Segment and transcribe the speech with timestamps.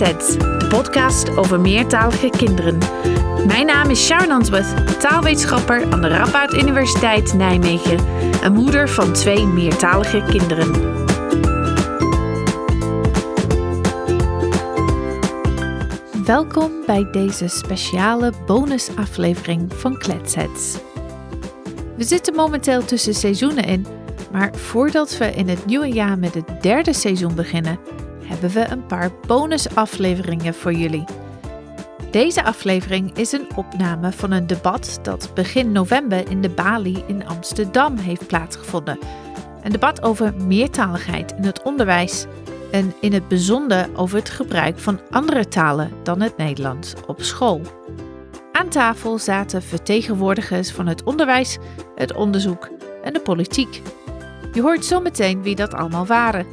[0.00, 2.78] De podcast over meertalige kinderen.
[3.46, 7.98] Mijn naam is Sharon Answorth, taalwetenschapper aan de Radboud Universiteit Nijmegen
[8.42, 10.72] en moeder van twee meertalige kinderen.
[16.24, 20.76] Welkom bij deze speciale bonusaflevering van Kletsets.
[21.96, 23.86] We zitten momenteel tussen seizoenen in,
[24.32, 27.78] maar voordat we in het nieuwe jaar met het derde seizoen beginnen,
[28.40, 31.04] hebben we een paar bonusafleveringen voor jullie.
[32.10, 37.26] Deze aflevering is een opname van een debat dat begin november in de Bali in
[37.26, 38.98] Amsterdam heeft plaatsgevonden.
[39.62, 42.26] Een debat over meertaligheid in het onderwijs
[42.70, 47.60] en in het bijzonder over het gebruik van andere talen dan het Nederlands op school.
[48.52, 51.58] Aan tafel zaten vertegenwoordigers van het onderwijs,
[51.94, 52.70] het onderzoek
[53.02, 53.82] en de politiek.
[54.52, 56.46] Je hoort zo meteen wie dat allemaal waren.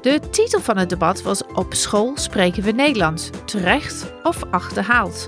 [0.00, 5.26] De titel van het debat was Op school spreken we Nederlands, terecht of achterhaald.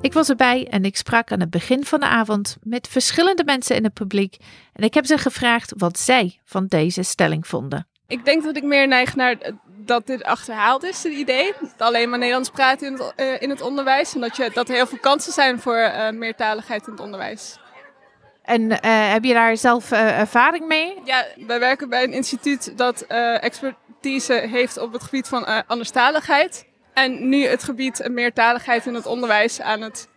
[0.00, 3.76] Ik was erbij en ik sprak aan het begin van de avond met verschillende mensen
[3.76, 4.36] in het publiek
[4.72, 7.86] en ik heb ze gevraagd wat zij van deze stelling vonden.
[8.06, 9.36] Ik denk dat ik meer neig naar
[9.76, 11.52] dat dit achterhaald is, het idee.
[11.60, 14.14] Dat alleen maar Nederlands praten in het, uh, in het onderwijs.
[14.14, 17.58] En dat, je, dat er heel veel kansen zijn voor uh, meertaligheid in het onderwijs.
[18.46, 18.78] En uh,
[19.12, 20.98] heb je daar zelf ervaring mee?
[21.04, 23.06] Ja, wij werken bij een instituut dat
[23.40, 26.66] expertise heeft op het gebied van anderstaligheid.
[26.94, 30.08] En nu het gebied meertaligheid in het onderwijs aan het,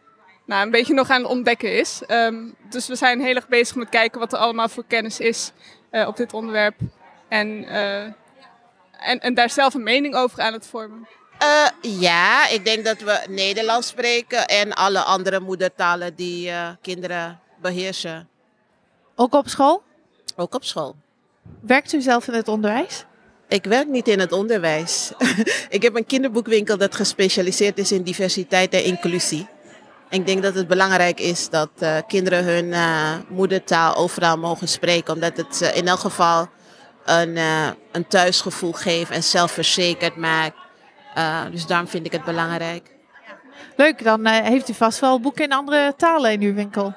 [0.45, 2.01] nou, een beetje nog aan het ontdekken is.
[2.07, 5.51] Um, dus we zijn heel erg bezig met kijken wat er allemaal voor kennis is
[5.91, 6.75] op dit onderwerp.
[7.29, 7.65] En
[8.99, 11.07] en, en daar zelf een mening over aan het vormen?
[11.43, 17.39] Uh, ja, ik denk dat we Nederlands spreken en alle andere moedertalen die uh, kinderen
[17.61, 18.27] beheersen.
[19.15, 19.83] Ook op school?
[20.35, 20.95] Ook op school.
[21.61, 23.05] Werkt u zelf in het onderwijs?
[23.47, 25.11] Ik werk niet in het onderwijs.
[25.69, 29.47] ik heb een kinderboekwinkel dat gespecialiseerd is in diversiteit en inclusie.
[30.09, 32.73] Ik denk dat het belangrijk is dat uh, kinderen hun
[33.29, 36.49] moedertaal overal mogen spreken, omdat het in elk geval
[37.05, 37.37] een,
[37.91, 40.55] een thuisgevoel geeft en zelfverzekerd maakt.
[41.51, 42.91] Dus daarom vind ik het belangrijk.
[43.75, 46.95] Leuk, dan heeft u vast wel boeken in andere talen in uw winkel.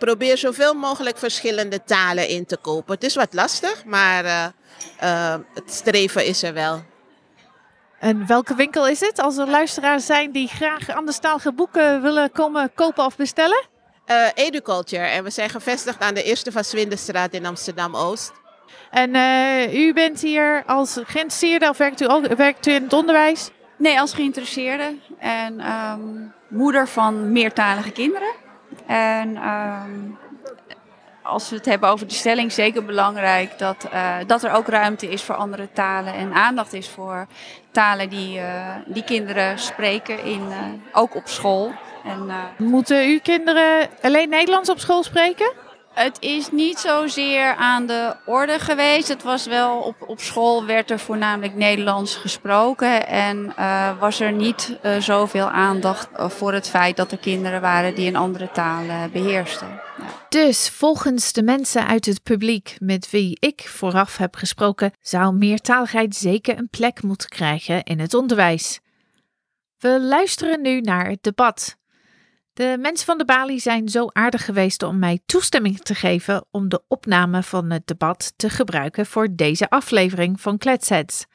[0.00, 2.94] Probeer zoveel mogelijk verschillende talen in te kopen.
[2.94, 4.52] Het is wat lastig, maar
[5.54, 6.82] het streven is er wel.
[7.98, 9.18] En welke winkel is het?
[9.18, 13.68] Als er luisteraars zijn die graag anderstalige boeken willen komen kopen of bestellen?
[14.34, 15.04] Educulture.
[15.04, 18.32] En we zijn gevestigd aan de Eerste van Swindenstraat in Amsterdam-Oost.
[18.90, 22.92] En uh, u bent hier als geïnteresseerde of werkt u, ook, werkt u in het
[22.92, 23.50] onderwijs?
[23.76, 28.48] Nee, als geïnteresseerde en um, moeder van meertalige kinderen.
[28.90, 30.18] En um,
[31.22, 35.08] als we het hebben over de stelling, zeker belangrijk dat, uh, dat er ook ruimte
[35.08, 37.26] is voor andere talen en aandacht is voor
[37.70, 40.42] talen die, uh, die kinderen spreken, in,
[40.92, 41.72] ook op school.
[42.04, 45.52] En, Moeten uw kinderen alleen Nederlands op school spreken?
[45.94, 49.08] Het is niet zozeer aan de orde geweest.
[49.08, 53.06] Het was wel op, op school werd er voornamelijk Nederlands gesproken.
[53.06, 57.94] En uh, was er niet uh, zoveel aandacht voor het feit dat er kinderen waren
[57.94, 59.80] die een andere taal beheersten.
[60.28, 66.16] Dus volgens de mensen uit het publiek met wie ik vooraf heb gesproken, zou meertaligheid
[66.16, 68.80] zeker een plek moeten krijgen in het onderwijs.
[69.78, 71.78] We luisteren nu naar het debat.
[72.52, 76.68] De mensen van de Bali zijn zo aardig geweest om mij toestemming te geven om
[76.68, 81.26] de opname van het debat te gebruiken voor deze aflevering van Kletsets.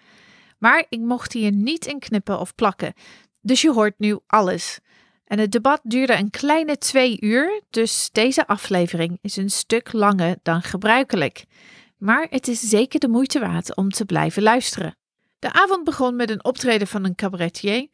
[0.58, 2.94] Maar ik mocht hier niet in knippen of plakken,
[3.42, 4.80] dus je hoort nu alles.
[5.26, 10.36] En het debat duurde een kleine twee uur, dus deze aflevering is een stuk langer
[10.44, 11.46] dan gebruikelijk.
[11.98, 14.98] Maar het is zeker de moeite waard om te blijven luisteren.
[15.40, 17.88] De avond begon met een optreden van een cabaretier.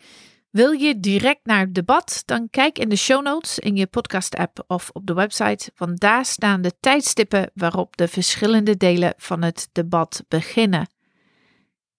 [0.51, 2.23] Wil je direct naar het debat?
[2.25, 6.25] Dan kijk in de show notes in je podcast-app of op de website, want daar
[6.25, 10.89] staan de tijdstippen waarop de verschillende delen van het debat beginnen.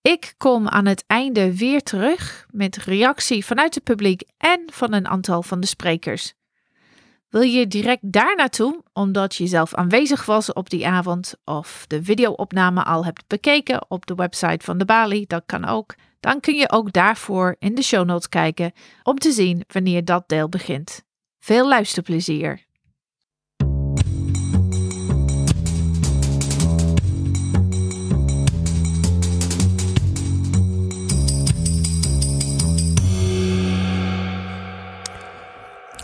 [0.02, 5.08] Ik kom aan het einde weer terug met reactie vanuit het publiek en van een
[5.08, 6.34] aantal van de sprekers.
[7.28, 12.04] Wil je direct daar naartoe, omdat je zelf aanwezig was op die avond of de
[12.04, 16.54] videoopname al hebt bekeken op de website van de Bali, dat kan ook dan kun
[16.54, 18.72] je ook daarvoor in de show notes kijken
[19.02, 21.02] om te zien wanneer dat deel begint.
[21.38, 22.64] Veel luisterplezier!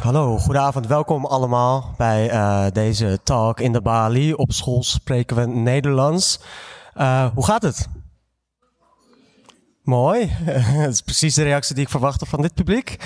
[0.02, 0.86] Hallo, goedenavond.
[0.86, 4.32] Welkom allemaal bij uh, deze talk in de Bali.
[4.32, 6.40] Op school spreken we Nederlands.
[6.96, 7.88] Uh, hoe gaat het?
[9.88, 10.36] Mooi.
[10.82, 12.96] Dat is precies de reactie die ik verwachtte van dit publiek.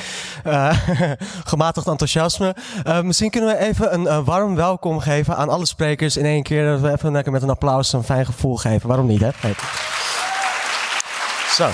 [0.47, 0.79] Uh,
[1.45, 2.57] gematigd enthousiasme.
[2.87, 6.43] Uh, misschien kunnen we even een uh, warm welkom geven aan alle sprekers in één
[6.43, 6.67] keer.
[6.67, 8.89] Dat we even lekker met een applaus een fijn gevoel geven.
[8.89, 9.31] Waarom niet, hè?
[11.57, 11.71] Zo.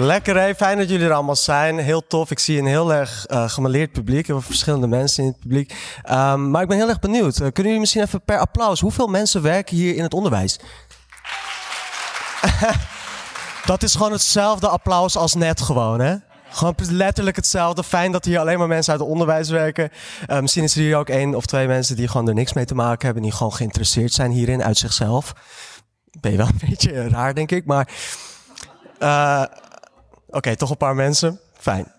[0.00, 1.78] Lekker hè, fijn dat jullie er allemaal zijn.
[1.78, 2.30] Heel tof.
[2.30, 4.26] Ik zie een heel erg uh, gemaleerd publiek.
[4.26, 5.74] Heel veel verschillende mensen in het publiek.
[6.10, 7.36] Um, maar ik ben heel erg benieuwd.
[7.36, 8.80] Kunnen jullie misschien even per applaus.
[8.80, 10.58] Hoeveel mensen werken hier in het onderwijs?
[13.66, 16.16] dat is gewoon hetzelfde applaus als net gewoon hè.
[16.50, 17.84] Gewoon letterlijk hetzelfde.
[17.84, 19.90] Fijn dat hier alleen maar mensen uit het onderwijs werken.
[20.26, 22.64] Uh, misschien is er hier ook één of twee mensen die gewoon er niks mee
[22.64, 23.22] te maken hebben.
[23.22, 25.32] Die gewoon geïnteresseerd zijn hierin uit zichzelf.
[26.20, 27.66] Ben je wel een beetje raar, denk ik.
[27.66, 27.88] Maar
[28.98, 29.44] uh,
[30.30, 31.40] Oké, toch een paar mensen.
[31.68, 31.92] Fijn.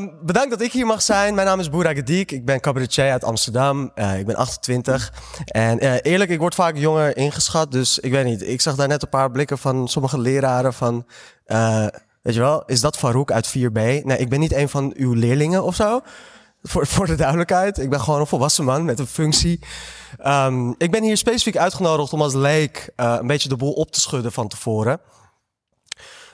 [0.00, 1.34] Um, bedankt dat ik hier mag zijn.
[1.34, 2.32] Mijn naam is Boera Gedik.
[2.32, 3.90] Ik ben cabaretier uit Amsterdam.
[3.94, 5.12] Uh, ik ben 28.
[5.44, 7.72] En uh, eerlijk, ik word vaak jonger ingeschat.
[7.72, 8.48] Dus ik weet niet.
[8.48, 11.06] Ik zag daar net een paar blikken van sommige leraren van...
[11.46, 11.86] Uh,
[12.22, 13.72] weet je wel, is dat Farouk uit 4B?
[13.72, 16.00] Nee, ik ben niet een van uw leerlingen of zo.
[16.62, 17.78] Voor, voor de duidelijkheid.
[17.78, 19.60] Ik ben gewoon een volwassen man met een functie.
[20.26, 24.00] Um, ik ben hier specifiek uitgenodigd om als leek een beetje de boel op te
[24.00, 25.00] schudden van tevoren.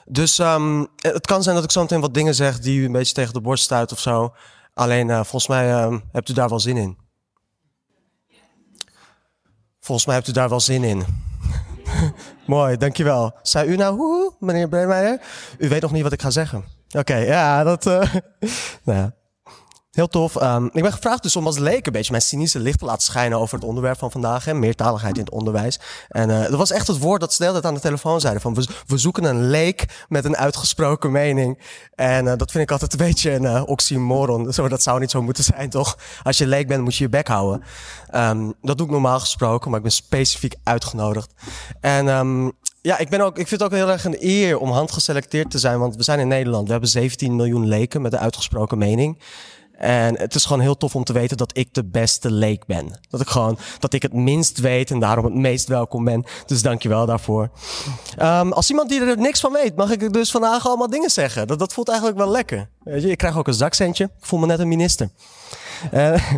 [0.09, 2.91] Dus um, het kan zijn dat ik zo meteen wat dingen zeg die u een
[2.91, 4.33] beetje tegen de borst stuit of zo.
[4.73, 6.97] Alleen uh, volgens mij uh, hebt u daar wel zin in.
[9.79, 11.05] Volgens mij hebt u daar wel zin in.
[12.45, 13.37] Mooi, dankjewel.
[13.41, 15.21] Zei u nou meneer Breemeijer?
[15.57, 16.63] U weet nog niet wat ik ga zeggen.
[16.97, 17.85] Oké, ja, dat...
[17.85, 17.93] Uh,
[18.85, 19.16] nou ja.
[19.97, 20.41] Heel tof.
[20.41, 23.01] Um, ik ben gevraagd dus om als leek een beetje mijn cynische licht te laten
[23.01, 24.45] schijnen over het onderwerp van vandaag.
[24.45, 25.79] Hè, meertaligheid in het onderwijs.
[26.09, 28.41] En uh, dat was echt het woord dat ze de aan de telefoon zeiden.
[28.41, 31.59] Van we, we zoeken een leek met een uitgesproken mening.
[31.95, 34.53] En uh, dat vind ik altijd een beetje een uh, oxymoron.
[34.53, 35.97] Zo, dat zou niet zo moeten zijn, toch?
[36.23, 37.63] Als je leek bent, moet je je bek houden.
[38.15, 41.33] Um, dat doe ik normaal gesproken, maar ik ben specifiek uitgenodigd.
[41.79, 42.51] En um,
[42.81, 45.59] ja, ik, ben ook, ik vind het ook heel erg een eer om handgeselecteerd te
[45.59, 45.79] zijn.
[45.79, 46.65] Want we zijn in Nederland.
[46.65, 49.17] We hebben 17 miljoen leken met een uitgesproken mening.
[49.77, 52.99] En het is gewoon heel tof om te weten dat ik de beste leek ben.
[53.09, 56.25] Dat ik gewoon, dat ik het minst weet en daarom het meest welkom ben.
[56.45, 57.49] Dus dankjewel daarvoor.
[58.21, 61.47] Um, als iemand die er niks van weet, mag ik dus vandaag allemaal dingen zeggen.
[61.47, 62.69] Dat, dat voelt eigenlijk wel lekker.
[62.83, 64.03] Weet je, ik krijg ook een zakcentje.
[64.03, 65.09] Ik voel me net een minister.
[65.93, 66.13] Uh,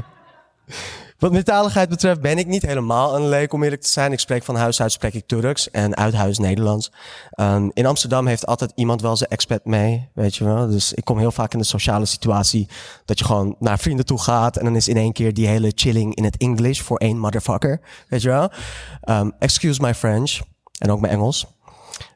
[1.19, 4.12] Wat meertaligheid betreft ben ik niet helemaal een leek om eerlijk te zijn.
[4.12, 6.92] Ik spreek van huis uit spreek ik Turks en uit huis Nederlands.
[7.36, 10.69] Um, in Amsterdam heeft altijd iemand wel zijn expat mee, weet je wel.
[10.69, 12.68] Dus ik kom heel vaak in de sociale situatie
[13.06, 15.71] dat je gewoon naar vrienden toe gaat en dan is in één keer die hele
[15.75, 18.51] chilling in het English voor één motherfucker, weet je wel.
[19.04, 20.39] Um, excuse my French
[20.77, 21.45] en ook mijn Engels.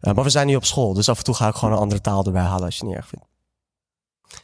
[0.01, 1.81] Uh, maar we zijn nu op school, dus af en toe ga ik gewoon een
[1.81, 3.25] andere taal erbij halen als je het niet erg vindt.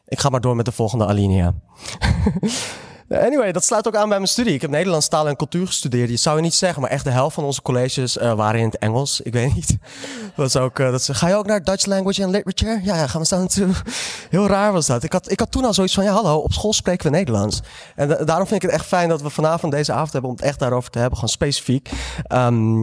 [0.05, 1.53] Ik ga maar door met de volgende alinea.
[3.09, 4.53] Anyway, dat sluit ook aan bij mijn studie.
[4.53, 6.09] Ik heb Nederlands taal en cultuur gestudeerd.
[6.09, 8.65] Je zou je niet zeggen, maar echt de helft van onze colleges uh, waren in
[8.65, 9.21] het Engels.
[9.21, 9.77] Ik weet niet.
[10.35, 12.79] Dat is ook, uh, dat ga je ook naar Dutch Language and Literature?
[12.83, 13.73] Ja, ja gaan we staan naartoe.
[14.29, 15.03] Heel raar was dat.
[15.03, 17.61] Ik had, ik had toen al zoiets van, ja hallo, op school spreken we Nederlands.
[17.95, 20.45] En daarom vind ik het echt fijn dat we vanavond deze avond hebben om het
[20.45, 21.89] echt daarover te hebben, gewoon specifiek.
[22.33, 22.75] Um,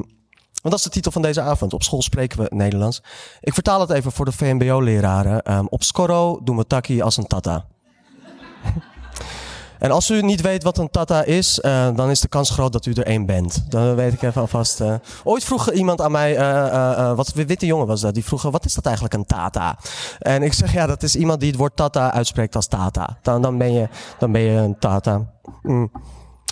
[0.62, 1.72] want dat is de titel van deze avond.
[1.72, 3.02] Op school spreken we Nederlands.
[3.40, 5.52] Ik vertaal het even voor de VMBO-leraren.
[5.52, 7.66] Um, op Scorro doen we taki als een tata.
[9.78, 12.72] En als u niet weet wat een tata is, uh, dan is de kans groot
[12.72, 13.64] dat u er één bent.
[13.68, 14.80] Dan weet ik even alvast.
[14.80, 14.94] Uh.
[15.24, 18.74] Ooit vroeg iemand aan mij, uh, wat witte jongen was dat, die vroeg, wat is
[18.74, 19.78] dat eigenlijk een tata?
[20.18, 23.18] En ik zeg, ja, dat is iemand die het woord tata uitspreekt als tata.
[23.22, 25.26] Dan, dan, ben, je, dan ben je een tata.
[25.62, 25.90] Mm.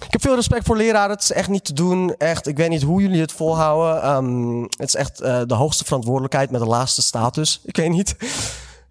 [0.05, 1.11] Ik heb veel respect voor leraren.
[1.11, 2.15] Het is echt niet te doen.
[2.19, 4.11] Echt, ik weet niet hoe jullie het volhouden.
[4.11, 7.61] Um, het is echt de hoogste verantwoordelijkheid met de laagste status.
[7.65, 8.17] Ik weet niet.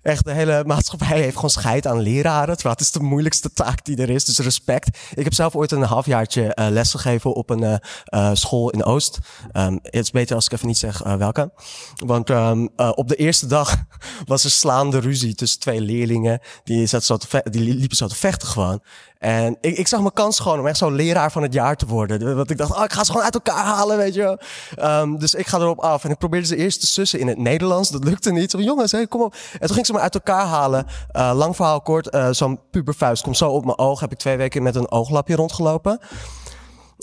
[0.04, 2.54] Echt, de hele maatschappij heeft gewoon scheid aan leraren.
[2.54, 4.26] Terwijl het is de moeilijkste taak die er is.
[4.26, 4.98] Dus respect.
[5.14, 7.76] Ik heb zelf ooit een halfjaartje uh, lesgegeven op een uh,
[8.10, 9.20] uh, school in Oost.
[9.54, 11.52] Um, het is beter als ik even niet zeg welke.
[11.96, 13.76] Want um, op de eerste dag
[14.26, 16.40] was er slaande ruzie tussen twee leerlingen.
[16.64, 18.82] Die, zo die liepen zo te vechten gewoon.
[19.24, 21.86] En ik, ik zag mijn kans gewoon om echt zo'n leraar van het jaar te
[21.86, 22.36] worden.
[22.36, 24.40] Want ik dacht, oh, ik ga ze gewoon uit elkaar halen, weet je.
[24.82, 26.04] Um, dus ik ga erop af.
[26.04, 27.90] En ik probeerde ze eerst te sussen in het Nederlands.
[27.90, 28.52] Dat lukte niet.
[28.52, 29.36] Zo jongens, hey, kom op.
[29.54, 30.86] En toen ging ze me uit elkaar halen.
[31.12, 34.00] Uh, lang verhaal kort, uh, zo'n pubervuist komt zo op mijn oog.
[34.00, 36.00] Heb ik twee weken met een ooglapje rondgelopen.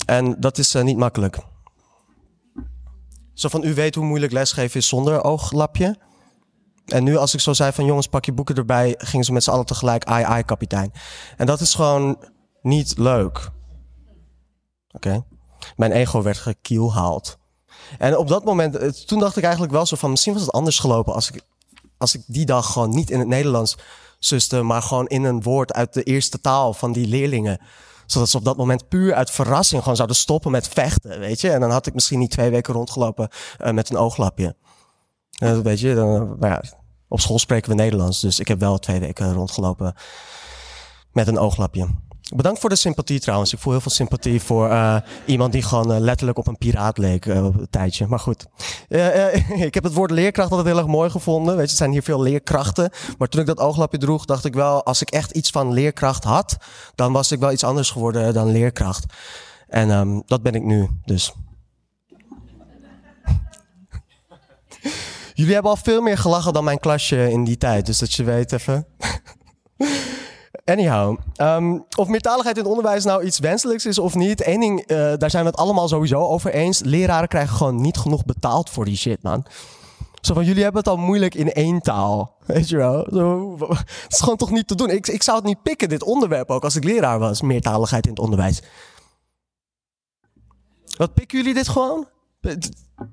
[0.07, 1.39] En dat is uh, niet makkelijk.
[3.35, 5.97] Zo van, u weet hoe moeilijk lesgeven is zonder ooglapje.
[6.85, 9.43] En nu als ik zo zei van jongens, pak je boeken erbij, gingen ze met
[9.43, 10.93] z'n allen tegelijk ai ai kapitein.
[11.37, 12.25] En dat is gewoon
[12.63, 13.51] niet leuk.
[14.91, 15.25] Oké.
[15.77, 17.39] Mijn ego werd gekielhaald.
[17.99, 20.53] En op dat moment, eh, toen dacht ik eigenlijk wel zo van misschien was het
[20.53, 21.43] anders gelopen als ik,
[21.99, 23.77] als ik die dag gewoon niet in het Nederlands
[24.19, 27.61] suste, maar gewoon in een woord uit de eerste taal van die leerlingen
[28.11, 31.51] Zodat ze op dat moment puur uit verrassing gewoon zouden stoppen met vechten, weet je.
[31.51, 33.29] En dan had ik misschien niet twee weken rondgelopen
[33.61, 34.55] uh, met een ooglapje.
[35.41, 36.73] Weet je, dan, maar
[37.09, 39.95] op school spreken we Nederlands, dus ik heb wel twee weken rondgelopen
[41.13, 41.89] met een ooglapje.
[42.35, 43.53] Bedankt voor de sympathie trouwens.
[43.53, 46.99] Ik voel heel veel sympathie voor uh, iemand die gewoon uh, letterlijk op een piraat
[46.99, 48.07] leek uh, op een tijdje.
[48.07, 48.47] Maar goed.
[49.69, 51.57] ik heb het woord leerkracht altijd heel erg mooi gevonden.
[51.57, 52.91] Weet je, er zijn hier veel leerkrachten.
[53.19, 56.25] Maar toen ik dat ooglapje droeg, dacht ik wel, als ik echt iets van leerkracht
[56.25, 56.57] had,
[56.95, 59.05] dan was ik wel iets anders geworden dan leerkracht.
[59.69, 61.33] En um, dat ben ik nu, dus.
[65.41, 68.25] Jullie hebben al veel meer gelachen dan mijn klasje in die tijd, dus dat je
[68.25, 68.87] weet even.
[70.65, 74.91] Anyhow, um, of meertaligheid in het onderwijs nou iets wenselijks is of niet, één ding,
[74.91, 76.81] uh, daar zijn we het allemaal sowieso over eens.
[76.81, 79.47] Leraren krijgen gewoon niet genoeg betaald voor die shit, man.
[80.21, 82.37] Zo van, jullie hebben het al moeilijk in één taal.
[82.47, 83.07] Weet je wel?
[83.13, 84.91] Zo, het is gewoon toch niet te doen.
[84.91, 87.43] Ik, ik zou het niet pikken, dit onderwerp ook, als ik leraar was.
[87.43, 88.63] Meertaligheid in het onderwijs.
[90.97, 92.07] Wat pikken jullie dit gewoon?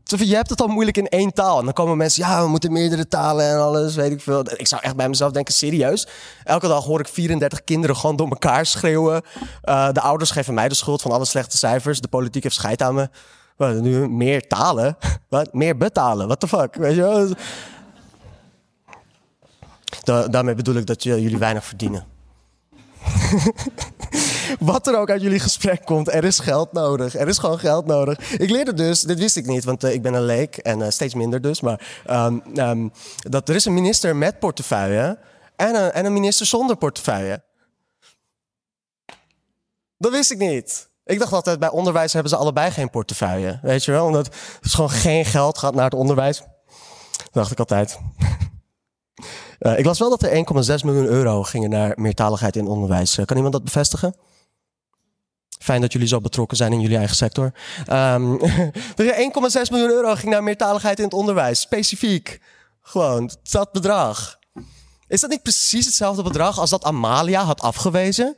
[0.04, 1.60] Je hebt het al moeilijk in één taal.
[1.60, 4.52] En dan komen mensen, ja, we moeten meerdere talen en alles, weet ik veel.
[4.56, 6.08] Ik zou echt bij mezelf denken, serieus?
[6.44, 9.22] Elke dag hoor ik 34 kinderen gewoon door elkaar schreeuwen.
[9.64, 12.02] Uh, de ouders geven mij de schuld van alle slechte cijfers.
[12.02, 13.10] De politiek heeft scheid aan me.
[13.56, 14.98] Wat, nu meer talen?
[15.30, 15.54] Wat?
[15.54, 16.28] Meer betalen?
[16.28, 16.76] What the fuck?
[16.76, 17.28] Weet je wel?
[20.04, 22.06] Da daarmee bedoel ik dat jullie weinig verdienen.
[24.60, 27.16] Wat er ook uit jullie gesprek komt, er is geld nodig.
[27.16, 28.32] Er is gewoon geld nodig.
[28.32, 30.90] Ik leerde dus, dit wist ik niet, want uh, ik ben een leek en uh,
[30.90, 31.62] steeds minder dus.
[31.62, 35.20] Maar um, um, dat er is een minister met portefeuille
[35.56, 37.44] en een, en een minister zonder portefeuille.
[39.98, 40.90] Dat wist ik niet.
[41.06, 43.60] Ik dacht altijd, bij onderwijs hebben ze allebei geen portefeuille.
[43.62, 44.06] Weet je wel?
[44.06, 46.38] Omdat er gewoon geen geld gaat naar het onderwijs.
[46.38, 48.00] Dat dacht ik altijd.
[49.60, 50.46] Uh, ik las wel dat er
[50.80, 53.20] 1,6 miljoen euro gingen naar meertaligheid in onderwijs.
[53.26, 54.16] Kan iemand dat bevestigen?
[55.68, 57.52] Fijn dat jullie zo betrokken zijn in jullie eigen sector.
[57.92, 58.46] Um, 1,6
[59.70, 61.60] miljoen euro ging naar meertaligheid in het onderwijs.
[61.60, 62.42] Specifiek.
[62.82, 64.40] Gewoon, dat bedrag.
[65.08, 68.38] Is dat niet precies hetzelfde bedrag als dat Amalia had afgewezen?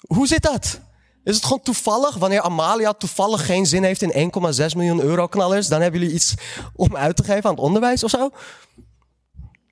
[0.00, 0.80] Hoe zit dat?
[1.24, 5.68] Is het gewoon toevallig, wanneer Amalia toevallig geen zin heeft in 1,6 miljoen euro knallers,
[5.68, 6.34] dan hebben jullie iets
[6.74, 8.30] om uit te geven aan het onderwijs of zo?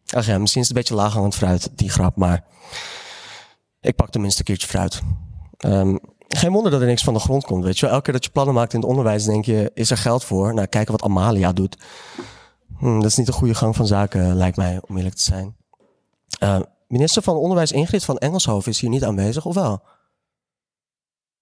[0.06, 2.44] Ach ja, misschien is het een beetje laaghangend fruit, die grap, maar
[3.80, 5.02] ik pak tenminste een keertje fruit.
[5.66, 7.90] Um, geen wonder dat er niks van de grond komt, weet je wel.
[7.90, 10.54] Elke keer dat je plannen maakt in het onderwijs, denk je, is er geld voor?
[10.54, 11.76] Nou, kijken wat Amalia doet.
[12.78, 15.56] Hm, dat is niet de goede gang van zaken, lijkt mij, om eerlijk te zijn.
[16.42, 19.82] Uh, minister van Onderwijs Ingrid van Engelshoven is hier niet aanwezig, of wel?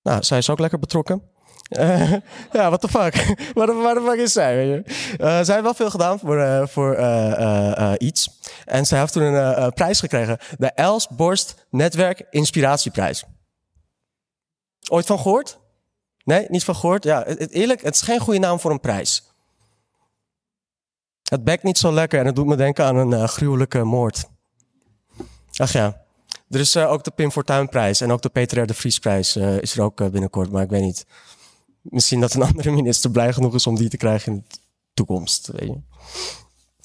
[0.03, 1.23] Nou, zij is ook lekker betrokken.
[2.53, 3.15] Ja, what the fuck?
[3.55, 4.77] waar, de, fuck is zij?
[4.77, 4.85] Uh,
[5.19, 6.97] zij heeft wel veel gedaan voor, uh, voor
[7.99, 8.41] iets.
[8.65, 10.39] En zij heeft toen een prijs gekregen.
[10.59, 13.25] De Els Borst Netwerk Inspiratieprijs.
[14.89, 15.59] Ooit van gehoord?
[16.25, 17.05] Nee, niet van gehoord?
[17.05, 19.23] Ja, eerlijk, het is geen goede naam voor een prijs.
[21.29, 24.25] Het bekt niet zo lekker en het doet me denken aan een gruwelijke moord.
[25.57, 26.05] Ach ja.
[26.51, 28.67] Er is ook de Pim Fortuynprijs en ook de Peter R.
[28.67, 31.07] de Vriesprijs is er ook binnenkort, maar ik weet niet.
[31.91, 34.57] Misschien dat een andere minister blij genoeg is om die te krijgen in de
[34.95, 35.51] toekomst.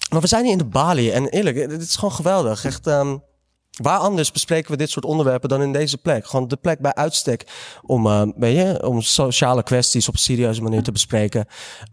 [0.10, 2.66] Maar we zijn hier in de Bali en eerlijk, het is gewoon geweldig.
[2.66, 3.24] Echt, um,
[3.72, 6.26] Waar anders bespreken we dit soort onderwerpen dan in deze plek?
[6.26, 7.48] Gewoon de plek bij uitstek
[7.82, 11.46] om, uh, weet je, om sociale kwesties op een serieuze manier te bespreken.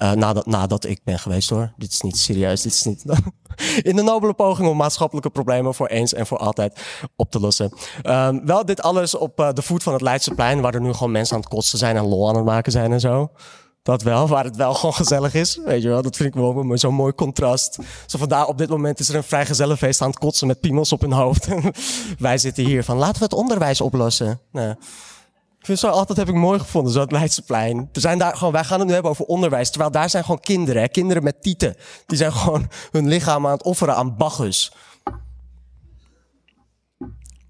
[0.02, 1.72] Uh, nadat, nadat ik ben geweest hoor.
[1.76, 2.62] Dit is niet serieus.
[2.62, 3.04] Dit is niet.
[3.82, 6.80] in de nobele poging om maatschappelijke problemen voor eens en voor altijd
[7.16, 7.72] op te lossen.
[8.02, 11.12] Uh, wel dit alles op uh, de voet van het Leidseplein, waar er nu gewoon
[11.12, 13.30] mensen aan het kotsen zijn en lol aan het maken zijn en zo.
[13.88, 15.60] Dat wel, waar het wel gewoon gezellig is.
[15.64, 17.78] Weet je wel, dat vind ik wel zo'n mooi contrast.
[18.06, 20.60] Zo vandaar, op dit moment is er een vrij gezellig feest aan het kotsen met
[20.60, 21.48] piemels op hun hoofd.
[22.18, 24.40] Wij zitten hier van, laten we het onderwijs oplossen.
[24.52, 24.70] Nou,
[25.58, 27.88] ik vind zo altijd heb ik mooi gevonden, zo het Leidseplein.
[27.92, 29.70] Er zijn daar gewoon, wij gaan het nu hebben over onderwijs.
[29.70, 31.76] Terwijl daar zijn gewoon kinderen, kinderen met tieten.
[32.06, 34.72] Die zijn gewoon hun lichaam aan het offeren aan Bacchus.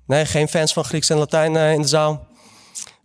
[0.06, 2.26] Nee, geen fans van Grieks en Latijn uh, in de zaal?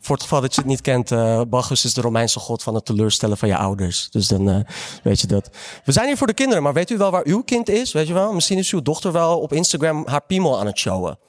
[0.04, 2.76] Voor het geval dat je het niet kent, uh, Bacchus is de Romeinse god van
[2.76, 4.10] het teleurstellen van je ouders.
[4.10, 4.60] Dus dan uh,
[5.04, 5.50] weet je dat.
[5.84, 7.92] We zijn hier voor de kinderen, maar weet u wel waar uw kind is?
[7.92, 8.34] Weet je wel?
[8.34, 11.20] Misschien is uw dochter wel op Instagram haar piemel aan het showen.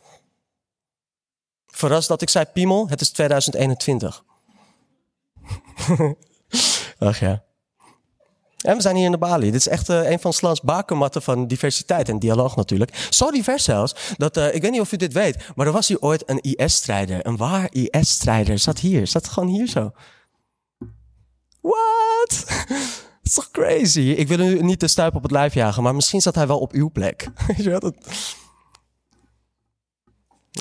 [1.66, 4.25] Verrast dat ik zei piemel, het is 2021.
[6.99, 7.45] Ach ja.
[8.73, 9.44] We zijn hier in de Bali.
[9.50, 13.06] Dit is echt uh, een van Slans bakermatten van diversiteit en dialoog natuurlijk.
[13.11, 15.88] Zo divers zelfs, dat uh, ik weet niet of u dit weet, maar er was
[15.88, 17.26] hier ooit een IS-strijder.
[17.26, 19.06] Een waar IS-strijder zat hier.
[19.06, 19.92] Zat gewoon hier zo.
[21.61, 22.44] What?
[23.25, 24.00] Dat is toch crazy?
[24.00, 26.59] Ik wil u niet de stuip op het lijf jagen, maar misschien zat hij wel
[26.59, 27.28] op uw plek.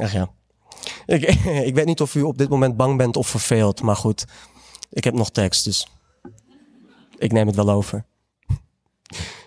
[0.01, 0.29] Ach ja.
[1.05, 1.21] ik,
[1.69, 4.25] ik weet niet of u op dit moment bang bent of verveeld, maar goed.
[4.89, 5.87] Ik heb nog tekst, dus
[7.23, 8.05] ik neem het wel over.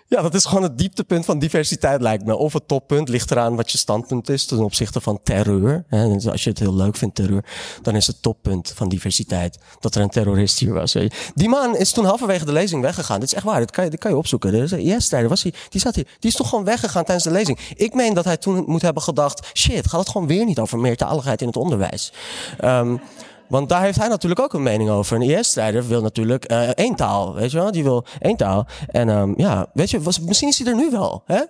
[0.09, 2.37] Ja, dat is gewoon het dieptepunt van diversiteit, lijkt me.
[2.37, 5.85] Of het toppunt ligt eraan wat je standpunt is ten opzichte van terreur.
[5.88, 7.45] Dus als je het heel leuk vindt, terreur,
[7.83, 10.97] dan is het toppunt van diversiteit dat er een terrorist hier was.
[11.35, 13.21] Die man is toen halverwege de lezing weggegaan.
[13.21, 14.83] Dit is echt waar, dat kan je, dat kan je opzoeken.
[14.83, 15.52] Yes, daar was hij.
[15.68, 16.06] Die zat hier.
[16.18, 17.59] Die is toch gewoon weggegaan tijdens de lezing.
[17.75, 20.78] Ik meen dat hij toen moet hebben gedacht: shit, gaat het gewoon weer niet over
[20.78, 22.12] meertaligheid in het onderwijs?
[22.64, 23.00] Um,
[23.49, 25.17] want daar heeft hij natuurlijk ook een mening over.
[25.17, 27.73] Een IS-strijder wil natuurlijk uh, één taal, weet je wel?
[27.73, 28.67] Die wil één taal.
[28.87, 31.23] En um, ja, weet je, misschien is hij er nu wel.
[31.26, 31.43] Hè?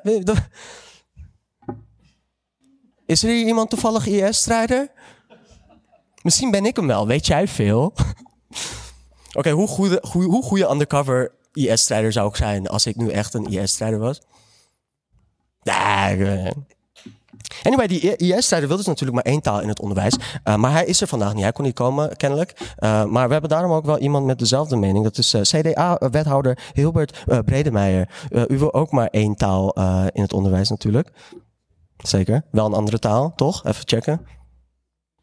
[3.06, 4.90] Is er hier iemand toevallig IS-strijder?
[6.22, 7.92] Misschien ben ik hem wel, weet jij veel?
[9.38, 13.46] Oké, hoe, goede, hoe goede undercover IS-strijder zou ik zijn als ik nu echt een
[13.46, 14.20] IS-strijder was?
[15.62, 16.52] Nee,
[17.62, 20.16] Anyway, die IS-strijder wil dus natuurlijk maar één taal in het onderwijs.
[20.44, 21.42] Uh, maar hij is er vandaag niet.
[21.42, 22.52] Hij kon niet komen, kennelijk.
[22.78, 25.04] Uh, maar we hebben daarom ook wel iemand met dezelfde mening.
[25.04, 28.08] Dat is uh, CDA-wethouder Hilbert Bredemeijer.
[28.48, 29.72] u wil ook maar één taal
[30.12, 31.10] in het onderwijs natuurlijk.
[31.96, 32.42] Zeker.
[32.50, 33.64] Wel een andere taal, toch?
[33.64, 34.26] Even checken.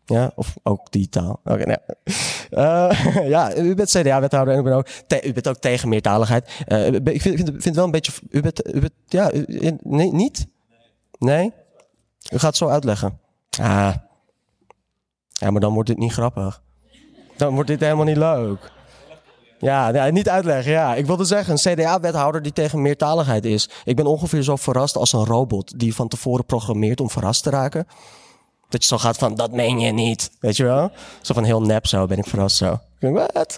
[0.05, 1.39] Ja, of ook die taal.
[1.43, 3.27] Oké, okay, nee.
[3.33, 4.87] ja, u bent CDA-wethouder en u bent ook,
[5.23, 6.63] u bent ook tegen meertaligheid.
[7.03, 8.11] ik vind, vind, wel een beetje...
[8.29, 9.45] U bent, u bent ja, u,
[9.81, 10.47] nee, niet?
[11.19, 11.53] Nee?
[12.31, 13.19] U gaat zo uitleggen.
[13.59, 13.93] Ah.
[15.29, 16.61] Ja, maar dan wordt dit niet grappig.
[17.37, 18.71] Dan wordt dit helemaal niet leuk.
[19.59, 20.71] Ja, ja, niet uitleggen.
[20.71, 23.69] Ja, ik wilde zeggen, een CDA-wethouder die tegen meertaligheid is.
[23.83, 27.49] Ik ben ongeveer zo verrast als een robot die van tevoren programmeert om verrast te
[27.49, 27.87] raken.
[28.69, 30.31] Dat je zo gaat van, dat meen je niet.
[30.39, 30.91] Weet je wel?
[31.21, 32.79] Zo van heel nep zo, ben ik verrast zo.
[32.99, 33.57] Wat?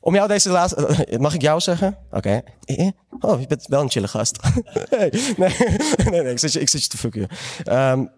[0.00, 1.06] Om jou deze laatste...
[1.18, 1.96] Mag ik jou zeggen?
[2.12, 2.42] Oké.
[2.66, 2.92] Okay.
[3.20, 4.38] Oh, je bent wel een chille gast.
[4.90, 7.28] nee, nee, nee, ik, zit je, ik zit je te fucken.
[7.72, 8.10] Um,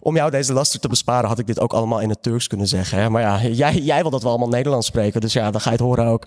[0.00, 2.66] om jou deze laster te besparen had ik dit ook allemaal in het Turks kunnen
[2.66, 2.98] zeggen.
[2.98, 3.10] Hè?
[3.10, 5.20] Maar ja, jij, jij wil dat we allemaal Nederlands spreken.
[5.20, 6.26] Dus ja, dan ga je het horen ook.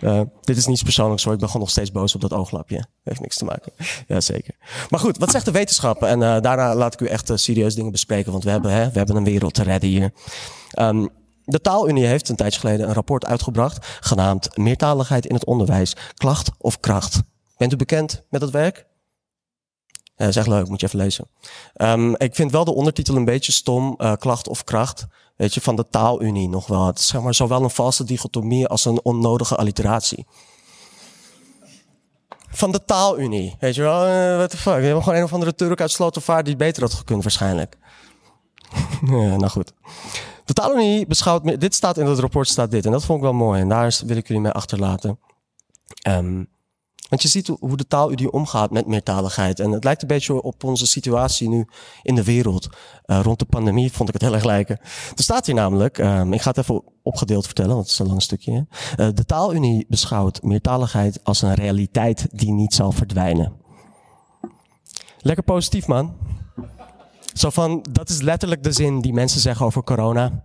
[0.00, 1.32] Uh, dit is niets persoonlijks hoor.
[1.32, 2.84] Ik ben gewoon nog steeds boos op dat ooglapje.
[3.04, 3.72] Heeft niks te maken.
[4.06, 4.54] Ja, zeker.
[4.88, 6.02] Maar goed, wat zegt de wetenschap?
[6.02, 8.32] En daarna laat ik u echt uh, serieus dingen bespreken.
[8.32, 10.12] Want we hebben, hè, we hebben een wereld te redden hier.
[10.80, 11.08] Um,
[11.48, 16.50] de Taalunie heeft een tijdje geleden een rapport uitgebracht genaamd Meertaligheid in het onderwijs, klacht
[16.58, 17.22] of kracht.
[17.56, 18.86] Bent u bekend met dat werk?
[20.04, 21.28] Ja, dat is echt leuk, moet je even lezen.
[21.76, 25.06] Um, ik vind wel de ondertitel een beetje stom, uh, klacht of kracht.
[25.36, 26.86] Weet je, van de taalunie nog wel.
[26.86, 30.26] Het is zeg maar zowel een valse dichotomie als een onnodige alliteratie.
[32.50, 34.74] Van de taalunie, weet je wel, uh, what the fuck.
[34.74, 37.76] We hebben gewoon een of andere Turk uit Slotervaart die beter had gekund waarschijnlijk.
[39.06, 39.72] ja, nou goed.
[40.48, 42.86] De taalunie beschouwt, dit staat in het rapport, staat dit.
[42.86, 43.60] En dat vond ik wel mooi.
[43.60, 45.18] En daar wil ik jullie mee achterlaten.
[46.08, 46.48] Um,
[47.08, 49.60] want je ziet hoe de taalunie omgaat met meertaligheid.
[49.60, 51.66] En het lijkt een beetje op onze situatie nu
[52.02, 52.68] in de wereld.
[53.06, 54.78] Uh, rond de pandemie vond ik het heel erg lijken.
[55.16, 58.06] Er staat hier namelijk, um, ik ga het even opgedeeld vertellen, want het is een
[58.06, 58.66] lang stukje.
[58.96, 63.52] Uh, de taalunie beschouwt meertaligheid als een realiteit die niet zal verdwijnen.
[65.18, 66.16] Lekker positief, man.
[67.32, 70.42] Zo van, dat is letterlijk de zin die mensen zeggen over corona.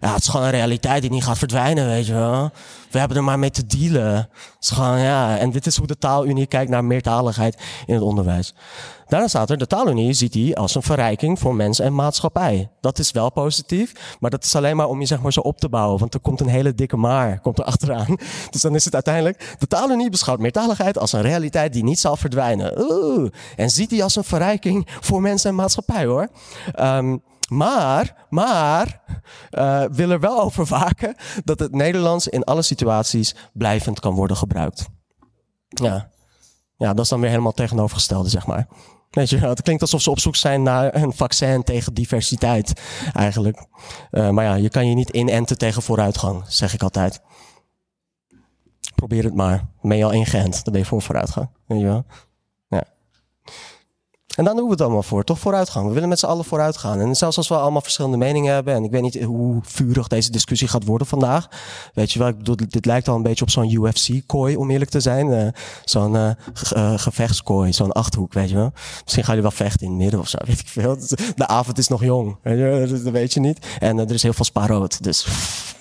[0.00, 2.50] Ja, het is gewoon een realiteit die niet gaat verdwijnen, weet je wel.
[2.90, 4.14] We hebben er maar mee te dealen.
[4.14, 4.28] Het
[4.60, 8.54] is gewoon, ja, en dit is hoe de taalunie kijkt naar meertaligheid in het onderwijs.
[9.10, 12.70] Daarna staat er, de taalunie ziet die als een verrijking voor mens en maatschappij.
[12.80, 15.58] Dat is wel positief, maar dat is alleen maar om je zeg maar zo op
[15.58, 15.98] te bouwen.
[15.98, 18.16] Want er komt een hele dikke maar, komt er achteraan.
[18.50, 22.16] Dus dan is het uiteindelijk, de taalunie beschouwt meertaligheid als een realiteit die niet zal
[22.16, 22.90] verdwijnen.
[22.90, 26.28] Oeh, en ziet die als een verrijking voor mens en maatschappij hoor.
[26.80, 29.00] Um, maar, maar,
[29.50, 34.36] uh, wil er wel over waken dat het Nederlands in alle situaties blijvend kan worden
[34.36, 34.88] gebruikt.
[35.68, 36.10] Ja.
[36.76, 38.66] Ja, dat is dan weer helemaal tegenovergestelde, zeg maar.
[39.10, 42.80] Weet het klinkt alsof ze op zoek zijn naar een vaccin tegen diversiteit,
[43.14, 43.66] eigenlijk.
[44.10, 47.20] Uh, maar ja, je kan je niet inenten tegen vooruitgang, zeg ik altijd.
[48.94, 49.66] Probeer het maar.
[49.82, 51.48] Ben je al ingeënt, dan ben je voor vooruitgang.
[51.66, 52.04] Weet je wel?
[54.36, 55.86] En dan doen we het allemaal voor, toch vooruitgang.
[55.86, 57.00] We willen met z'n allen vooruit gaan.
[57.00, 60.30] En zelfs als we allemaal verschillende meningen hebben, en ik weet niet hoe vurig deze
[60.30, 61.48] discussie gaat worden vandaag.
[61.94, 64.90] Weet je wel, ik bedoel, dit lijkt al een beetje op zo'n UFC-kooi, om eerlijk
[64.90, 65.26] te zijn.
[65.26, 65.48] Uh,
[65.84, 66.30] zo'n uh,
[66.76, 68.72] uh, gevechtskooi, zo'n achthoek, weet je wel.
[69.02, 70.96] Misschien gaan jullie wel vechten in het midden of zo, weet ik veel.
[71.34, 73.66] De avond is nog jong, weet je, dat weet je niet.
[73.78, 75.26] En er is heel veel spaarrood, dus...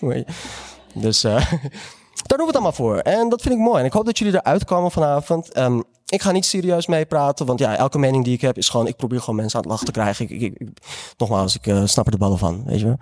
[0.94, 1.26] dus
[2.24, 2.98] daar doen we het allemaal voor.
[2.98, 3.80] En dat vind ik mooi.
[3.80, 5.58] En ik hoop dat jullie eruit komen vanavond.
[5.58, 8.88] Um, ik ga niet serieus meepraten, want ja, elke mening die ik heb is gewoon,
[8.88, 10.30] ik probeer gewoon mensen aan het lachen te krijgen.
[10.30, 10.70] Ik, ik,
[11.18, 12.98] nogmaals, ik uh, snap er de ballen van, weet je wel.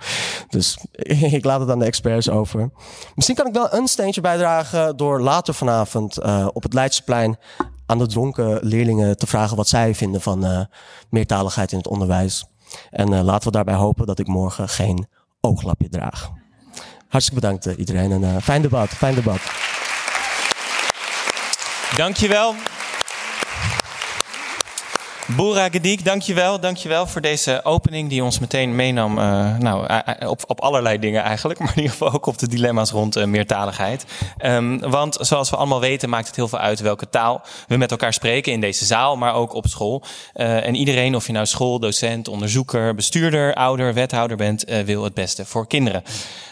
[0.50, 0.78] Dus
[1.38, 2.70] ik laat het aan de experts over.
[3.16, 7.38] Misschien kan ik wel een steentje bijdragen door later vanavond uh, op het Leidseplein
[7.86, 10.62] aan de dronken leerlingen te vragen wat zij vinden van uh,
[11.10, 12.46] meertaligheid in het onderwijs.
[12.90, 15.08] En laten we daarbij hopen dat ik morgen geen
[15.42, 16.32] ooglapje draag.
[17.08, 19.40] Hartstikke bedankt iedereen en fijn debat, fijn debat.
[21.96, 22.56] Dankjewel.
[25.36, 30.62] Boera Gedik, dankjewel, dankjewel voor deze opening die ons meteen meenam uh, nou, op, op
[30.62, 34.06] allerlei dingen eigenlijk, maar in ieder geval ook op de dilemma's rond meertaligheid.
[34.46, 37.92] Um, want zoals we allemaal weten maakt het heel veel uit welke taal we met
[37.92, 40.04] elkaar spreken in deze zaal, maar ook op school.
[40.34, 45.46] En iedereen, of je nou school, docent, onderzoeker, bestuurder, ouder, wethouder bent, wil het beste
[45.46, 46.04] voor kinderen.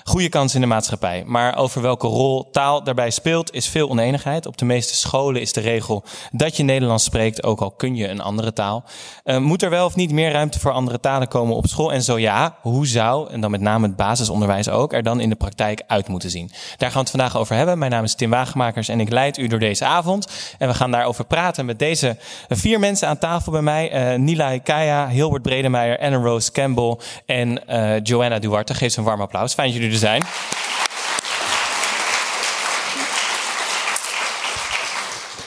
[0.04, 1.24] Goede kans in de maatschappij.
[1.26, 4.46] Maar over welke rol taal daarbij speelt is veel oneenigheid.
[4.46, 8.08] Op de meeste scholen is de regel dat je Nederlands spreekt, ook al kun je
[8.08, 8.64] een andere taal.
[8.73, 11.93] Uh, moet er wel of niet meer ruimte voor andere talen komen op school?
[11.93, 15.30] En zo ja, hoe zou, en dan met name het basisonderwijs ook, er dan in
[15.30, 16.51] de praktijk uit moeten zien?
[16.78, 17.78] Daar gaan we het vandaag over hebben.
[17.78, 20.28] Mijn naam is Tim Wagemakers en ik leid u door deze avond.
[20.58, 22.17] En we gaan daarover praten met deze
[22.49, 24.13] vier mensen aan tafel bij mij.
[24.13, 28.73] Uh, Nila Kaya, Hilbert Bredemeijer, Anne Rose Campbell en uh, Joanna Duarte.
[28.73, 29.54] Geef ze een warm applaus.
[29.54, 30.23] Fijn dat jullie er zijn.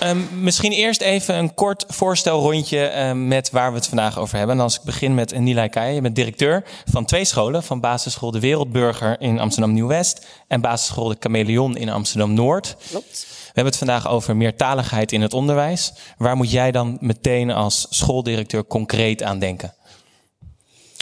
[0.02, 4.56] Um, misschien eerst even een kort voorstelrondje uh, met waar we het vandaag over hebben.
[4.56, 5.90] En als ik begin met Nilay Kaya.
[5.90, 7.62] Je bent directeur van twee scholen.
[7.62, 10.26] Van basisschool De Wereldburger in Amsterdam Nieuw-West.
[10.48, 12.76] En basisschool De Chameleon in Amsterdam Noord.
[12.88, 13.26] Klopt.
[13.28, 15.92] We hebben het vandaag over meertaligheid in het onderwijs.
[16.18, 19.74] Waar moet jij dan meteen als schooldirecteur concreet aan denken?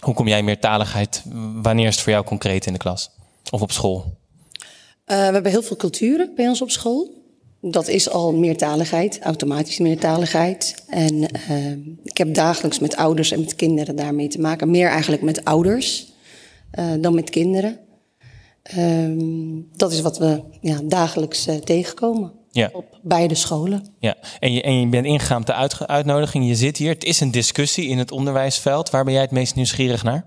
[0.04, 1.22] Hoe kom jij meertaligheid?
[1.54, 3.10] Wanneer is het voor jou concreet in de klas?
[3.50, 3.98] Of op school?
[3.98, 4.64] Uh,
[5.06, 7.15] we hebben heel veel culturen bij ons op school.
[7.70, 10.84] Dat is al meertaligheid, automatische meertaligheid.
[10.88, 11.70] En uh,
[12.04, 14.70] ik heb dagelijks met ouders en met kinderen daarmee te maken.
[14.70, 16.06] Meer eigenlijk met ouders
[16.78, 17.78] uh, dan met kinderen.
[18.76, 22.32] Uh, dat is wat we ja, dagelijks uh, tegenkomen.
[22.50, 22.70] Ja.
[22.72, 23.86] Op beide scholen.
[23.98, 26.46] Ja, en je, en je bent ingegaan op de uit, uitnodiging.
[26.46, 26.92] Je zit hier.
[26.92, 28.90] Het is een discussie in het onderwijsveld.
[28.90, 30.26] Waar ben jij het meest nieuwsgierig naar?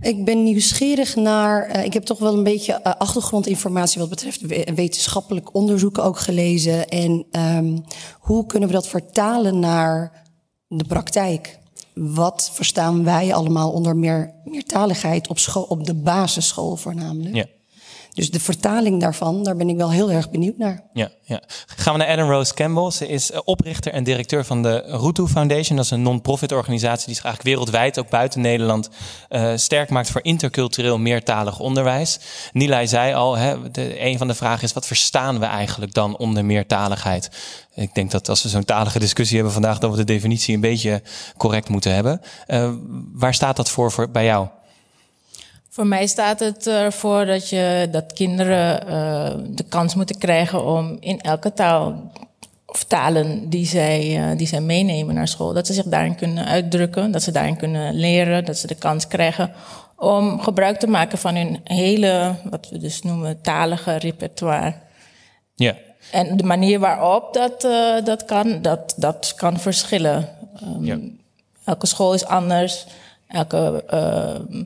[0.00, 1.76] Ik ben nieuwsgierig naar.
[1.76, 6.88] Uh, ik heb toch wel een beetje uh, achtergrondinformatie wat betreft wetenschappelijk onderzoek ook gelezen.
[6.88, 7.84] En um,
[8.18, 10.24] hoe kunnen we dat vertalen naar
[10.68, 11.58] de praktijk?
[11.94, 17.34] Wat verstaan wij allemaal onder meer, meertaligheid op, school, op de basisschool voornamelijk?
[17.34, 17.46] Ja.
[18.14, 20.82] Dus de vertaling daarvan, daar ben ik wel heel erg benieuwd naar.
[20.92, 21.42] Ja, ja.
[21.66, 22.90] Gaan we naar Adam Rose Campbell.
[22.90, 25.76] Ze is oprichter en directeur van de Rutu Foundation.
[25.76, 28.88] Dat is een non-profit organisatie die zich eigenlijk wereldwijd, ook buiten Nederland,
[29.30, 32.18] uh, sterk maakt voor intercultureel meertalig onderwijs.
[32.52, 33.56] Nilay zei al, hè,
[34.00, 37.30] een van de vragen is, wat verstaan we eigenlijk dan onder meertaligheid?
[37.74, 40.60] Ik denk dat als we zo'n talige discussie hebben vandaag, dat we de definitie een
[40.60, 41.02] beetje
[41.36, 42.20] correct moeten hebben.
[42.46, 42.72] Uh,
[43.12, 44.48] waar staat dat voor, voor bij jou?
[45.74, 50.96] Voor mij staat het ervoor dat, je, dat kinderen uh, de kans moeten krijgen om
[51.00, 52.12] in elke taal
[52.66, 56.44] of talen die zij, uh, die zij meenemen naar school, dat ze zich daarin kunnen
[56.44, 59.52] uitdrukken, dat ze daarin kunnen leren, dat ze de kans krijgen
[59.96, 64.74] om gebruik te maken van hun hele, wat we dus noemen, talige repertoire.
[65.54, 65.74] Ja.
[66.10, 70.28] En de manier waarop dat, uh, dat kan, dat, dat kan verschillen.
[70.62, 70.98] Um, ja.
[71.64, 72.86] Elke school is anders.
[73.28, 74.60] Elke uh,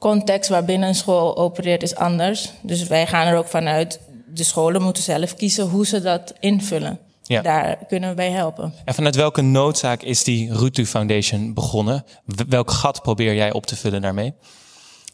[0.00, 2.52] context waarbinnen een school opereert is anders.
[2.62, 4.00] Dus wij gaan er ook vanuit,
[4.34, 6.98] de scholen moeten zelf kiezen hoe ze dat invullen.
[7.22, 7.42] Ja.
[7.42, 8.74] Daar kunnen we bij helpen.
[8.84, 12.04] En vanuit welke noodzaak is die Rutu Foundation begonnen?
[12.48, 14.34] Welk gat probeer jij op te vullen daarmee?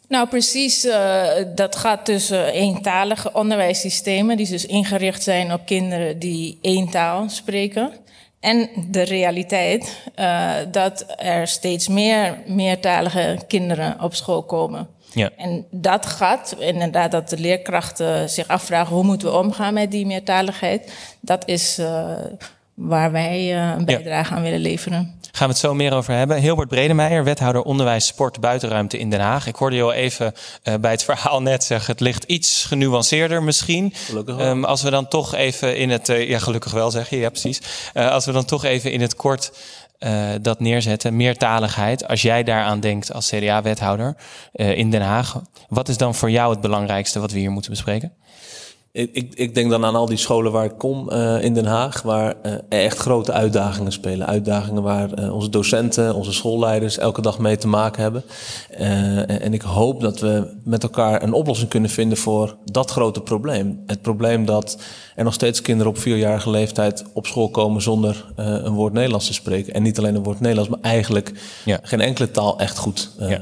[0.08, 0.84] Nou, precies.
[0.84, 7.28] Uh, dat gaat tussen eentalige onderwijssystemen, die dus ingericht zijn op kinderen die één taal
[7.28, 7.92] spreken.
[8.40, 14.88] En de realiteit uh, dat er steeds meer meertalige kinderen op school komen.
[15.12, 15.30] Ja.
[15.36, 20.06] En dat gaat, inderdaad, dat de leerkrachten zich afvragen hoe moeten we omgaan met die
[20.06, 20.92] meertaligheid.
[21.20, 22.10] Dat is uh,
[22.74, 24.36] waar wij uh, een bijdrage ja.
[24.36, 25.15] aan willen leveren.
[25.36, 26.40] Gaan we het zo meer over hebben.
[26.40, 29.46] Hilbert Bredemeijer, wethouder onderwijs, sport, buitenruimte in Den Haag.
[29.46, 33.42] Ik hoorde je al even uh, bij het verhaal net zeggen, het ligt iets genuanceerder
[33.42, 33.92] misschien.
[33.94, 34.46] Gelukkig wel.
[34.46, 37.28] Um, als we dan toch even in het, uh, ja gelukkig wel zeg je, ja
[37.28, 37.60] precies.
[37.94, 39.52] Uh, als we dan toch even in het kort
[40.40, 42.08] dat neerzetten, meertaligheid.
[42.08, 44.16] Als jij daaraan denkt als CDA-wethouder
[44.52, 48.12] in Den Haag, wat is dan voor jou het belangrijkste wat we hier moeten bespreken?
[48.96, 51.66] Ik, ik, ik denk dan aan al die scholen waar ik kom uh, in Den
[51.66, 54.26] Haag, waar uh, echt grote uitdagingen spelen.
[54.26, 58.22] Uitdagingen waar uh, onze docenten, onze schoolleiders elke dag mee te maken hebben.
[59.40, 63.82] en ik hoop dat we met elkaar een oplossing kunnen vinden voor dat grote probleem.
[63.86, 64.78] Het probleem dat
[65.14, 69.34] er nog steeds kinderen op vierjarige leeftijd op school komen zonder een woord Nederlands te
[69.34, 69.74] spreken.
[69.74, 71.32] En niet alleen een woord Nederlands, maar eigenlijk
[71.64, 71.78] ja.
[71.82, 73.40] geen enkele taal echt goed ja.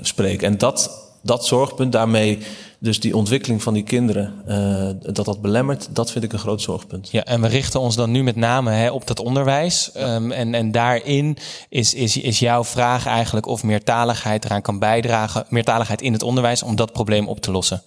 [0.00, 0.48] spreken.
[0.48, 2.38] En dat, dat zorgpunt, daarmee
[2.84, 6.62] Dus die ontwikkeling van die kinderen, uh, dat dat belemmert, dat vind ik een groot
[6.62, 7.10] zorgpunt.
[7.10, 9.90] Ja, en we richten ons dan nu met name hè, op dat onderwijs.
[9.96, 11.36] Um, en, en daarin
[11.68, 16.62] is, is, is jouw vraag eigenlijk of meertaligheid eraan kan bijdragen, meertaligheid in het onderwijs,
[16.62, 17.82] om dat probleem op te lossen.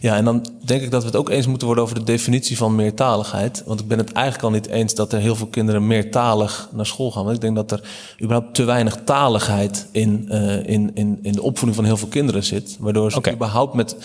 [0.00, 2.56] Ja, en dan denk ik dat we het ook eens moeten worden over de definitie
[2.56, 3.62] van meertaligheid.
[3.66, 6.86] Want ik ben het eigenlijk al niet eens dat er heel veel kinderen meertalig naar
[6.86, 7.24] school gaan.
[7.24, 7.88] Want ik denk dat er
[8.22, 12.44] überhaupt te weinig taligheid in, uh, in, in, in de opvoeding van heel veel kinderen
[12.44, 12.76] zit.
[12.80, 13.32] Waardoor ze okay.
[13.32, 13.96] überhaupt met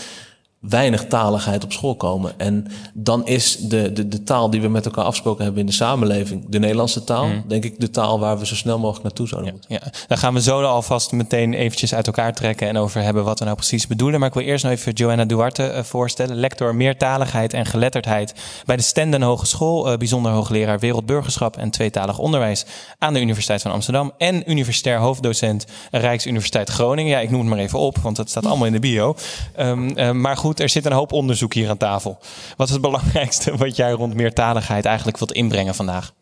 [0.70, 2.34] weinig taligheid op school komen.
[2.38, 5.74] En dan is de, de, de taal die we met elkaar afgesproken hebben in de
[5.74, 7.44] samenleving, de Nederlandse taal, mm.
[7.48, 9.92] denk ik de taal waar we zo snel mogelijk naartoe zouden ja, moeten.
[9.92, 10.06] Ja.
[10.08, 13.46] Daar gaan we zo alvast meteen eventjes uit elkaar trekken en over hebben wat we
[13.46, 14.20] nou precies bedoelen.
[14.20, 18.34] Maar ik wil eerst nog even Joanna Duarte uh, voorstellen, lector meertaligheid en geletterdheid
[18.66, 22.66] bij de Stenden Hogeschool, uh, bijzonder hoogleraar wereldburgerschap en tweetalig onderwijs
[23.00, 27.12] aan de Universiteit van Amsterdam en universitair hoofddocent Rijksuniversiteit Groningen.
[27.12, 29.16] Ja, ik noem het maar even op, want dat staat allemaal in de bio.
[29.60, 32.20] Um, uh, maar goed, er zit een hoop onderzoek hier aan tafel.
[32.58, 36.14] Wat is het belangrijkste wat jij rond meertaligheid eigenlijk wilt inbrengen vandaag?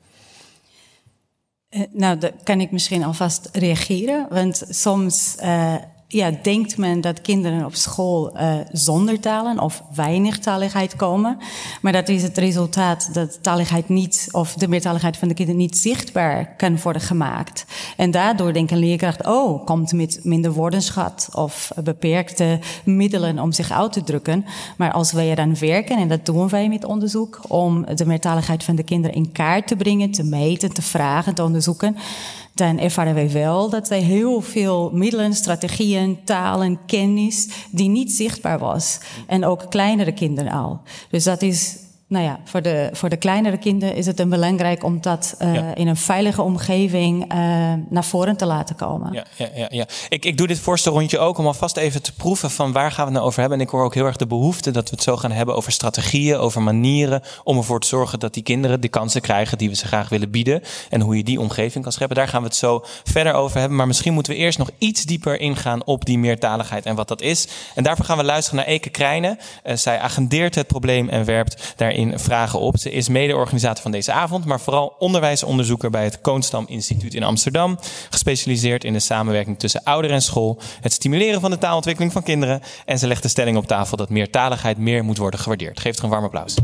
[1.70, 4.28] Uh, nou, daar kan ik misschien alvast reageren.
[4.30, 5.76] Want soms uh,
[6.12, 11.38] ja, denkt men dat kinderen op school uh, zonder talen of weinig taligheid komen.
[11.82, 15.78] Maar dat is het resultaat dat taligheid niet, of de meertaligheid van de kinderen niet
[15.78, 17.65] zichtbaar kan worden gemaakt.
[17.97, 23.71] En daardoor denkt een leerkracht, oh, komt met minder woordenschat of beperkte middelen om zich
[23.71, 24.45] uit te drukken.
[24.78, 28.76] Maar als wij eraan werken, en dat doen wij met onderzoek, om de meertaligheid van
[28.76, 31.97] de kinderen in kaart te brengen, te meten, te vragen, te onderzoeken
[32.62, 38.60] dan ervaren wij wel dat wij heel veel middelen, strategieën, talen, kennis die niet zichtbaar
[38.60, 39.00] was.
[39.28, 40.82] En ook kleinere kinderen al.
[41.10, 41.78] Dus dat is
[42.12, 45.56] nou ja, voor de, voor de kleinere kinderen is het dan belangrijk om dat uh,
[45.56, 45.76] ja.
[45.76, 47.38] in een veilige omgeving uh,
[47.89, 49.13] naar voren te laten komen.
[49.13, 49.86] Ja, ja, ja, ja.
[50.10, 53.06] Ik, ik doe dit voorste rondje ook om alvast even te proeven van waar gaan
[53.06, 53.60] we het nou over hebben.
[53.60, 55.71] En ik hoor ook heel erg de behoefte dat we het zo gaan hebben over
[55.71, 59.76] strategieën, over manieren om ervoor te zorgen dat die kinderen de kansen krijgen die we
[59.76, 60.62] ze graag willen bieden.
[60.89, 62.17] En hoe je die omgeving kan scheppen.
[62.17, 63.78] Daar gaan we het zo verder over hebben.
[63.78, 67.21] Maar misschien moeten we eerst nog iets dieper ingaan op die meertaligheid en wat dat
[67.21, 67.47] is.
[67.76, 69.38] En daarvoor gaan we luisteren naar Eke Krijnen.
[69.63, 72.78] Uh, zij agendeert het probleem en werpt daarin vragen op.
[72.78, 77.80] Ze is mede-organisator van deze avond, maar vooral onderwijsonderzoeker bij het Koonstam Instituut in Amsterdam.
[78.10, 82.62] Gespecialiseerd in de samenwerking tussen ouder en school, het stimuleren van de taalontwikkeling van kinderen.
[82.86, 85.80] En ze legt de stelling op tafel dat meertaligheid meer moet worden gewaardeerd.
[85.80, 86.56] Geef er een warm applaus.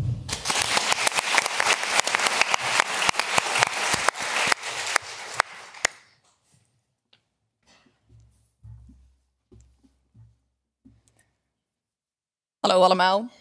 [12.60, 13.37] Hallo allemaal.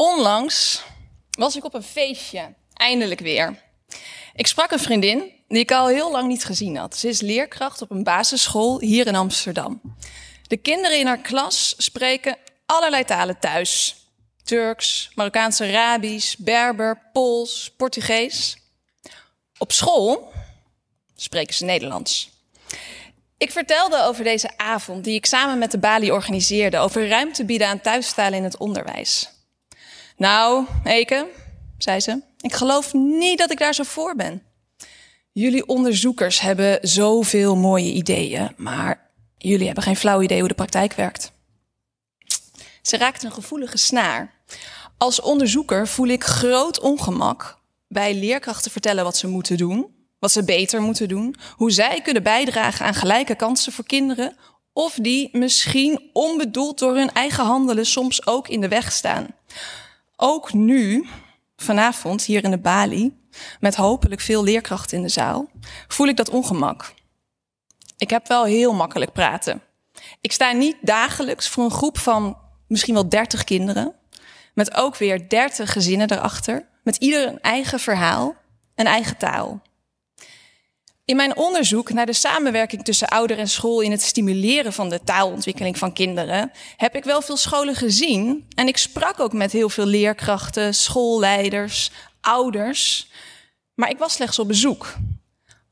[0.00, 0.82] Onlangs
[1.30, 3.62] was ik op een feestje, eindelijk weer.
[4.34, 6.96] Ik sprak een vriendin die ik al heel lang niet gezien had.
[6.96, 9.80] Ze is leerkracht op een basisschool hier in Amsterdam.
[10.46, 13.96] De kinderen in haar klas spreken allerlei talen thuis.
[14.44, 18.56] Turks, Marokkaanse Arabisch, Berber, Pools, Portugees.
[19.58, 20.32] Op school
[21.16, 22.30] spreken ze Nederlands.
[23.38, 26.78] Ik vertelde over deze avond die ik samen met de Bali organiseerde...
[26.78, 29.36] over ruimte bieden aan thuistalen in het onderwijs.
[30.18, 31.26] Nou, Eke,
[31.78, 34.42] zei ze, ik geloof niet dat ik daar zo voor ben.
[35.32, 40.92] Jullie onderzoekers hebben zoveel mooie ideeën, maar jullie hebben geen flauw idee hoe de praktijk
[40.92, 41.32] werkt.
[42.82, 44.34] Ze raakte een gevoelige snaar.
[44.96, 49.86] Als onderzoeker voel ik groot ongemak bij leerkrachten vertellen wat ze moeten doen,
[50.18, 54.36] wat ze beter moeten doen, hoe zij kunnen bijdragen aan gelijke kansen voor kinderen,
[54.72, 59.26] of die misschien onbedoeld door hun eigen handelen soms ook in de weg staan.
[60.20, 61.08] Ook nu,
[61.56, 63.16] vanavond hier in de Bali,
[63.60, 65.50] met hopelijk veel leerkrachten in de zaal,
[65.88, 66.94] voel ik dat ongemak.
[67.96, 69.62] Ik heb wel heel makkelijk praten.
[70.20, 73.94] Ik sta niet dagelijks voor een groep van misschien wel 30 kinderen,
[74.54, 78.34] met ook weer 30 gezinnen erachter, met ieder een eigen verhaal,
[78.74, 79.62] een eigen taal.
[81.08, 85.00] In mijn onderzoek naar de samenwerking tussen ouder en school in het stimuleren van de
[85.04, 89.68] taalontwikkeling van kinderen heb ik wel veel scholen gezien en ik sprak ook met heel
[89.68, 91.90] veel leerkrachten, schoolleiders,
[92.20, 93.10] ouders,
[93.74, 94.94] maar ik was slechts op bezoek.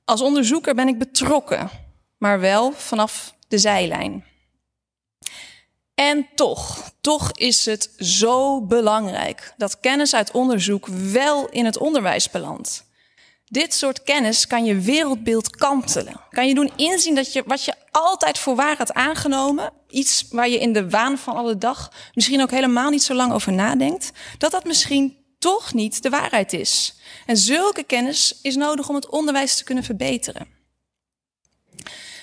[0.04, 1.70] Als onderzoeker ben ik betrokken,
[2.18, 4.24] maar wel vanaf de zijlijn.
[5.94, 12.30] En toch, toch is het zo belangrijk dat kennis uit onderzoek wel in het onderwijs
[12.30, 12.85] belandt.
[13.48, 16.20] Dit soort kennis kan je wereldbeeld kantelen.
[16.30, 20.48] Kan je doen inzien dat je wat je altijd voor waar had aangenomen, iets waar
[20.48, 24.10] je in de waan van alle dag misschien ook helemaal niet zo lang over nadenkt,
[24.38, 26.94] dat dat misschien toch niet de waarheid is.
[27.26, 30.46] En zulke kennis is nodig om het onderwijs te kunnen verbeteren.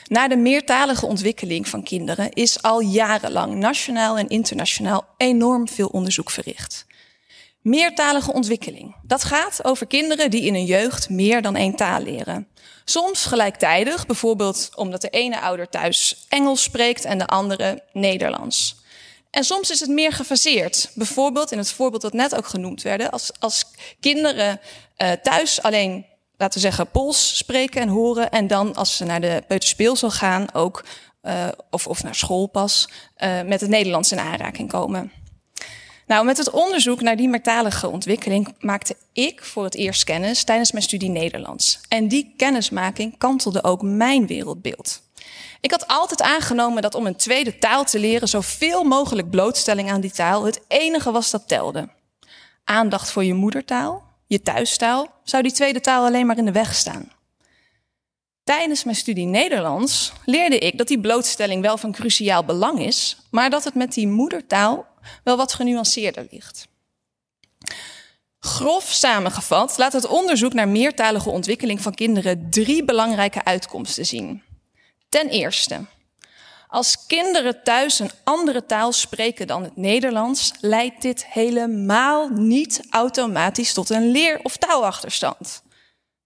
[0.08, 6.30] Naar de meertalige ontwikkeling van kinderen is al jarenlang nationaal en internationaal enorm veel onderzoek
[6.30, 6.86] verricht.
[7.64, 8.96] Meertalige ontwikkeling.
[9.04, 12.48] Dat gaat over kinderen die in hun jeugd meer dan één taal leren.
[12.86, 18.76] Soms gelijktijdig, bijvoorbeeld omdat de ene ouder thuis Engels spreekt en de andere Nederlands.
[19.30, 20.92] En soms is het meer gefaseerd.
[20.96, 23.66] Bijvoorbeeld in het voorbeeld dat net ook genoemd werd, als, als
[24.00, 24.60] kinderen
[24.98, 26.06] uh, thuis alleen,
[26.38, 30.54] laten we zeggen, Pools spreken en horen, en dan als ze naar de peuterspeelsel gaan,
[30.54, 30.86] ook,
[31.24, 35.12] uh, of, of naar school pas, uh, met het Nederlands in aanraking komen.
[36.14, 40.72] Nou, met het onderzoek naar die meertalige ontwikkeling maakte ik voor het eerst kennis tijdens
[40.72, 41.80] mijn studie Nederlands.
[41.88, 45.02] En die kennismaking kantelde ook mijn wereldbeeld.
[45.62, 50.02] Ik had altijd aangenomen dat om een tweede taal te leren zoveel mogelijk blootstelling aan
[50.02, 51.90] die taal het enige was dat telde.
[52.64, 56.76] Aandacht voor je moedertaal, je thuistaal, zou die tweede taal alleen maar in de weg
[56.76, 57.12] staan.
[58.44, 63.50] Tijdens mijn studie Nederlands leerde ik dat die blootstelling wel van cruciaal belang is, maar
[63.50, 64.92] dat het met die moedertaal
[65.24, 66.68] wel wat genuanceerder ligt.
[68.40, 74.44] Grof samengevat laat het onderzoek naar meertalige ontwikkeling van kinderen drie belangrijke uitkomsten zien.
[75.10, 75.86] Ten eerste,
[76.68, 83.74] als kinderen thuis een andere taal spreken dan het Nederlands, leidt dit helemaal niet automatisch
[83.74, 85.64] tot een leer- of taalachterstand.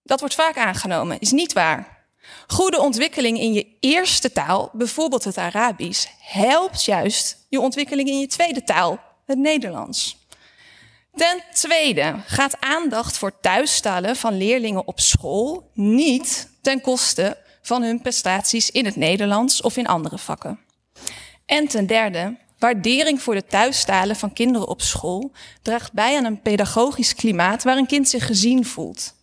[0.03, 2.05] Dat wordt vaak aangenomen, is niet waar.
[2.47, 8.27] Goede ontwikkeling in je eerste taal, bijvoorbeeld het Arabisch, helpt juist je ontwikkeling in je
[8.27, 10.25] tweede taal, het Nederlands.
[11.15, 18.01] Ten tweede gaat aandacht voor thuistalen van leerlingen op school niet ten koste van hun
[18.01, 20.59] prestaties in het Nederlands of in andere vakken.
[21.45, 25.31] En ten derde, waardering voor de thuistalen van kinderen op school
[25.61, 29.15] draagt bij aan een pedagogisch klimaat waar een kind zich gezien voelt.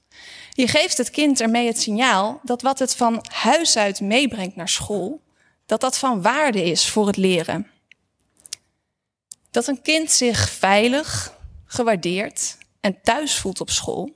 [0.51, 4.69] Je geeft het kind ermee het signaal dat wat het van huis uit meebrengt naar
[4.69, 5.21] school,
[5.67, 7.67] dat dat van waarde is voor het leren.
[9.55, 11.33] Dat een kind zich veilig,
[11.65, 14.11] gewaardeerd en thuis voelt op school,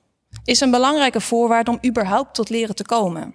[0.45, 3.35] is een belangrijke voorwaarde om überhaupt tot leren te komen.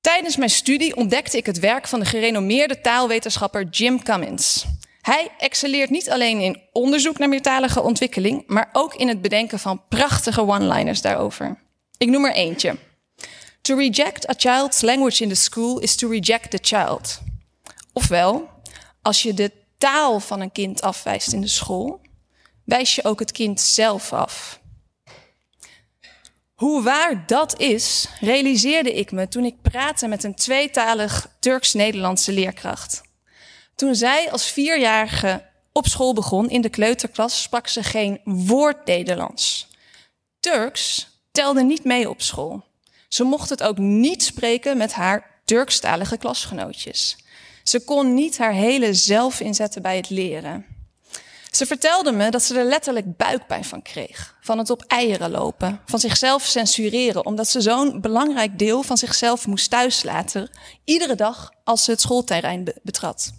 [0.00, 4.66] Tijdens mijn studie ontdekte ik het werk van de gerenommeerde taalwetenschapper Jim Cummins.
[5.00, 9.82] Hij excelleert niet alleen in onderzoek naar meertalige ontwikkeling, maar ook in het bedenken van
[9.88, 11.58] prachtige one-liners daarover.
[11.96, 12.76] Ik noem er eentje.
[13.60, 17.20] To reject a child's language in the school is to reject the child.
[17.92, 18.48] Ofwel,
[19.02, 22.00] als je de taal van een kind afwijst in de school,
[22.64, 24.60] wijs je ook het kind zelf af.
[26.54, 33.02] Hoe waar dat is, realiseerde ik me toen ik praatte met een tweetalig Turks-Nederlandse leerkracht.
[33.74, 39.68] Toen zij als vierjarige op school begon in de kleuterklas, sprak ze geen woord Nederlands.
[40.40, 42.64] Turks telde niet mee op school.
[43.08, 47.16] Ze mocht het ook niet spreken met haar Turkstalige klasgenootjes.
[47.70, 50.66] Ze kon niet haar hele zelf inzetten bij het leren.
[51.50, 54.38] Ze vertelde me dat ze er letterlijk buikpijn van kreeg.
[54.40, 59.46] Van het op eieren lopen, van zichzelf censureren, omdat ze zo'n belangrijk deel van zichzelf
[59.46, 60.50] moest thuislaten,
[60.84, 63.32] iedere dag als ze het schoolterrein betrad.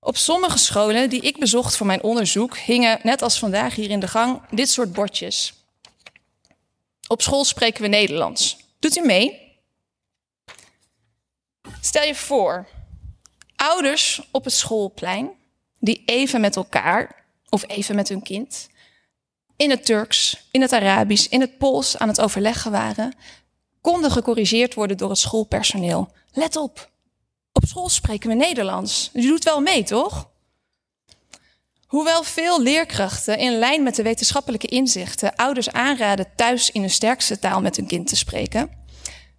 [0.00, 4.00] Op sommige scholen die ik bezocht voor mijn onderzoek hingen, net als vandaag hier in
[4.00, 5.54] de gang, dit soort bordjes.
[7.08, 8.56] Op school spreken we Nederlands.
[8.78, 9.51] Doet u mee?
[11.84, 12.66] Stel je voor,
[13.56, 15.30] ouders op het schoolplein
[15.78, 18.68] die even met elkaar of even met hun kind
[19.56, 23.14] in het Turks, in het Arabisch, in het Pools aan het overleggen waren,
[23.80, 26.10] konden gecorrigeerd worden door het schoolpersoneel.
[26.32, 26.90] Let op,
[27.52, 29.10] op school spreken we Nederlands.
[29.12, 30.30] Je doet wel mee, toch?
[31.86, 37.38] Hoewel veel leerkrachten in lijn met de wetenschappelijke inzichten ouders aanraden thuis in hun sterkste
[37.38, 38.81] taal met hun kind te spreken,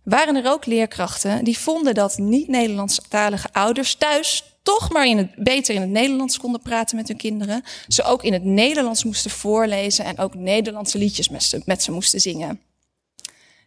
[0.03, 5.75] waren er ook leerkrachten die vonden dat niet-Nederlandstalige ouders thuis toch maar in het, beter
[5.75, 7.63] in het Nederlands konden praten met hun kinderen.
[7.87, 11.91] Ze ook in het Nederlands moesten voorlezen en ook Nederlandse liedjes met ze, met ze
[11.91, 12.61] moesten zingen.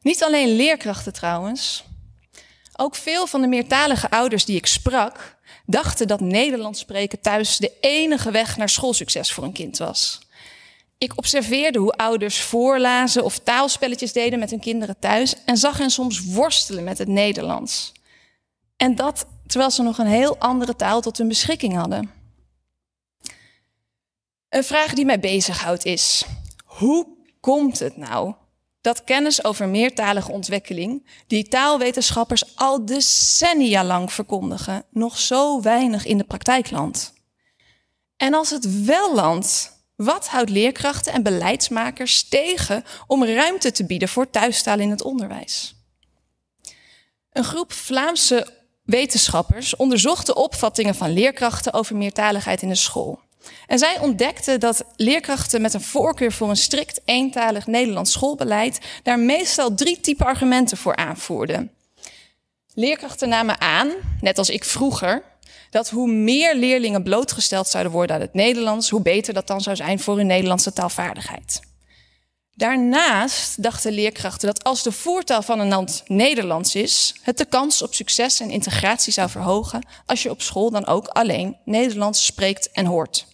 [0.03, 1.85] Niet alleen leerkrachten trouwens,
[2.77, 5.37] ook veel van de meertalige ouders die ik sprak,
[5.67, 10.26] dachten dat Nederlands spreken thuis de enige weg naar schoolsucces voor een kind was.
[10.99, 15.91] Ik observeerde hoe ouders voorlazen of taalspelletjes deden met hun kinderen thuis en zag hen
[15.91, 17.93] soms worstelen met het Nederlands.
[18.77, 22.11] En dat terwijl ze nog een heel andere taal tot hun beschikking hadden.
[24.49, 26.25] Een vraag die mij bezighoudt is:
[26.65, 27.07] hoe
[27.41, 28.35] komt het nou
[28.81, 36.19] dat kennis over meertalige ontwikkeling, die taalwetenschappers al decennia lang verkondigen, nog zo weinig in
[36.19, 37.13] de praktijk landt?
[38.17, 44.09] En als het wel landt, wat houdt leerkrachten en beleidsmakers tegen om ruimte te bieden
[44.09, 45.75] voor thuistaal in het onderwijs?
[47.33, 48.47] Een groep Vlaamse
[48.83, 53.21] wetenschappers onderzocht de opvattingen van leerkrachten over meertaligheid in de school.
[53.67, 59.19] En zij ontdekten dat leerkrachten met een voorkeur voor een strikt eentalig Nederlands schoolbeleid daar
[59.19, 61.71] meestal drie type argumenten voor aanvoerden.
[62.75, 63.91] Leerkrachten namen aan,
[64.21, 65.23] net als ik vroeger,
[65.77, 69.77] dat hoe meer leerlingen blootgesteld zouden worden aan het Nederlands, hoe beter dat dan zou
[69.77, 71.61] zijn voor hun Nederlandse taalvaardigheid.
[72.55, 77.83] Daarnaast dachten leerkrachten dat als de voertaal van een land Nederlands is, het de kans
[77.83, 82.71] op succes en integratie zou verhogen als je op school dan ook alleen Nederlands spreekt
[82.71, 83.27] en hoort.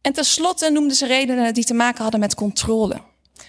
[0.00, 3.00] En tenslotte noemden ze redenen die te maken hadden met controle.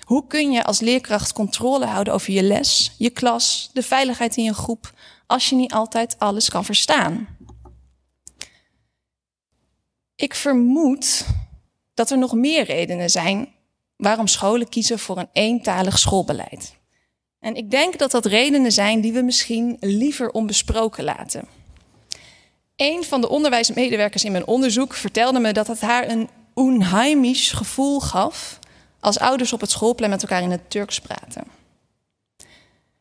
[0.03, 4.43] Hoe kun je als leerkracht controle houden over je les, je klas, de veiligheid in
[4.43, 4.93] je groep,
[5.27, 7.27] als je niet altijd alles kan verstaan?
[10.16, 11.26] Ik vermoed
[11.93, 13.53] dat er nog meer redenen zijn
[13.95, 16.76] waarom scholen kiezen voor een eentalig schoolbeleid.
[17.39, 21.47] En ik denk dat dat redenen zijn die we misschien liever onbesproken laten.
[22.76, 27.99] Een van de onderwijsmedewerkers in mijn onderzoek vertelde me dat het haar een onheimisch gevoel
[27.99, 28.59] gaf
[28.99, 31.43] als ouders op het schoolplein met elkaar in het Turks praten.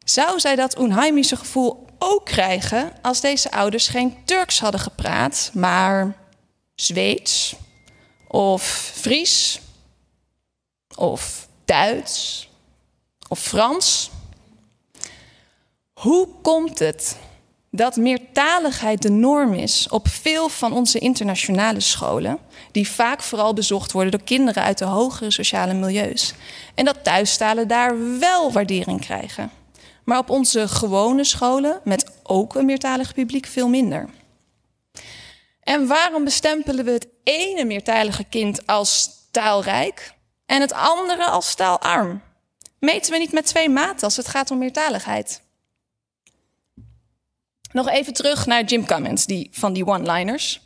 [0.04, 6.16] Zou zij dat onheimische gevoel ook krijgen als deze ouders geen Turks hadden gepraat, maar
[6.82, 7.54] Zweeds
[8.26, 8.62] of
[8.94, 9.60] Fries
[10.96, 12.48] of Duits
[13.28, 14.10] of Frans?
[15.92, 17.16] Hoe komt het
[17.70, 22.38] dat meertaligheid de norm is op veel van onze internationale scholen,
[22.72, 26.34] die vaak vooral bezocht worden door kinderen uit de hogere sociale milieus,
[26.74, 29.50] en dat thuistalen daar wel waardering krijgen,
[30.04, 34.08] maar op onze gewone scholen met ook een meertalig publiek veel minder?
[35.62, 40.14] En waarom bestempelen we het ene meertalige kind als taalrijk
[40.46, 42.22] en het andere als taalarm?
[42.78, 45.42] Meten we niet met twee maten als het gaat om meertaligheid?
[47.72, 50.60] Nog even terug naar Jim Cummins, die, van die one-liners.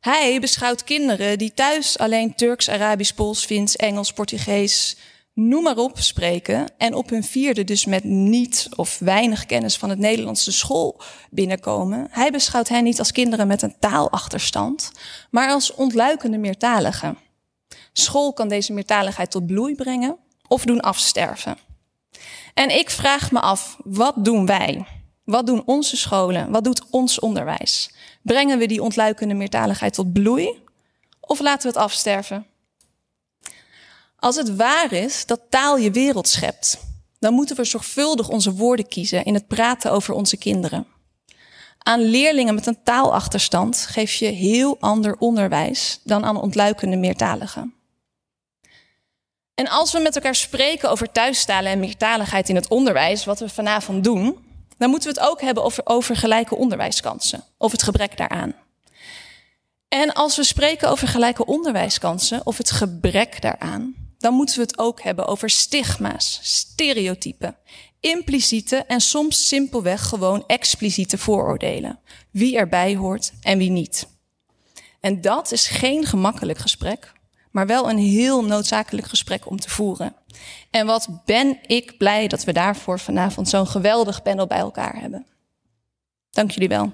[0.00, 4.96] Hij beschouwt kinderen die thuis alleen Turks, Arabisch, Pools, Fins, Engels, Portugees,
[5.34, 6.66] noem maar op, spreken.
[6.78, 12.08] En op hun vierde dus met niet of weinig kennis van het Nederlandse school binnenkomen.
[12.10, 14.92] Hij beschouwt hen niet als kinderen met een taalachterstand,
[15.30, 17.18] maar als ontluikende meertaligen.
[17.92, 20.16] School kan deze meertaligheid tot bloei brengen
[20.48, 21.58] of doen afsterven.
[22.54, 24.86] En ik vraag me af, wat doen wij?
[25.24, 26.50] Wat doen onze scholen?
[26.50, 27.94] Wat doet ons onderwijs?
[28.22, 30.62] Brengen we die ontluikende meertaligheid tot bloei?
[31.20, 32.46] Of laten we het afsterven?
[34.24, 36.78] Als het waar is dat taal je wereld schept,
[37.18, 40.86] dan moeten we zorgvuldig onze woorden kiezen in het praten over onze kinderen.
[41.78, 47.74] Aan leerlingen met een taalachterstand geef je heel ander onderwijs dan aan ontluikende meertaligen.
[49.54, 53.48] En als we met elkaar spreken over thuistalen en meertaligheid in het onderwijs, wat we
[53.48, 54.38] vanavond doen,
[54.78, 58.54] dan moeten we het ook hebben over, over gelijke onderwijskansen of het gebrek daaraan.
[59.88, 64.78] En als we spreken over gelijke onderwijskansen of het gebrek daaraan, dan moeten we het
[64.78, 67.56] ook hebben over stigma's, stereotypen,
[68.00, 71.98] impliciete en soms simpelweg gewoon expliciete vooroordelen.
[72.30, 74.08] Wie erbij hoort en wie niet.
[75.00, 77.12] En dat is geen gemakkelijk gesprek,
[77.50, 80.14] maar wel een heel noodzakelijk gesprek om te voeren.
[80.70, 85.26] En wat ben ik blij dat we daarvoor vanavond zo'n geweldig panel bij elkaar hebben.
[86.30, 86.92] Dank jullie wel.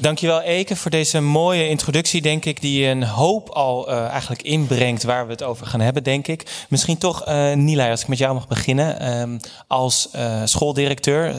[0.00, 5.02] Dankjewel Eke voor deze mooie introductie, denk ik, die een hoop al uh, eigenlijk inbrengt
[5.02, 6.66] waar we het over gaan hebben, denk ik.
[6.68, 9.18] Misschien toch, uh, Nila, als ik met jou mag beginnen.
[9.20, 11.34] Um, als uh, schooldirecteur,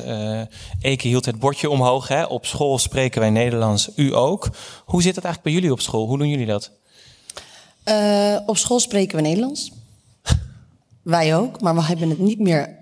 [0.81, 2.07] Eke hield het bordje omhoog.
[2.07, 2.23] Hè?
[2.23, 4.49] Op school spreken wij Nederlands, u ook.
[4.85, 6.07] Hoe zit dat eigenlijk bij jullie op school?
[6.07, 6.71] Hoe doen jullie dat?
[8.45, 9.71] op school spreken we Nederlands.
[11.01, 12.77] wij ook, maar we hebben het niet meer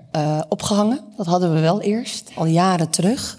[0.50, 1.00] opgehangen.
[1.18, 3.38] Dat hadden we wel eerst, al jaren terug.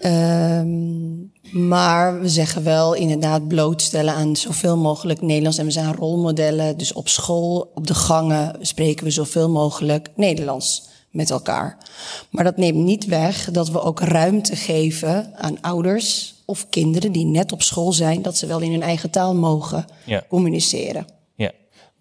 [0.00, 5.58] Um, maar we zeggen wel inderdaad blootstellen aan zoveel mogelijk Nederlands.
[5.58, 6.76] En we zijn rolmodellen.
[6.76, 11.78] Dus op school, op de gangen spreken we zoveel mogelijk Nederlands met elkaar.
[12.30, 17.24] Maar dat neemt niet weg dat we ook ruimte geven aan ouders of kinderen die
[17.24, 20.24] net op school zijn, dat ze wel in hun eigen taal mogen ja.
[20.28, 21.06] communiceren.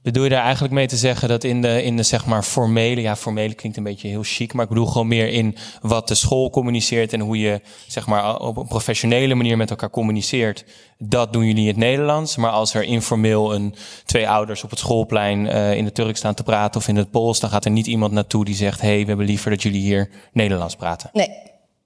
[0.07, 3.01] Bedoel je daar eigenlijk mee te zeggen dat in de, in de zeg maar formele,
[3.01, 6.15] ja, formele klinkt een beetje heel chic, maar ik bedoel gewoon meer in wat de
[6.15, 10.65] school communiceert en hoe je zeg maar op een professionele manier met elkaar communiceert.
[10.97, 12.35] Dat doen jullie in het Nederlands.
[12.37, 16.33] Maar als er informeel een, twee ouders op het schoolplein uh, in de Turk staan
[16.33, 18.99] te praten of in het Pools, dan gaat er niet iemand naartoe die zegt: hey,
[18.99, 21.09] we hebben liever dat jullie hier Nederlands praten.
[21.13, 21.29] Nee,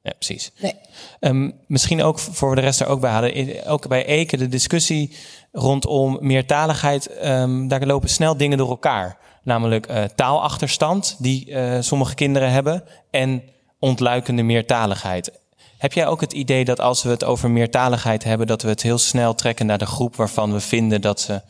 [0.03, 0.51] Ja, precies.
[0.61, 0.73] Nee.
[1.19, 3.65] Um, misschien ook voor we de rest er ook bij hadden.
[3.65, 5.15] Ook bij Eke de discussie
[5.51, 7.25] rondom meertaligheid.
[7.25, 9.17] Um, daar lopen snel dingen door elkaar.
[9.43, 12.83] Namelijk uh, taalachterstand die uh, sommige kinderen hebben.
[13.11, 13.43] En
[13.79, 15.31] ontluikende meertaligheid.
[15.77, 18.81] Heb jij ook het idee dat als we het over meertaligheid hebben, dat we het
[18.81, 21.41] heel snel trekken naar de groep waarvan we vinden dat ze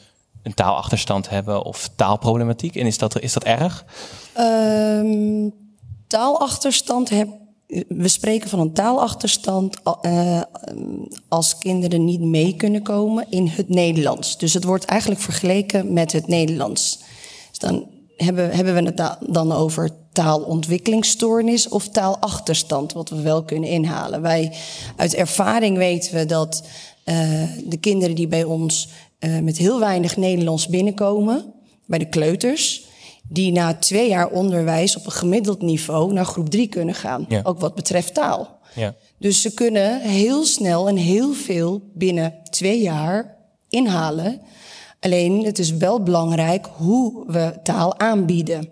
[0.43, 2.75] een taalachterstand hebben of taalproblematiek?
[2.75, 3.85] En is dat, is dat erg?
[4.37, 5.53] Um,
[6.07, 7.27] taalachterstand heb,
[7.87, 10.41] we spreken van een taalachterstand uh,
[11.27, 14.37] als kinderen niet mee kunnen komen in het Nederlands.
[14.37, 16.99] Dus het wordt eigenlijk vergeleken met het Nederlands.
[17.49, 23.69] Dus dan hebben, hebben we het dan over taalontwikkelingsstoornis of taalachterstand, wat we wel kunnen
[23.69, 24.21] inhalen.
[24.21, 24.53] Wij,
[24.95, 26.63] uit ervaring weten we dat
[27.05, 28.87] uh, de kinderen die bij ons
[29.19, 31.53] uh, met heel weinig Nederlands binnenkomen,
[31.85, 32.89] bij de kleuters,
[33.27, 37.25] die na twee jaar onderwijs op een gemiddeld niveau naar groep drie kunnen gaan.
[37.27, 37.39] Ja.
[37.43, 38.59] Ook wat betreft taal.
[38.75, 38.95] Ja.
[39.17, 43.35] Dus ze kunnen heel snel en heel veel binnen twee jaar
[43.69, 44.41] inhalen.
[44.99, 48.69] Alleen het is wel belangrijk hoe we taal aanbieden.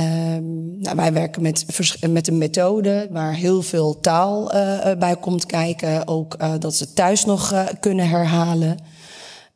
[0.00, 1.66] Um, nou, wij werken met,
[2.08, 6.08] met een methode waar heel veel taal uh, bij komt kijken.
[6.08, 8.78] Ook uh, dat ze thuis nog uh, kunnen herhalen.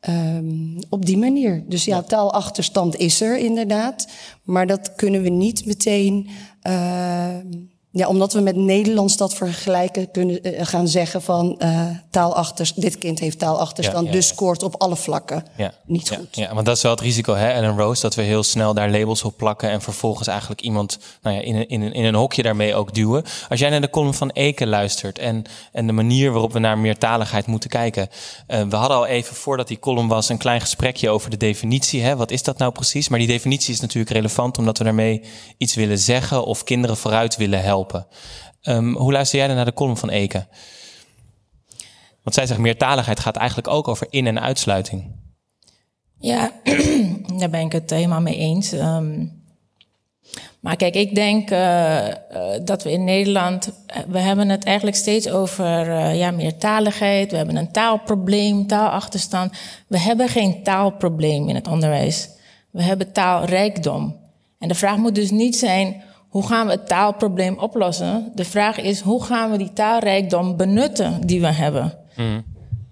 [0.07, 1.63] Um, op die manier.
[1.67, 4.07] Dus ja, taalachterstand is er inderdaad.
[4.43, 6.29] Maar dat kunnen we niet meteen.
[7.91, 12.97] Ja, omdat we met Nederlands dat vergelijken kunnen uh, gaan zeggen van uh, taalachters, dit
[12.97, 15.43] kind heeft taalachterstand, ja, ja, dus scoort op alle vlakken
[15.85, 16.27] niet goed.
[16.31, 18.89] Ja, want dat is wel het risico, hè, Ellen Rose, dat we heel snel daar
[18.89, 22.15] labels op plakken en vervolgens eigenlijk iemand nou ja, in, een, in, een, in een
[22.15, 23.23] hokje daarmee ook duwen.
[23.49, 26.77] Als jij naar de column van Eke luistert en, en de manier waarop we naar
[26.77, 28.09] meertaligheid moeten kijken.
[28.47, 32.01] Uh, we hadden al even voordat die column was een klein gesprekje over de definitie.
[32.01, 33.09] Hè, wat is dat nou precies?
[33.09, 35.21] Maar die definitie is natuurlijk relevant omdat we daarmee
[35.57, 37.78] iets willen zeggen of kinderen vooruit willen helpen.
[38.63, 40.47] Um, hoe luister jij dan naar de column van Eke?
[42.23, 45.15] Want zij zegt meertaligheid gaat eigenlijk ook over in- en uitsluiting.
[46.19, 46.51] Ja,
[47.39, 48.71] daar ben ik het helemaal mee eens.
[48.71, 49.39] Um,
[50.59, 52.13] maar kijk, ik denk uh, uh,
[52.63, 53.69] dat we in Nederland,
[54.07, 57.31] we hebben het eigenlijk steeds over uh, ja, meertaligheid.
[57.31, 59.51] We hebben een taalprobleem, taalachterstand.
[59.87, 62.29] We hebben geen taalprobleem in het onderwijs.
[62.71, 64.15] We hebben taalrijkdom.
[64.59, 68.31] En de vraag moet dus niet zijn, hoe gaan we het taalprobleem oplossen?
[68.35, 71.93] De vraag is, hoe gaan we die taalrijkdom benutten die we hebben?
[72.15, 72.43] Mm.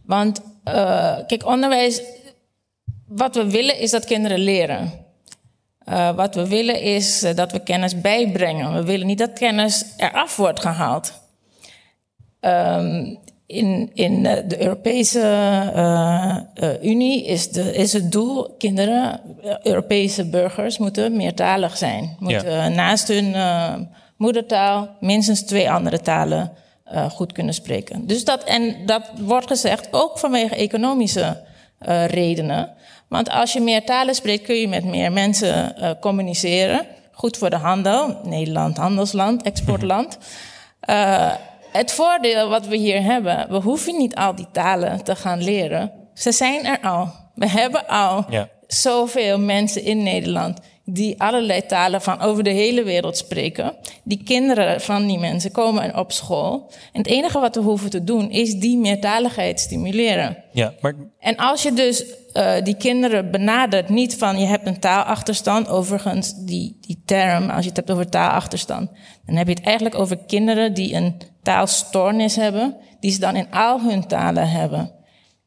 [0.06, 2.02] Want, uh, kijk, onderwijs,
[3.08, 4.92] wat we willen is dat kinderen leren.
[5.90, 8.74] Uh, wat we willen is uh, dat we kennis bijbrengen.
[8.74, 11.14] We willen niet dat kennis eraf wordt gehaald.
[12.42, 15.20] Um, in, in de Europese
[15.76, 19.22] uh, uh, Unie is, de, is het doel: kinderen,
[19.64, 22.16] Europese burgers, moeten meertalig zijn.
[22.20, 22.68] Moeten ja.
[22.68, 23.74] naast hun uh,
[24.18, 26.52] moedertaal minstens twee andere talen
[27.12, 28.08] goed kunnen spreken.
[28.08, 31.44] Dus dat, en dat wordt gezegd ook vanwege economische
[32.08, 32.70] redenen.
[33.08, 36.86] Want als je meer talen spreekt, kun je met meer mensen communiceren.
[37.12, 38.18] Goed voor de handel.
[38.24, 40.18] Nederland, handelsland, exportland
[41.78, 45.92] het voordeel wat we hier hebben, we hoeven niet al die talen te gaan leren.
[46.14, 47.10] Ze zijn er al.
[47.36, 48.50] We hebben al ja.
[48.68, 50.60] zoveel mensen in Nederland
[50.90, 53.76] die allerlei talen van over de hele wereld spreken.
[54.04, 56.72] Die kinderen van die mensen komen op school.
[56.94, 60.44] En het enige wat we hoeven te doen is die meertaligheid stimuleren.
[60.52, 60.96] Ja, maar...
[61.20, 62.06] En als je dus
[62.38, 67.64] uh, die kinderen benadert, niet van je hebt een taalachterstand, overigens die, die term, als
[67.64, 68.90] je het hebt over taalachterstand,
[69.26, 73.52] dan heb je het eigenlijk over kinderen die een taalstoornis hebben, die ze dan in
[73.52, 74.92] al hun talen hebben.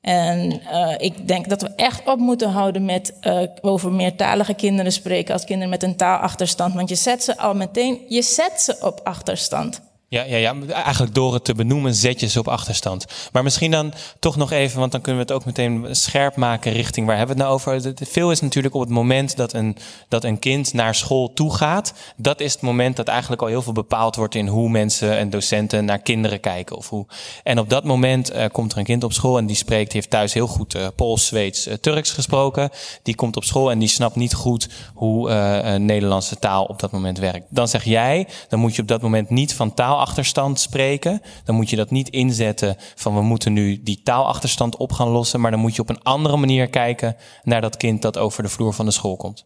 [0.00, 4.92] En uh, ik denk dat we echt op moeten houden met uh, over meertalige kinderen
[4.92, 6.74] spreken als kinderen met een taalachterstand.
[6.74, 9.89] Want je zet ze al meteen, je zet ze op achterstand.
[10.12, 13.06] Ja, ja, ja, eigenlijk door het te benoemen zet je ze op achterstand.
[13.32, 16.72] Maar misschien dan toch nog even, want dan kunnen we het ook meteen scherp maken
[16.72, 17.94] richting waar hebben we het nou over.
[18.08, 19.76] Veel is natuurlijk op het moment dat een,
[20.08, 21.92] dat een kind naar school toe gaat.
[22.16, 25.30] Dat is het moment dat eigenlijk al heel veel bepaald wordt in hoe mensen en
[25.30, 26.76] docenten naar kinderen kijken.
[26.76, 27.06] Of hoe.
[27.42, 30.10] En op dat moment uh, komt er een kind op school en die spreekt, heeft
[30.10, 32.70] thuis heel goed uh, Pools, Zweeds, uh, Turks gesproken.
[33.02, 37.18] Die komt op school en die snapt niet goed hoe Nederlandse taal op dat moment
[37.18, 37.46] werkt.
[37.48, 41.54] Dan zeg jij, dan moet je op dat moment niet van taal taalachterstand spreken, dan
[41.54, 45.50] moet je dat niet inzetten van we moeten nu die taalachterstand op gaan lossen, maar
[45.50, 48.74] dan moet je op een andere manier kijken naar dat kind dat over de vloer
[48.74, 49.44] van de school komt.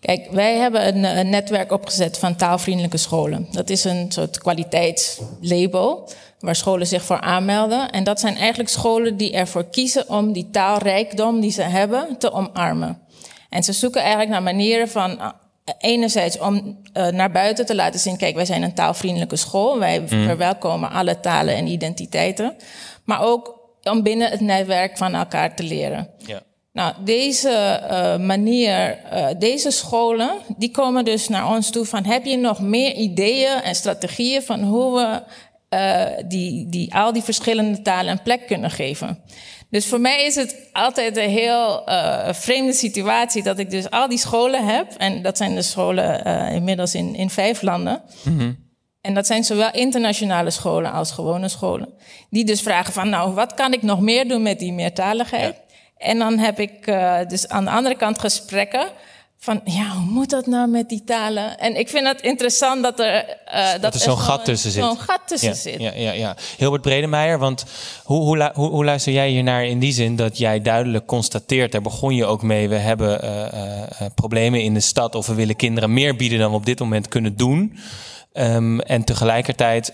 [0.00, 3.46] Kijk, wij hebben een, een netwerk opgezet van taalvriendelijke scholen.
[3.50, 6.10] Dat is een soort kwaliteitslabel
[6.40, 7.90] waar scholen zich voor aanmelden.
[7.90, 12.32] En dat zijn eigenlijk scholen die ervoor kiezen om die taalrijkdom die ze hebben te
[12.32, 12.98] omarmen.
[13.48, 15.32] En ze zoeken eigenlijk naar manieren van
[15.78, 19.78] enerzijds om uh, naar buiten te laten zien: kijk, wij zijn een taalvriendelijke school.
[19.78, 20.08] Wij mm.
[20.08, 22.56] verwelkomen alle talen en identiteiten.
[23.04, 26.08] Maar ook om binnen het netwerk van elkaar te leren.
[26.16, 26.42] Ja.
[26.72, 32.24] Nou, deze uh, manier, uh, deze scholen, die komen dus naar ons toe van heb
[32.24, 35.22] je nog meer ideeën en strategieën van hoe we
[36.26, 39.22] die, die, al die verschillende talen een plek kunnen geven.
[39.72, 41.82] Dus voor mij is het altijd een heel
[42.30, 44.92] vreemde situatie dat ik dus al die scholen heb.
[44.96, 48.02] En dat zijn de scholen inmiddels in, in vijf landen.
[48.22, 48.70] Mm -hmm.
[49.00, 51.88] En dat zijn zowel internationale scholen als gewone scholen.
[52.30, 55.54] Die dus vragen van, nou, wat kan ik nog meer doen met die meertaligheid?
[55.68, 55.74] Ja.
[55.96, 58.88] En dan heb ik uh, dus aan de andere kant gesprekken
[59.44, 61.58] van, ja, hoe moet dat nou met die talen?
[61.58, 63.38] En ik vind het interessant dat er...
[63.54, 64.82] Uh, dat, dat er zo'n gat tussen zit.
[64.82, 65.80] Zo'n gat tussen ja, zit.
[65.80, 66.36] Ja, ja, ja.
[66.56, 67.64] Hilbert Bredemeijer, want
[68.04, 71.82] hoe, hoe, hoe, hoe luister jij hiernaar in die zin dat jij duidelijk constateert, daar
[71.82, 75.92] begon je ook mee, we hebben uh, problemen in de stad of we willen kinderen
[75.92, 77.76] meer bieden dan we op dit moment kunnen doen.
[78.32, 79.92] Um, en tegelijkertijd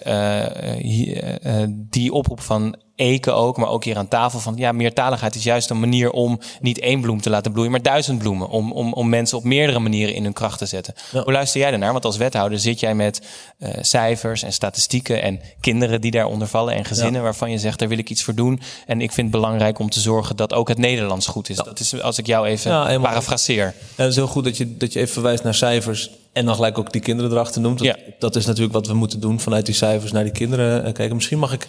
[1.91, 5.71] die oproep van Eken ook, maar ook hier aan tafel van ja, meertaligheid is juist
[5.71, 8.49] een manier om niet één bloem te laten bloeien, maar duizend bloemen.
[8.49, 10.95] Om, om, om mensen op meerdere manieren in hun kracht te zetten.
[11.13, 11.23] Ja.
[11.23, 11.93] Hoe luister jij daarnaar?
[11.93, 13.23] Want als wethouder zit jij met
[13.59, 17.21] uh, cijfers en statistieken en kinderen die daaronder vallen en gezinnen ja.
[17.21, 18.61] waarvan je zegt, daar wil ik iets voor doen.
[18.87, 21.57] En ik vind het belangrijk om te zorgen dat ook het Nederlands goed is.
[21.57, 21.63] Ja.
[21.63, 23.67] Dat is als ik jou even parafraseer.
[23.67, 26.11] En het is heel goed dat je, dat je even verwijst naar cijfers.
[26.33, 27.79] En dan gelijk ook die kinderen erachter noemt.
[27.79, 30.93] Dat, dat is natuurlijk wat we moeten doen vanuit die cijfers naar die kinderen eh,
[30.93, 31.17] kijken.
[31.17, 31.67] Misschien mag ik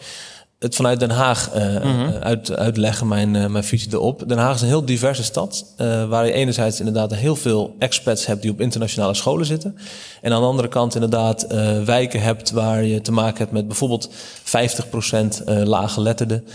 [0.59, 2.13] het vanuit Den Haag uh, mm-hmm.
[2.19, 4.23] uit, uitleggen, mijn, uh, mijn visie erop.
[4.27, 8.25] Den Haag is een heel diverse stad, uh, waar je enerzijds inderdaad heel veel expats
[8.25, 9.77] hebt die op internationale scholen zitten.
[10.21, 11.47] En aan de andere kant inderdaad
[11.85, 14.09] wijken hebt waar je te maken hebt met bijvoorbeeld
[14.43, 16.45] 50% lage letterden.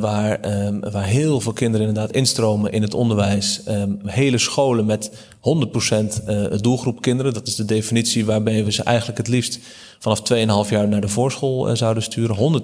[0.00, 3.60] waar, um, waar heel veel kinderen inderdaad instromen in het onderwijs.
[3.68, 5.10] Um, hele scholen met
[5.42, 7.34] 100% doelgroep kinderen.
[7.34, 9.58] Dat is de definitie waarbij we ze eigenlijk het liefst
[9.98, 10.20] vanaf
[10.66, 12.62] 2,5 jaar naar de voorschool uh, zouden sturen.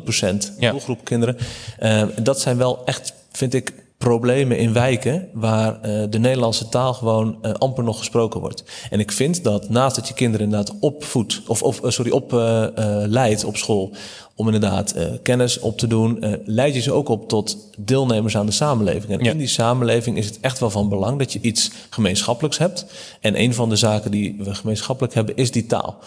[0.53, 0.70] 100% ja.
[0.70, 1.37] doelgroep kinderen.
[1.83, 6.95] Uh, dat zijn wel echt, vind ik, problemen in wijken waar uh, de Nederlandse taal
[6.95, 8.65] gewoon uh, amper nog gesproken wordt.
[8.91, 13.45] En ik vind dat naast dat je kinderen inderdaad opvoedt, of, of uh, sorry, opleidt
[13.45, 13.95] op school,
[14.35, 18.53] om inderdaad kennis op te doen, leid je ze ook op tot deelnemers aan de
[18.53, 19.13] samenleving.
[19.13, 19.31] En ja.
[19.31, 22.87] in die samenleving is het echt wel van belang dat je iets gemeenschappelijks hebt.
[23.21, 25.99] En een van de zaken die we gemeenschappelijk hebben is die taal.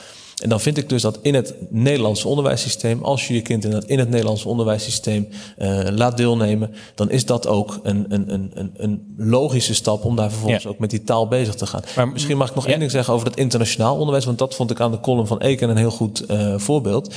[0.42, 3.89] En dan vind ik dus dat in het Nederlandse onderwijssysteem, als je je kind inderdaad
[3.89, 5.28] in het Nederlandse onderwijssysteem
[5.60, 10.30] uh, laat deelnemen, dan is dat ook een, een, een, een logische stap om daar
[10.30, 10.70] vervolgens ja.
[10.70, 11.82] ook met die taal bezig te gaan.
[11.96, 12.70] Maar misschien mag ik nog ja.
[12.70, 15.42] één ding zeggen over het internationaal onderwijs, want dat vond ik aan de column van
[15.42, 17.14] Eken een heel goed uh, voorbeeld.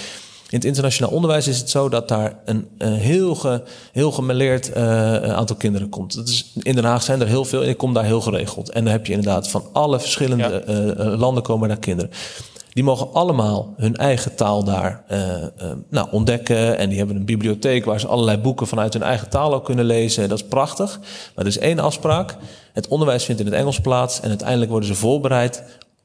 [0.49, 3.63] In het internationaal onderwijs is het zo dat daar een, een heel, ge,
[3.93, 6.15] heel gemeleerd uh, aantal kinderen komt.
[6.15, 8.71] Dat is, in Den Haag zijn er heel veel en ik kom daar heel geregeld.
[8.71, 10.73] En dan heb je inderdaad van alle verschillende ja.
[10.75, 12.11] uh, landen komen daar kinderen.
[12.75, 15.47] Die mogen allemaal hun eigen taal daar uh, uh,
[15.91, 16.79] nou, ontdekken.
[16.79, 19.85] En die hebben een bibliotheek waar ze allerlei boeken vanuit hun eigen taal ook kunnen
[19.85, 20.29] lezen.
[20.29, 20.99] Dat is prachtig.
[21.35, 22.37] Maar er is één afspraak.
[22.73, 24.21] Het onderwijs vindt in het Engels plaats.
[24.21, 25.63] En uiteindelijk worden ze voorbereid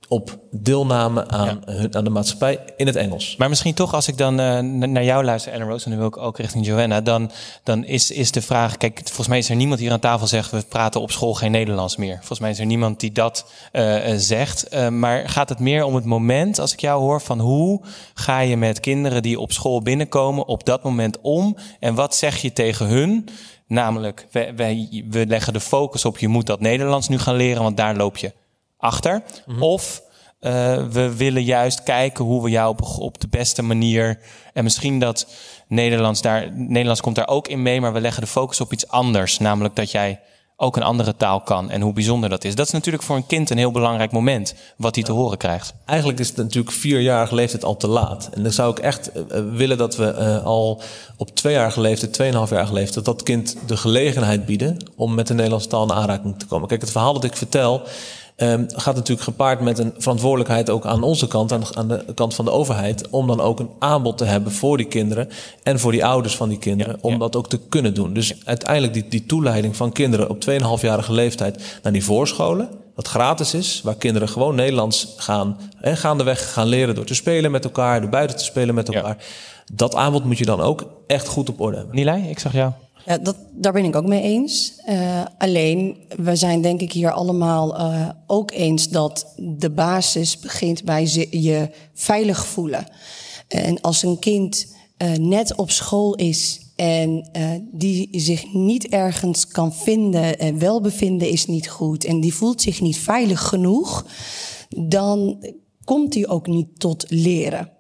[0.09, 1.73] op deelname aan, ja.
[1.73, 3.35] hun, aan de maatschappij in het Engels.
[3.37, 6.07] Maar misschien toch, als ik dan uh, naar jou luister, Ellen Rose, en nu wil
[6.07, 7.31] ik ook richting Joanna, dan,
[7.63, 10.51] dan is, is de vraag, kijk, volgens mij is er niemand hier aan tafel zegt,
[10.51, 12.15] we praten op school geen Nederlands meer.
[12.15, 14.73] Volgens mij is er niemand die dat uh, zegt.
[14.73, 17.81] Uh, maar gaat het meer om het moment, als ik jou hoor, van hoe
[18.13, 21.57] ga je met kinderen die op school binnenkomen op dat moment om?
[21.79, 23.27] En wat zeg je tegen hun?
[23.67, 27.77] Namelijk, wij, we leggen de focus op je moet dat Nederlands nu gaan leren, want
[27.77, 28.31] daar loop je
[28.79, 29.21] achter.
[29.45, 29.63] Mm-hmm.
[29.63, 30.01] Of
[30.41, 30.51] uh,
[30.91, 34.19] we willen juist kijken hoe we jou op, op de beste manier.
[34.53, 35.27] En misschien dat
[35.67, 36.51] Nederlands daar.
[36.53, 39.39] Nederlands komt daar ook in mee, maar we leggen de focus op iets anders.
[39.39, 40.19] Namelijk dat jij
[40.61, 42.55] ook een andere taal kan en hoe bijzonder dat is.
[42.55, 45.73] Dat is natuurlijk voor een kind een heel belangrijk moment wat hij te horen krijgt.
[45.85, 48.29] Eigenlijk is het natuurlijk vierjarige leeftijd al te laat.
[48.33, 50.81] En dan zou ik echt uh, willen dat we uh, al
[51.17, 55.83] op tweejarige leeftijd, tweeënhalfjarige leeftijd, dat kint de gelegenheid bieden om met de Nederlandse taal
[55.83, 56.67] in aanraking te komen.
[56.67, 57.81] Kijk, het verhaal dat ik vertel
[58.41, 62.35] um, gaat natuurlijk gepaard met een verantwoordelijkheid ook aan onze kant, aan, aan, de kant
[62.35, 65.29] van de overheid, om dan ook een aanbod te hebben voor die kinderen
[65.63, 67.17] en voor die ouders van die kinderen, ja, om ja.
[67.17, 68.13] dat ook te kunnen doen.
[68.13, 73.53] Dus uiteindelijk die, die toeleiding van kinderen op 2,5-jarige leeftijd naar die voorscholen, wat gratis
[73.53, 78.01] is, waar kinderen gewoon Nederlands gaan en gaandeweg gaan leren door te spelen met elkaar,
[78.01, 79.17] door buiten te spelen met elkaar.
[79.73, 81.95] Dat aanbod moet je dan ook echt goed op orde hebben.
[81.95, 82.71] Nilay, ik zag jou.
[83.21, 84.73] Dat, daar ben ik ook mee eens.
[84.89, 90.83] Uh, alleen, we zijn denk ik hier allemaal uh, ook eens dat de basis begint
[90.83, 92.91] bij je veilig voelen.
[93.47, 97.29] En als een kind uh, net op school is en
[97.71, 102.81] die zich niet ergens kan vinden en welbevinden is niet goed en die voelt zich
[102.81, 104.05] niet veilig genoeg
[104.69, 105.43] dan
[105.83, 107.71] komt hij ook niet tot leren.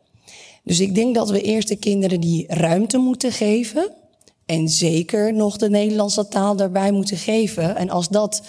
[0.63, 3.93] Dus ik denk dat we eerst de kinderen die ruimte moeten geven.
[4.49, 7.75] En zeker nog de Nederlandse taal daarbij moeten geven.
[7.75, 8.41] En als dat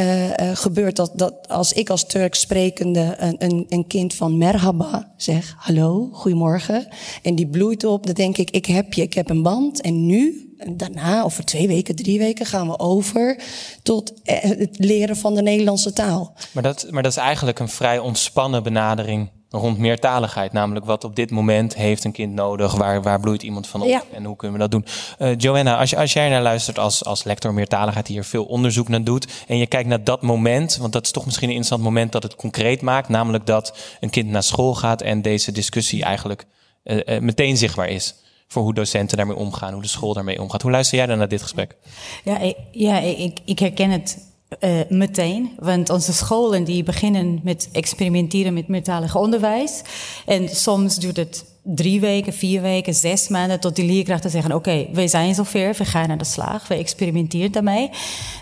[0.00, 4.38] uh, uh, gebeurt, dat, dat als ik als Turks sprekende een, een, een kind van
[4.38, 6.88] merhaba zeg, hallo, goedemorgen.
[7.22, 9.80] En die bloeit op, dan denk ik, ik heb je, ik heb een band.
[9.80, 13.42] En nu, daarna, over twee weken, drie weken, gaan we over
[13.82, 16.34] tot het leren van de Nederlandse taal.
[16.52, 20.52] Maar dat, maar dat is eigenlijk een vrij ontspannen benadering rond meertaligheid.
[20.52, 23.88] Namelijk wat op dit moment heeft een kind nodig, waar, waar bloeit iemand van op
[23.88, 24.02] Ja.
[24.12, 24.86] en hoe kunnen we dat doen.
[25.18, 28.44] Eh, Joanna, als, je, als jij naar luistert als, als lector meertaligheid die hier veel
[28.44, 31.54] onderzoek naar doet en je kijkt naar dat moment, want dat is toch misschien een
[31.54, 35.52] interessant moment dat het concreet maakt, namelijk dat een kind naar school gaat en deze
[35.52, 36.46] discussie eigenlijk
[36.82, 38.14] eh, eh, meteen zichtbaar is.
[38.48, 40.62] Voor hoe docenten daarmee omgaan, hoe de school daarmee omgaat.
[40.62, 41.76] Hoe luister jij dan naar dit gesprek?
[42.24, 44.18] Ja, ik, ja, ik, ik herken het
[44.60, 45.56] uh, meteen.
[45.58, 49.82] Want onze scholen die beginnen met experimenteren met meertalig onderwijs.
[50.26, 54.86] En soms duurt het drie weken, vier weken, zes maanden tot die leerkrachten zeggen: Oké,
[54.92, 57.90] wij zijn zover, we gaan naar de slag, we experimenteren daarmee.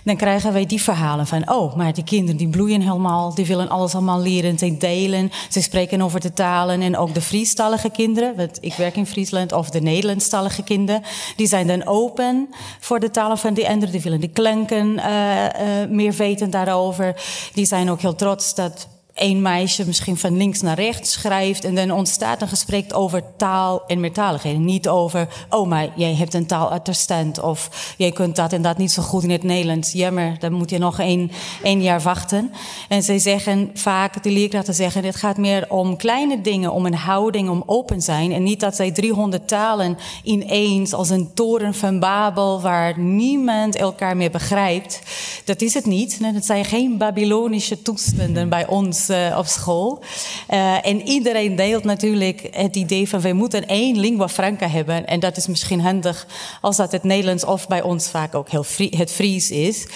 [0.05, 3.68] Dan krijgen wij die verhalen van: Oh, maar die kinderen die bloeien helemaal, die willen
[3.68, 6.81] alles allemaal leren, ze delen, ze spreken over de talen.
[6.81, 11.03] En ook de Friestalige kinderen, want ik werk in Friesland, of de Nederlandstalige kinderen,
[11.37, 12.49] die zijn dan open
[12.81, 17.23] voor de talen van die anderen, die willen die klanken uh, uh, meer weten daarover.
[17.53, 18.89] Die zijn ook heel trots dat
[19.23, 23.83] een meisje misschien van links naar rechts schrijft en dan ontstaat een gesprek over taal
[23.87, 24.64] en meertaligheden.
[24.64, 28.91] Niet over, oh maar jij hebt een taalatterstant of jij kunt dat en dat niet
[28.91, 29.93] zo goed in het Nederlands.
[29.93, 31.31] Jammer, dan moet je nog één,
[31.62, 32.53] één jaar wachten.
[32.89, 36.95] En zij zeggen vaak, de leerkrachten zeggen, het gaat meer om kleine dingen, om een
[36.95, 38.33] houding, om open zijn.
[38.33, 44.16] En niet dat zij 300 talen ineens als een toren van Babel waar niemand elkaar
[44.16, 45.01] meer begrijpt.
[45.45, 46.35] Dat is het niet.
[46.35, 50.03] Dat zijn geen Babylonische toestanden bij ons uh, op school.
[50.51, 55.07] Uh, en iedereen deelt natuurlijk het idee van wij moeten één lingua franca hebben.
[55.07, 56.27] En dat is misschien handig
[56.61, 59.87] als dat het Nederlands of bij ons vaak ook heel het Fries is.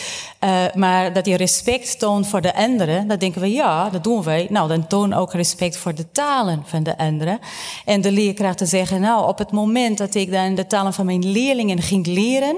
[0.45, 4.23] Uh, maar dat je respect toont voor de anderen, dan denken we ja, dat doen
[4.23, 4.47] wij.
[4.51, 7.39] Nou, dan toon ook respect voor de talen van de anderen.
[7.85, 11.31] En de leerkrachten zeggen, nou, op het moment dat ik dan de talen van mijn
[11.31, 12.57] leerlingen ging leren,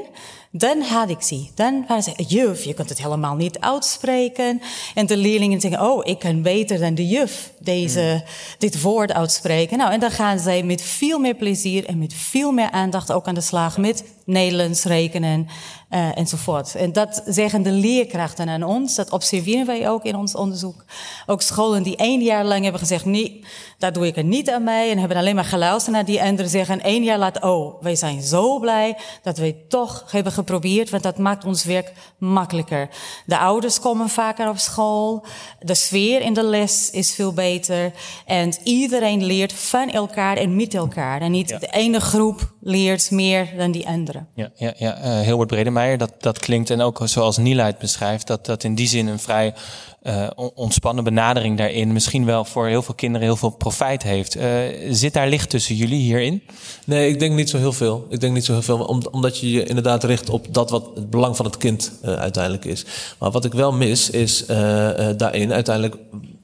[0.50, 1.46] dan had ik ze.
[1.54, 4.60] Dan waren ze, juf, je kunt het helemaal niet uitspreken.
[4.94, 8.30] En de leerlingen zeggen, oh, ik kan beter dan de juf deze, mm.
[8.58, 9.78] dit woord uitspreken.
[9.78, 13.26] Nou, en dan gaan zij met veel meer plezier en met veel meer aandacht ook
[13.26, 15.48] aan de slag met Nederlands rekenen
[15.90, 16.74] uh, enzovoort.
[16.74, 18.94] En dat zeggen de leerkrachten aan ons.
[18.94, 20.84] Dat observeren wij ook in ons onderzoek.
[21.26, 23.44] Ook scholen die één jaar lang hebben gezegd, nee,
[23.78, 24.90] daar doe ik er niet aan mee.
[24.90, 28.22] En hebben alleen maar geluisterd naar die anderen zeggen één jaar later, oh, wij zijn
[28.22, 32.88] zo blij dat wij toch hebben geprobeerd, want dat maakt ons werk makkelijker.
[33.26, 35.24] De ouders komen vaker op school.
[35.60, 37.92] De sfeer in de les is veel beter.
[38.26, 41.20] En iedereen leert van elkaar en met elkaar.
[41.20, 41.58] En niet ja.
[41.58, 44.24] de ene groep leert meer dan die andere.
[44.34, 44.98] Ja, ja, ja.
[44.98, 48.74] Uh, Hilbert Bredemeijer, dat, dat klinkt en ook zoals Niela het beschrijft, dat dat in
[48.74, 49.54] die zin een vrij
[50.02, 54.36] uh, ontspannen benadering daarin misschien wel voor heel veel kinderen heel veel profijt heeft.
[54.36, 54.44] Uh,
[54.90, 56.42] zit daar licht tussen jullie hierin?
[56.84, 58.06] Nee, ik denk niet zo heel veel.
[58.08, 60.90] Ik denk niet zo heel veel, om, omdat je je inderdaad richt op dat wat
[60.94, 62.84] het belang van het kind uh, uiteindelijk is.
[63.18, 64.46] Maar wat ik wel mis is
[65.16, 65.96] daarin uiteindelijk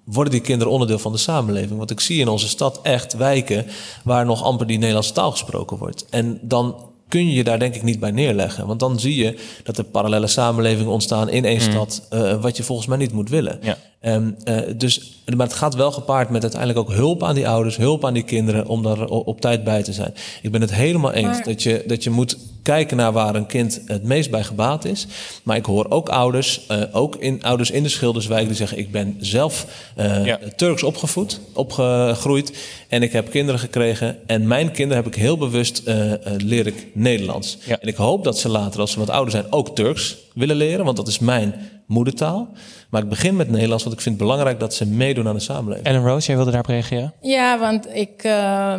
[0.04, 1.78] worden die kinderen onderdeel van de samenleving.
[1.78, 3.66] Want ik zie in onze stad echt wijken
[4.04, 6.06] waar nog amper die Nederlandse taal gesproken wordt.
[6.10, 8.66] En dan kun je je daar denk ik niet bij neerleggen.
[8.66, 11.70] Want dan zie je dat er parallele samenlevingen ontstaan in één mm.
[11.70, 13.58] stad, uh, wat je volgens mij niet moet willen.
[13.62, 13.78] Ja.
[14.06, 17.76] Um, uh, dus, maar het gaat wel gepaard met uiteindelijk ook hulp aan die ouders,
[17.76, 20.14] hulp aan die kinderen om daar op, op tijd bij te zijn.
[20.42, 21.44] Ik ben het helemaal eens maar...
[21.44, 25.06] dat, je, dat je moet kijken naar waar een kind het meest bij gebaat is.
[25.42, 28.92] Maar ik hoor ook ouders, uh, ook in, ouders in de Schilderswijk, die zeggen: Ik
[28.92, 29.66] ben zelf
[29.98, 30.38] uh, ja.
[30.56, 32.52] Turks opgevoed, opgegroeid.
[32.88, 34.18] En ik heb kinderen gekregen.
[34.26, 37.58] En mijn kinderen heb ik heel bewust uh, leer ik Nederlands.
[37.64, 37.78] Ja.
[37.80, 40.84] En ik hoop dat ze later, als ze wat ouder zijn, ook Turks willen leren.
[40.84, 41.54] Want dat is mijn
[41.94, 42.48] moedertaal.
[42.90, 45.40] Maar ik begin met Nederlands, want ik vind het belangrijk dat ze meedoen aan de
[45.40, 45.86] samenleving.
[45.86, 47.12] Ellen Rose, jij wilde daarop reageren?
[47.20, 48.24] Ja, want ik.
[48.24, 48.74] Uh,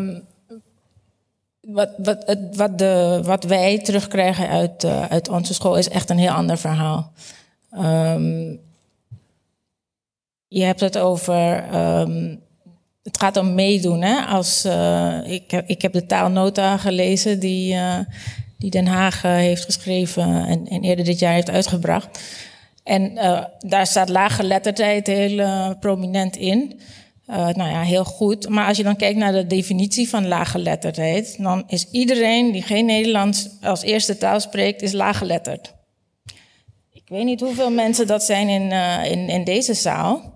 [1.62, 6.18] wat, wat, wat, de, wat wij terugkrijgen uit, uh, uit onze school is echt een
[6.18, 7.12] heel ander verhaal.
[7.74, 8.60] Um,
[10.48, 11.76] je hebt het over.
[12.00, 12.44] Um,
[13.04, 14.02] het gaat om meedoen.
[14.02, 14.22] Hè?
[14.22, 18.00] Als, uh, ik, heb, ik heb de taalnota gelezen die, uh,
[18.58, 22.20] die Den Haag heeft geschreven en, en eerder dit jaar heeft uitgebracht.
[22.86, 26.80] En uh, daar staat laaggeletterdheid heel uh, prominent in.
[27.30, 28.50] Uh, nou ja, heel goed.
[28.50, 32.86] Maar als je dan kijkt naar de definitie van laaggeletterdheid, dan is iedereen die geen
[32.86, 35.74] Nederlands als eerste taal spreekt, is laaggeletterd.
[36.94, 38.72] Ik weet niet hoeveel mensen dat zijn in,
[39.12, 40.34] in, in deze zaal.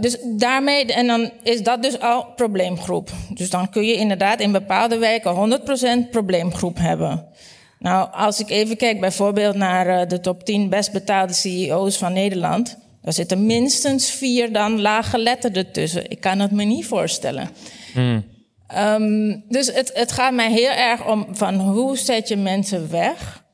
[0.00, 3.10] Dus daarmee, en dan is dat dus al probleemgroep.
[3.34, 5.60] Dus dan kun je inderdaad in bepaalde wijken
[6.06, 7.26] 100% probleemgroep hebben.
[7.78, 12.12] Nou, als ik even kijk bijvoorbeeld naar uh, de top 10 best betaalde CEO's van
[12.12, 12.78] Nederland.
[13.02, 16.10] Daar zitten minstens vier dan laaggeletterden tussen.
[16.10, 17.50] Ik kan het me niet voorstellen.
[17.94, 18.24] Mm.
[18.76, 23.44] Um, dus het, het gaat mij heel erg om van hoe zet je mensen weg.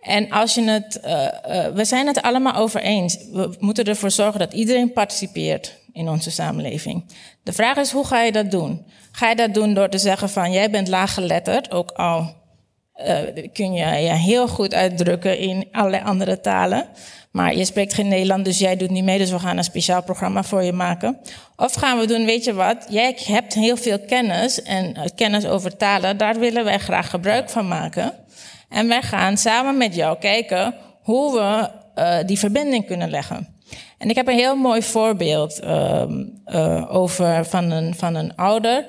[0.00, 3.18] En als je het, uh, uh, we zijn het allemaal over eens.
[3.32, 7.04] We moeten ervoor zorgen dat iedereen participeert in onze samenleving.
[7.42, 8.86] De vraag is, hoe ga je dat doen?
[9.12, 12.34] Ga je dat doen door te zeggen van, jij bent laaggeletterd, ook al
[12.96, 16.86] uh, kun je heel goed uitdrukken in allerlei andere talen.
[17.30, 20.02] Maar je spreekt geen Nederlands, dus jij doet niet mee, dus we gaan een speciaal
[20.02, 21.18] programma voor je maken.
[21.56, 25.76] Of gaan we doen, weet je wat, jij hebt heel veel kennis en kennis over
[25.76, 28.12] talen, daar willen wij graag gebruik van maken.
[28.68, 31.70] En wij gaan samen met jou kijken hoe we
[32.02, 33.48] uh, die verbinding kunnen leggen.
[33.98, 36.04] En ik heb een heel mooi voorbeeld uh,
[36.88, 38.86] over van een, van een ouder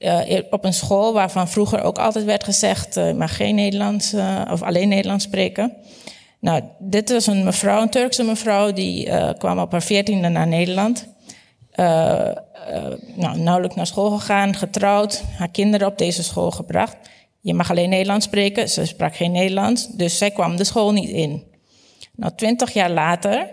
[0.00, 4.14] uh, op een school waarvan vroeger ook altijd werd gezegd: je mag geen Nederlands
[4.50, 5.72] of alleen Nederlands spreken.
[6.40, 11.06] Nou, dit was een mevrouw, een Turkse mevrouw, die kwam op haar veertiende naar Nederland.
[13.14, 16.96] nou, nauwelijks naar school gegaan, getrouwd, haar kinderen op deze school gebracht.
[17.40, 18.68] Je mag alleen Nederlands spreken.
[18.68, 21.44] Ze sprak geen Nederlands, dus zij kwam de school niet in.
[22.16, 23.50] Nou, twintig jaar later,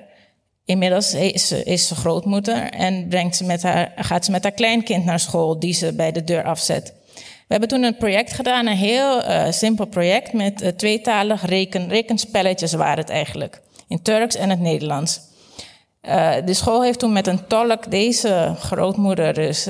[0.68, 5.06] inmiddels is ze, is grootmoeder en brengt ze met haar, gaat ze met haar kleinkind
[5.06, 6.94] naar school, die ze bij de deur afzet.
[7.16, 11.90] We hebben toen een project gedaan, een heel uh, simpel project met uh, tweetalig reken,
[11.90, 13.62] rekenspelletjes waren het eigenlijk.
[13.88, 15.20] In Turks en het Nederlands.
[16.02, 19.68] Uh, de school heeft toen met een tolk deze grootmoeder dus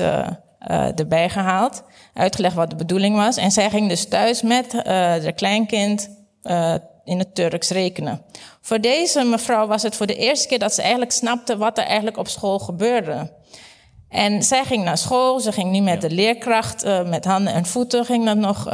[0.96, 1.82] erbij gehaald
[2.14, 3.36] uitgelegd wat de bedoeling was.
[3.36, 6.10] En zij ging dus thuis met haar kleinkind
[7.08, 8.22] in het Turks rekenen.
[8.60, 11.84] Voor deze mevrouw was het voor de eerste keer dat ze eigenlijk snapte wat er
[11.84, 13.32] eigenlijk op school gebeurde.
[14.08, 17.66] En zij ging naar school, ze ging niet met de leerkracht, uh, met handen en
[17.66, 18.64] voeten, ging dan nog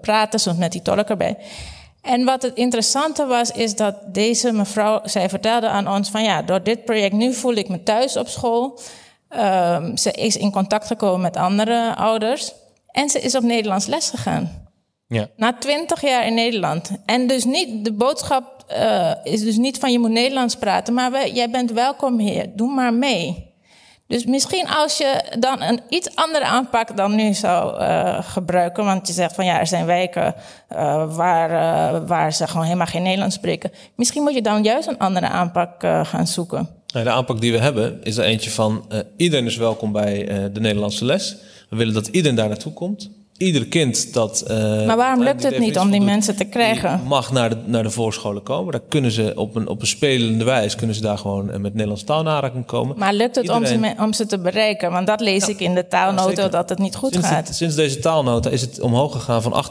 [0.00, 1.36] praten, soms met die tolk erbij.
[2.02, 6.42] En wat het interessante was, is dat deze mevrouw, zij vertelde aan ons van ja,
[6.42, 8.80] door dit project nu voel ik me thuis op school.
[9.30, 12.52] Um, ze is in contact gekomen met andere ouders.
[12.90, 14.65] En ze is op Nederlands les gegaan.
[15.08, 15.28] Ja.
[15.36, 16.90] Na twintig jaar in Nederland.
[17.04, 21.12] En dus niet, de boodschap uh, is dus niet van je moet Nederlands praten, maar
[21.12, 23.54] we, jij bent welkom hier, doe maar mee.
[24.06, 29.06] Dus misschien als je dan een iets andere aanpak dan nu zou uh, gebruiken, want
[29.06, 30.34] je zegt van ja, er zijn wijken
[30.72, 33.70] uh, waar, waar ze gewoon helemaal geen Nederlands spreken.
[33.94, 36.68] Misschien moet je dan juist een andere aanpak gaan zoeken.
[36.86, 38.86] de aanpak die we hebben is er eentje van
[39.16, 41.36] iedereen is welkom bij de Nederlandse les.
[41.70, 43.10] We willen dat iedereen daar naartoe komt.
[43.38, 44.44] Ieder kind dat.
[44.50, 47.00] Uh, maar waarom lukt het niet om die mensen te krijgen?
[47.06, 48.72] Mag naar de, naar de voorscholen komen.
[48.72, 51.72] Daar kunnen ze op een, op een spelende wijze kunnen ze daar gewoon eh, met
[51.72, 52.98] Nederlands taal komen.
[52.98, 54.90] Maar lukt het om, ze, om ze te bereiken?
[54.90, 57.54] Want dat lees ik in de taalnota dat het niet goed sinds gaat.
[57.54, 59.64] sinds deze taalnota is het omhoog gegaan van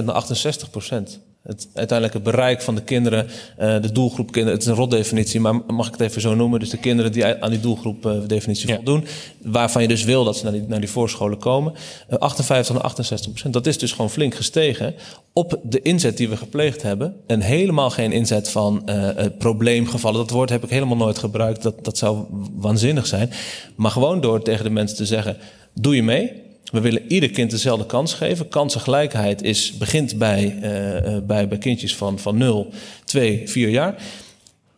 [0.00, 1.29] 58% naar 68%.
[1.42, 5.54] Het uiteindelijke bereik van de kinderen, uh, de doelgroep kinderen, het is een rotdefinitie, maar
[5.66, 6.60] mag ik het even zo noemen?
[6.60, 9.04] Dus de kinderen die aan die doelgroepdefinitie uh, voldoen,
[9.42, 11.72] waarvan je dus wil dat ze naar die, naar die voorscholen komen,
[12.10, 13.52] uh, 58 naar 68 procent.
[13.52, 14.94] Dat is dus gewoon flink gestegen
[15.32, 17.16] op de inzet die we gepleegd hebben.
[17.26, 20.18] En helemaal geen inzet van uh, probleemgevallen.
[20.18, 22.24] Dat woord heb ik helemaal nooit gebruikt, dat, dat zou
[22.54, 23.30] waanzinnig zijn.
[23.76, 25.36] Maar gewoon door tegen de mensen te zeggen,
[25.74, 26.48] doe je mee?
[26.70, 28.48] We willen ieder kind dezelfde kans geven.
[28.48, 32.72] Kansengelijkheid is, begint bij, uh, bij, bij kindjes van, van 0,
[33.04, 34.02] 2, 4 jaar.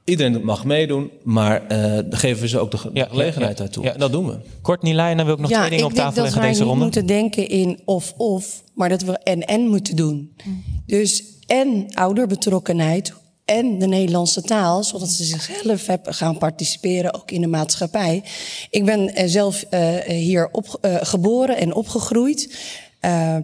[0.04, 3.84] Iedereen mag meedoen, maar uh, geven we ze ook de ja, gelegenheid ja, daartoe.
[3.84, 3.92] Ja.
[3.92, 4.36] Dat doen we.
[4.62, 6.76] Kort, Nila, en dan wil ik nog twee dingen op tafel leggen deze ronde.
[6.76, 10.32] we moeten denken in of-of, maar dat we en-en moeten doen.
[10.44, 10.62] Mm.
[10.86, 13.14] Dus en ouderbetrokkenheid,
[13.44, 18.22] en de Nederlandse taal, zodat ze zichzelf gaan participeren ook in de maatschappij.
[18.70, 22.56] Ik ben eh, zelf uh, hier op, uh, geboren en opgegroeid.
[23.04, 23.36] Uh,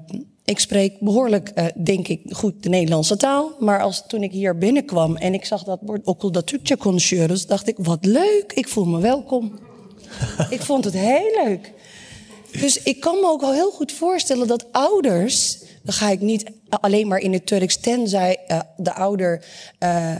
[0.44, 3.52] ik spreek behoorlijk, denk ik, goed de Nederlandse taal.
[3.58, 7.68] Maar als, toen ik hier binnenkwam en ik zag dat woord Okulda Turkse Conjures, dacht
[7.68, 9.58] ik, wat leuk, ik voel me welkom.
[10.50, 11.72] ik vond het heel leuk.
[12.60, 16.44] Dus ik kan me ook al heel goed voorstellen dat ouders dan ga ik niet
[16.68, 19.44] alleen maar in het Turks, tenzij uh, de ouder
[19.82, 20.14] uh,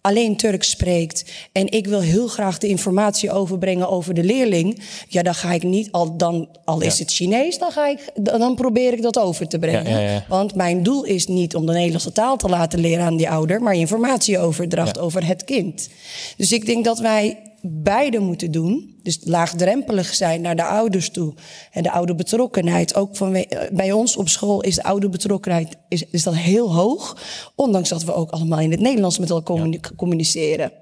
[0.00, 1.24] alleen Turks spreekt.
[1.52, 4.82] En ik wil heel graag de informatie overbrengen over de leerling.
[5.08, 8.54] Ja, dan ga ik niet, al, dan, al is het Chinees, dan, ga ik, dan
[8.54, 9.90] probeer ik dat over te brengen.
[9.90, 13.16] Ja, ja, Want mijn doel is niet om de Nederlandse taal te laten leren aan
[13.16, 15.88] die ouder, maar informatieoverdracht over het kind.
[16.36, 18.98] Dus ik denk dat wij beide moeten doen.
[19.02, 21.34] Dus laagdrempelig zijn naar de ouders toe.
[21.72, 22.94] En de ouderbetrokkenheid.
[22.94, 27.16] Ook van, eh, bij ons op school is de ouderbetrokkenheid is, is dat heel hoog.
[27.54, 30.72] Ondanks dat we ook allemaal in het Nederlands met elkaar communiceren.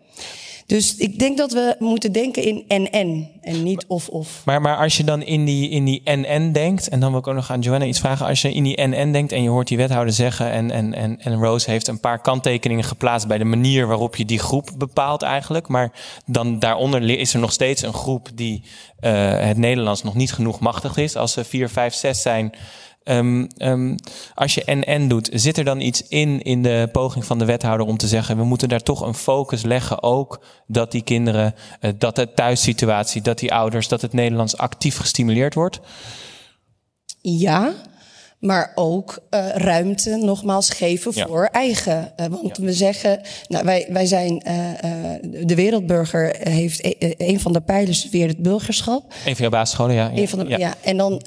[0.71, 4.43] Dus ik denk dat we moeten denken in en-en en niet of-of.
[4.45, 6.03] Maar, maar als je dan in die, in die
[6.53, 8.27] denkt, en dan wil ik ook nog aan Joanna iets vragen.
[8.27, 11.21] Als je in die en-en denkt en je hoort die wethouder zeggen, en, en, en,
[11.21, 15.23] en Rose heeft een paar kanttekeningen geplaatst bij de manier waarop je die groep bepaalt
[15.23, 15.69] eigenlijk.
[15.69, 15.93] Maar
[16.27, 18.63] dan daaronder is er nog steeds een groep die
[19.01, 19.11] uh,
[19.41, 21.17] het Nederlands nog niet genoeg machtig is.
[21.17, 22.53] Als ze vier, vijf, zes zijn,
[23.05, 23.95] Um, um,
[24.35, 27.87] als je en-en doet, zit er dan iets in in de poging van de wethouder
[27.87, 31.91] om te zeggen: we moeten daar toch een focus leggen, ook dat die kinderen, uh,
[31.99, 35.81] dat de thuissituatie, dat die ouders, dat het Nederlands actief gestimuleerd wordt?
[37.21, 37.73] Ja,
[38.41, 41.27] maar ook uh, ruimte nogmaals geven ja.
[41.27, 42.13] voor eigen.
[42.21, 42.65] Uh, want ja.
[42.65, 48.09] we zeggen, nou, wij, wij zijn, uh, de wereldburger heeft e een van de pijlers
[48.11, 49.13] weer het burgerschap.
[49.13, 50.11] Een van jouw basisscholen, ja.
[50.15, 50.59] Een van de, ja.
[50.59, 50.75] ja.
[50.81, 51.23] En dan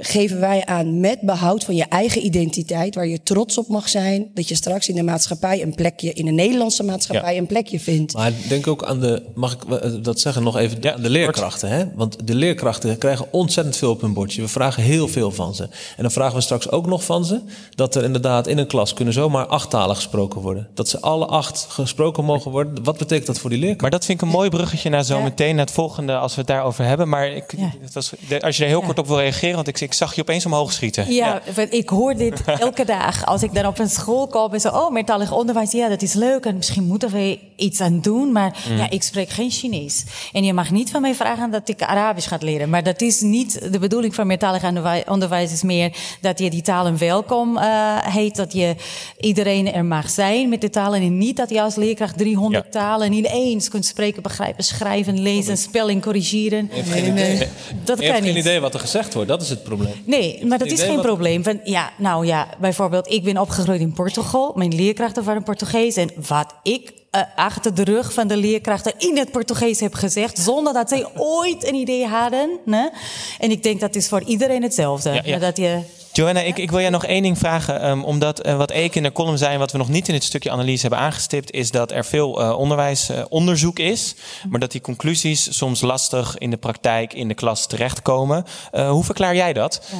[0.00, 4.30] geven wij aan met behoud van je eigen identiteit, waar je trots op mag zijn,
[4.34, 8.12] dat je straks in de maatschappij een plekje, in de Nederlandse maatschappij een plekje vindt.
[8.12, 11.68] Maar denk ook aan de, mag ik dat zeggen nog even, aan de leerkrachten.
[11.68, 11.84] Hè?
[11.94, 14.42] Want de leerkrachten krijgen ontzettend veel op hun bordje.
[14.42, 15.62] We vragen heel veel van ze.
[15.96, 17.40] En dan vragen we straks ook nog van ze
[17.74, 20.68] dat er inderdaad in een klas kunnen zomaar acht talen gesproken worden.
[20.74, 22.84] Dat ze alle acht gesproken mogen worden.
[22.84, 23.80] Wat betekent dat voor die leerkracht?
[23.80, 26.40] Maar dat vind ik een mooi bruggetje naar zo meteen, naar het volgende, als we
[26.40, 27.08] het daarover hebben.
[27.08, 29.92] Maar ik, het was, als je er heel kort op wil reageren, want ik, ik
[29.92, 31.12] zag je opeens omhoog schieten.
[31.12, 33.26] Ja, ik hoor dit elke dag.
[33.26, 36.12] Als ik dan op een school kom en zo, oh, meertalig onderwijs, ja, dat is
[36.12, 36.44] leuk.
[36.44, 38.32] En misschien moeten we iets aan doen.
[38.32, 38.76] Maar mm.
[38.76, 40.04] ja, ik spreek geen Chinees.
[40.32, 42.70] En je mag niet van mij vragen dat ik Arabisch ga leren.
[42.70, 44.62] Maar dat is niet de bedoeling van meertalig
[45.08, 47.62] onderwijs, is meer dat je die talen welkom uh,
[47.98, 48.36] heet.
[48.36, 48.74] Dat je
[49.20, 51.00] iedereen er mag zijn met de talen.
[51.00, 52.70] En niet dat je als leerkracht 300 ja.
[52.70, 56.68] talen ineens kunt spreken, begrijpen, schrijven, lezen, spelling corrigeren.
[56.70, 57.48] Je hebt geen, idee,
[57.84, 59.28] dat je hebt geen idee wat er gezegd wordt.
[59.28, 59.94] Dat is het probleem.
[60.04, 61.04] Nee, maar dat is geen wat...
[61.04, 61.44] probleem.
[61.44, 64.52] Van, ja, nou ja, bijvoorbeeld, ik ben opgegroeid in Portugal.
[64.56, 65.96] Mijn leerkrachten waren Portugees.
[65.96, 70.38] En wat ik uh, achter de rug van de leerkrachten in het Portugees heb gezegd,
[70.38, 71.06] zonder dat zij
[71.38, 72.58] ooit een idee hadden.
[72.64, 72.90] Ne?
[73.38, 75.10] En ik denk dat is voor iedereen hetzelfde.
[75.12, 75.38] Ja, ja.
[75.38, 75.80] Dat je
[76.12, 77.88] Joanna, ik, ik, wil jij nog één ding vragen.
[77.88, 80.24] Um, omdat uh, wat ik in de column zei, wat we nog niet in dit
[80.24, 84.14] stukje analyse hebben aangestipt, is dat er veel uh, onderwijsonderzoek uh, is.
[84.48, 88.44] Maar dat die conclusies soms lastig in de praktijk, in de klas terechtkomen.
[88.72, 89.82] hoe verklaar jij dat?
[89.90, 89.96] Ja.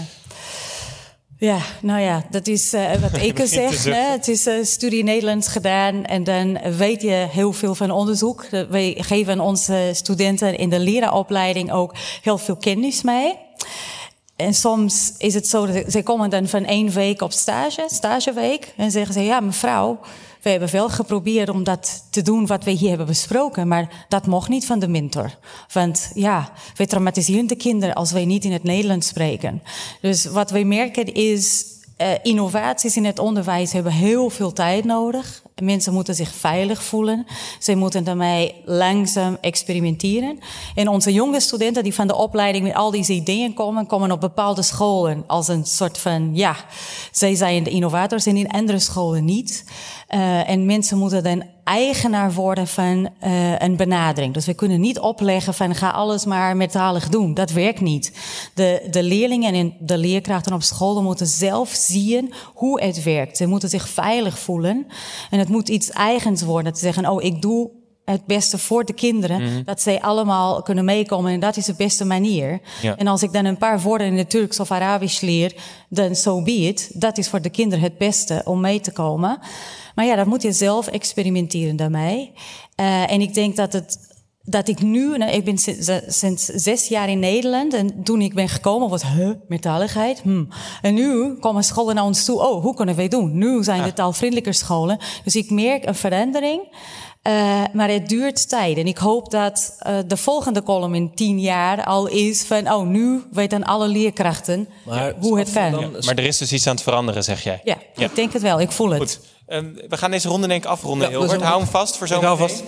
[1.44, 3.84] Ja, nou ja, dat is uh, wat Eke zegt.
[3.84, 4.10] Hè?
[4.10, 8.46] Het is een studie Nederlands gedaan en dan weet je heel veel van onderzoek.
[8.68, 13.38] Wij geven onze studenten in de leraaropleiding ook heel veel kennis mee.
[14.36, 18.72] En soms is het zo dat ze komen dan van één week op stage, stageweek.
[18.76, 19.98] En zeggen ze, ja mevrouw,
[20.44, 23.68] we hebben wel geprobeerd om dat te doen wat we hier hebben besproken.
[23.68, 25.38] Maar dat mocht niet van de mentor.
[25.72, 29.62] Want ja, we traumatiseren de kinderen als wij niet in het Nederlands spreken.
[30.00, 31.64] Dus wat wij merken is,
[31.98, 35.42] uh, innovaties in het onderwijs hebben heel veel tijd nodig.
[35.62, 37.26] Mensen moeten zich veilig voelen.
[37.58, 40.38] Ze moeten daarmee langzaam experimenteren.
[40.74, 44.20] En onze jonge studenten die van de opleiding met al deze ideeën komen, komen op
[44.20, 46.56] bepaalde scholen als een soort van, ja,
[47.12, 49.64] zij zijn de innovators en in andere scholen niet.
[50.10, 54.34] Uh, en mensen moeten dan eigenaar worden van uh, een benadering.
[54.34, 57.34] Dus we kunnen niet opleggen van ga alles maar metalig doen.
[57.34, 58.12] Dat werkt niet.
[58.54, 63.36] De, de leerlingen en de leerkrachten op school moeten zelf zien hoe het werkt.
[63.36, 64.86] Ze moeten zich veilig voelen.
[65.30, 66.72] En het moet iets eigens worden.
[66.72, 67.70] Te zeggen, oh, ik doe
[68.04, 69.40] het beste voor de kinderen.
[69.40, 69.64] Mm -hmm.
[69.64, 71.32] Dat zij allemaal kunnen meekomen.
[71.32, 72.60] En dat is de beste manier.
[72.82, 72.96] Ja.
[72.96, 75.54] En als ik dan een paar woorden in het Turks of Arabisch leer,
[75.88, 76.90] dan so be it.
[76.94, 79.38] Dat is voor de kinderen het beste om mee te komen.
[79.94, 82.32] Maar ja, dat moet je zelf experimenteren daarmee.
[82.80, 84.12] Uh, en ik denk dat het
[84.46, 88.34] dat ik nu, nou, ik ben sinds, sinds, zes jaar in Nederland en toen ik
[88.34, 90.20] ben gekomen was, huh, meertaligheid?
[90.20, 90.44] Hm.
[90.82, 93.38] En nu komen scholen naar ons toe, oh, hoe kunnen wij doen?
[93.38, 93.84] Nu zijn ja.
[93.84, 94.98] de taalvriendelijke scholen.
[95.24, 96.76] Dus ik merk een verandering.
[97.28, 98.78] Uh, maar het duurt tijd.
[98.78, 102.72] En ik hoop dat uh, de volgende column in tien jaar al is van...
[102.72, 105.80] oh, nu weten alle leerkrachten maar, hoe het kan.
[105.80, 107.60] Ja, maar er is dus iets aan het veranderen, zeg jij?
[107.64, 108.04] Ja, ja.
[108.04, 108.60] ik denk het wel.
[108.60, 109.00] Ik voel het.
[109.00, 109.20] Goed.
[109.48, 111.42] Um, we gaan deze ronde denk ik afronden, ja, Hilbert.
[111.42, 112.36] Hou hem vast voor zometeen.
[112.36, 112.62] vast.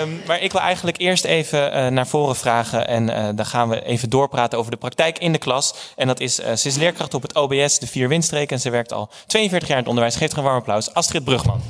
[0.00, 2.88] Um, maar ik wil eigenlijk eerst even uh, naar voren vragen...
[2.88, 5.74] en uh, dan gaan we even doorpraten over de praktijk in de klas.
[5.96, 8.56] En dat is, uh, ze is leerkracht op het OBS, de vier windstreken...
[8.56, 10.16] en ze werkt al 42 jaar in het onderwijs.
[10.16, 10.94] Geef er een warm applaus.
[10.94, 11.62] Astrid Brugman.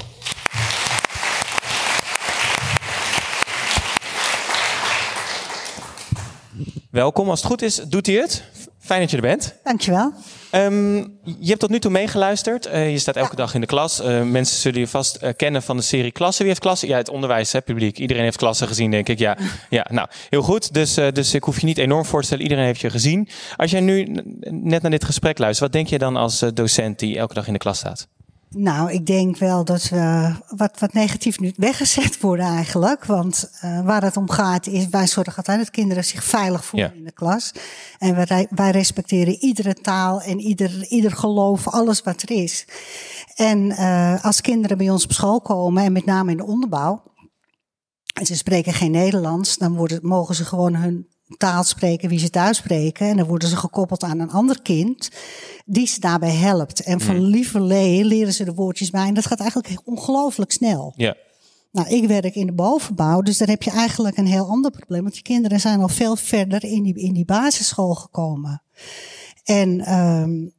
[6.90, 7.30] Welkom.
[7.30, 8.44] Als het goed is, doet hij het.
[8.82, 9.54] Fijn dat je er bent.
[9.62, 10.12] Dankjewel.
[10.52, 12.66] Um, je hebt tot nu toe meegeluisterd.
[12.66, 13.36] Uh, je staat elke ja.
[13.36, 14.00] dag in de klas.
[14.00, 16.38] Uh, mensen zullen je vast uh, kennen van de serie Klassen.
[16.38, 16.88] Wie heeft klassen?
[16.88, 17.98] Ja, het onderwijs, hè, publiek.
[17.98, 19.18] Iedereen heeft klassen gezien, denk ik.
[19.18, 19.36] Ja,
[19.70, 20.74] ja nou, heel goed.
[20.74, 22.42] Dus, dus ik hoef je niet enorm voor te stellen.
[22.42, 23.28] Iedereen heeft je gezien.
[23.56, 24.08] Als jij nu
[24.50, 27.52] net naar dit gesprek luistert, wat denk je dan als docent die elke dag in
[27.52, 28.08] de klas staat?
[28.54, 33.04] Nou, ik denk wel dat we wat, wat negatief nu weggezet worden eigenlijk.
[33.04, 36.90] Want uh, waar het om gaat is, wij zorgen altijd dat kinderen zich veilig voelen
[36.90, 36.96] ja.
[36.96, 37.52] in de klas.
[37.98, 42.66] En wij, wij respecteren iedere taal en ieder, ieder geloof, alles wat er is.
[43.34, 47.02] En uh, als kinderen bij ons op school komen, en met name in de onderbouw,
[48.12, 52.30] en ze spreken geen Nederlands, dan worden, mogen ze gewoon hun taal spreken wie ze
[52.30, 53.08] thuis spreken.
[53.08, 55.10] En dan worden ze gekoppeld aan een ander kind
[55.64, 56.80] die ze daarbij helpt.
[56.80, 57.22] En van mm.
[57.22, 59.06] lieverlee leren ze de woordjes bij.
[59.06, 60.92] En dat gaat eigenlijk ongelooflijk snel.
[60.96, 61.16] Ja.
[61.72, 65.02] Nou, ik werk in de bovenbouw, dus daar heb je eigenlijk een heel ander probleem.
[65.02, 68.62] Want die kinderen zijn al veel verder in die, in die basisschool gekomen.
[69.44, 70.52] En um,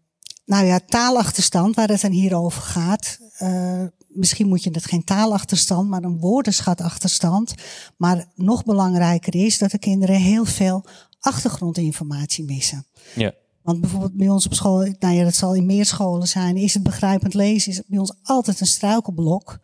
[0.45, 3.19] nou ja, taalachterstand, waar het dan hier over gaat.
[3.39, 3.83] Uh,
[4.13, 7.53] misschien moet je het geen taalachterstand, maar een woordenschatachterstand.
[7.97, 10.85] Maar nog belangrijker is dat de kinderen heel veel
[11.19, 12.85] achtergrondinformatie missen.
[13.15, 13.33] Ja.
[13.63, 16.73] Want bijvoorbeeld bij ons op school, nou ja, dat zal in meer scholen zijn, is
[16.73, 19.59] het begrijpend lezen is bij ons altijd een struikelblok.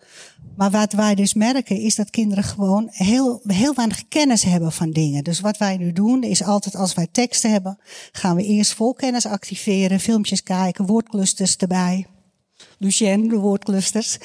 [0.56, 4.92] Maar wat wij dus merken is dat kinderen gewoon heel, heel weinig kennis hebben van
[4.92, 5.24] dingen.
[5.24, 7.78] Dus wat wij nu doen is altijd als wij teksten hebben,
[8.12, 12.08] gaan we eerst volkennis activeren, filmpjes kijken, woordclusters erbij.
[12.80, 14.18] Lucien, de woordclusters.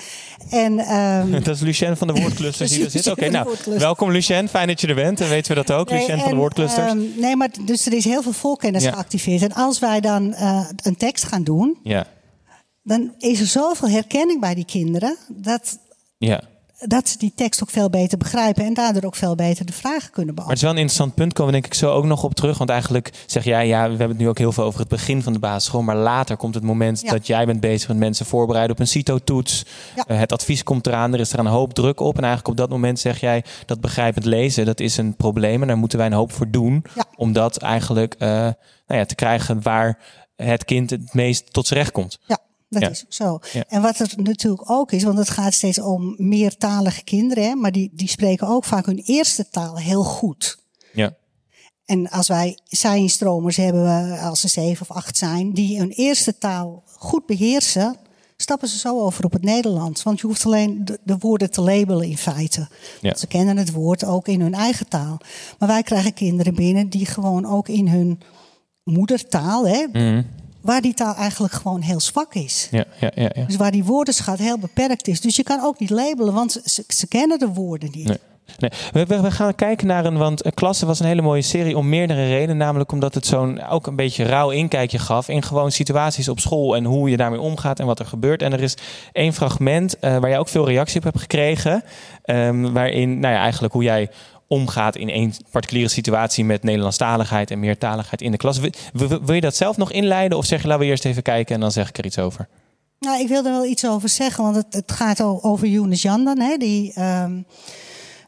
[0.51, 3.07] En, um, dat is Lucien van de woordclusters die er zit.
[3.07, 4.49] Oké, nou, welkom Lucien.
[4.49, 5.21] Fijn dat je er bent.
[5.21, 6.93] En weten we dat ook, nee, Lucien van de woordclusters.
[6.93, 9.43] Um, nee, maar dus er is heel veel volkennis geactiveerd.
[9.43, 12.07] En als wij dan uh, een tekst gaan doen, ja.
[12.83, 15.17] dan is er zoveel herkenning bij die kinderen.
[15.29, 15.79] Dat,
[16.19, 19.73] ja dat ze die tekst ook veel beter begrijpen en daardoor ook veel beter de
[19.73, 20.45] vragen kunnen beantwoorden.
[20.45, 22.35] Maar het is wel een interessant punt, komen we denk ik zo ook nog op
[22.35, 22.59] terug.
[22.59, 25.23] Want eigenlijk zeg jij, ja, we hebben het nu ook heel veel over het begin
[25.23, 25.83] van de basisschool.
[25.83, 29.65] Maar later komt het moment dat jij bent bezig met mensen voorbereiden op een CITO-toets.
[29.97, 32.17] Uh, het advies komt eraan, er is er een hoop druk op.
[32.17, 35.61] En eigenlijk op dat moment zeg jij, dat begrijpend lezen, dat is een probleem.
[35.61, 36.85] En daar moeten wij een hoop voor doen.
[37.17, 38.55] Om dat eigenlijk uh, nou
[38.87, 39.99] ja, te krijgen waar
[40.37, 42.19] het kind het meest tot z'n recht komt.
[42.27, 42.39] Ja.
[42.81, 43.61] Dat is ook zo.
[43.69, 47.73] En wat er natuurlijk ook is, want het gaat steeds om meertalige kinderen, hè, maar
[47.73, 50.59] die, die spreken ook vaak hun eerste taal heel goed.
[50.93, 51.15] Ja.
[51.85, 56.83] En als wij zijnstromers hebben, als ze zeven of acht zijn, die hun eerste taal
[56.87, 57.97] goed beheersen,
[58.37, 60.03] stappen ze zo over op het Nederlands.
[60.03, 62.69] Want je hoeft alleen de, de woorden te labelen in feite.
[63.01, 63.15] Ja.
[63.17, 65.19] Ze kennen het woord ook in hun eigen taal.
[65.59, 68.21] Maar wij krijgen kinderen binnen die gewoon ook in hun
[68.83, 72.69] moedertaal, hè, mm waar die taal eigenlijk gewoon heel zwak is.
[72.71, 73.45] Ja, ja, ja, ja.
[73.45, 75.21] Dus waar die woordenschat heel beperkt is.
[75.21, 78.07] Dus je kan ook niet labelen, want ze, ze kennen de woorden niet.
[78.07, 78.19] Nee.
[78.59, 78.71] Nee.
[78.93, 82.27] We, we, gaan kijken naar een, want Klasse was een hele mooie serie om meerdere
[82.27, 82.57] redenen.
[82.57, 86.77] Namelijk omdat het zo'n ook een beetje rauw inkijkje gaf in gewoon situaties op school
[86.77, 88.43] en hoe je daarmee omgaat en wat er gebeurt.
[88.43, 88.77] En er is
[89.13, 91.83] één fragment uh, waar jij ook veel reactie op hebt gekregen.
[92.25, 94.11] Um, waarin, nou ja, eigenlijk hoe jij
[94.49, 98.59] omgaat in één particuliere situatie met Nederlandstaligheid en meertaligheid in de klas.
[98.93, 101.61] Wil, je dat zelf nog inleiden of zeg je laten we eerst even kijken en
[101.61, 102.49] dan zeg ik er iets over?
[102.99, 106.41] Nou, ik wil er wel iets over zeggen, want het, het gaat over Younes Jandan,
[106.41, 107.47] hè, die um,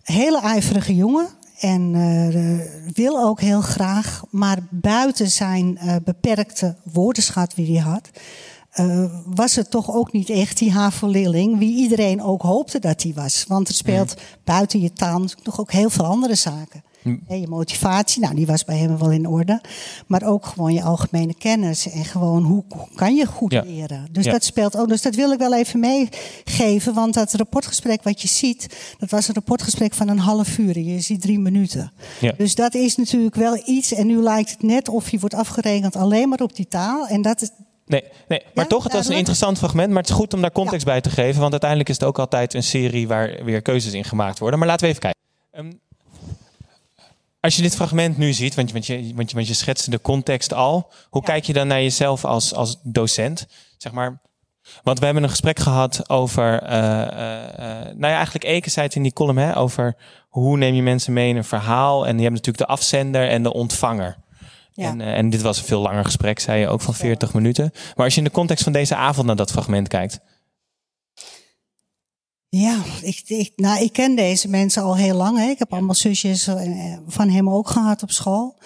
[0.02, 1.28] hele ijverige jongen.
[1.60, 8.10] En uh, wil ook heel graag, maar buiten zijn uh, beperkte woordenschat die hij had,
[8.80, 13.12] uh, was het toch ook niet echt die haverleerling wie iedereen ook hoopte dat hij
[13.14, 13.44] was.
[13.48, 14.14] Want er speelt
[14.44, 16.82] buiten je taal nog ook heel veel andere zaken.
[17.28, 19.60] je motivatie, nou die was bij hem wel in orde.
[20.06, 22.64] Maar ook gewoon je algemene kennis en gewoon hoe,
[22.94, 24.08] kan je goed leren.
[24.10, 24.88] Dus dat speelt ook.
[24.88, 26.94] Dus dat wil ik wel even meegeven.
[26.94, 30.78] Want dat rapportgesprek wat je ziet, dat was een rapportgesprek van een half uur.
[30.78, 31.92] Je ziet drie minuten.
[32.36, 33.92] Dus dat is natuurlijk wel iets.
[33.92, 37.06] En nu lijkt het net of je wordt afgerekend alleen maar op die taal.
[37.06, 37.50] En dat is,
[37.86, 38.42] Nee, nee.
[38.54, 39.88] maar toch, het was een interessant fragment.
[39.88, 41.40] Maar het is goed om daar context bij te geven.
[41.40, 44.58] Want uiteindelijk is het ook altijd een serie waar weer keuzes in gemaakt worden.
[44.58, 45.20] Maar laten we even kijken.
[45.52, 45.80] Um,
[47.40, 50.00] als je dit fragment nu ziet, want, want, je, want, je, want je schetste de
[50.00, 50.92] context al.
[51.10, 53.46] Hoe kijk je dan naar jezelf als, als docent?
[53.76, 54.20] Zeg maar,
[54.82, 56.78] want we hebben een gesprek gehad over, uh, uh,
[57.84, 59.96] nou ja, eigenlijk Eke zei het in die column, hè, over
[60.28, 62.06] hoe neem je mensen mee in een verhaal.
[62.06, 64.16] En je hebt natuurlijk de afzender en de ontvanger.
[64.76, 64.88] Ja.
[64.88, 67.70] En, uh, en, dit was een veel langer gesprek, zei je ook van 40 minuten.
[67.94, 70.20] Maar als je in de context van deze avond naar dat fragment kijkt.
[72.48, 75.38] Ja, ik, ik, nou, ik ken deze mensen al heel lang.
[75.38, 75.44] Hè.
[75.44, 78.58] Ik heb allemaal zusjes eh, van hem ook gehad op school.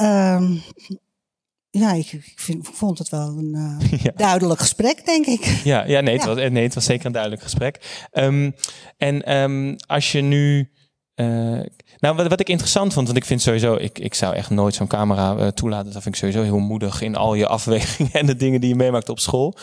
[0.00, 0.62] Um,
[1.70, 4.12] ja, ik, ik, vind, ik, vond het wel een uh, ja.
[4.16, 5.44] duidelijk gesprek, denk ik.
[5.64, 8.06] Ja, ja, nee, het Was, nee, het was zeker een duidelijk gesprek.
[8.12, 8.54] Um,
[8.96, 10.70] en um, als je nu
[11.14, 11.60] uh,
[11.98, 14.74] nou, wat, wat, ik interessant vond, want ik vind sowieso, ik, ik zou echt nooit
[14.74, 15.92] zo'n camera uh, toelaten.
[15.92, 18.76] Dat vind ik sowieso heel moedig in al je afwegingen en de dingen die je
[18.76, 19.54] meemaakt op school.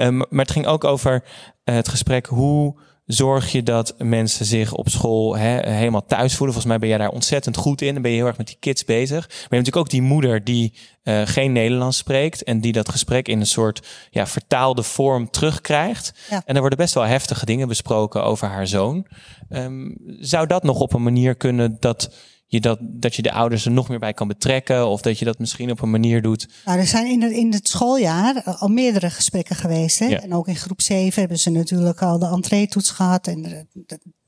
[0.00, 1.24] Um, maar het ging ook over
[1.64, 2.74] uh, het gesprek hoe
[3.12, 6.54] zorg je dat mensen zich op school helemaal thuis voelen?
[6.54, 7.92] Volgens mij ben jij daar ontzettend goed in.
[7.92, 9.26] Dan ben je heel erg met die kids bezig.
[9.26, 10.72] Maar je hebt natuurlijk ook die moeder die
[11.04, 12.42] uh, geen Nederlands spreekt.
[12.42, 16.12] En die dat gesprek in een soort ja, vertaalde vorm terugkrijgt.
[16.30, 16.42] Ja.
[16.44, 19.06] En er worden best wel heftige dingen besproken over haar zoon.
[19.50, 22.10] Um, zou dat nog op een manier kunnen dat
[22.50, 24.88] je dat, dat je de ouders er nog meer bij kan betrekken?
[24.88, 26.48] Of dat je dat misschien op een manier doet?
[26.64, 29.98] Nou, er zijn in het, in het schooljaar al meerdere gesprekken geweest.
[29.98, 30.06] Hè?
[30.06, 33.26] En ook in groep 7 hebben ze natuurlijk al de entree-toets gehad.
[33.26, 33.66] En er,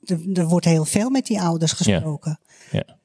[0.05, 2.39] er, er, wordt heel veel met die ouders gesproken.
[2.71, 2.83] Ja.
[2.87, 2.97] ja.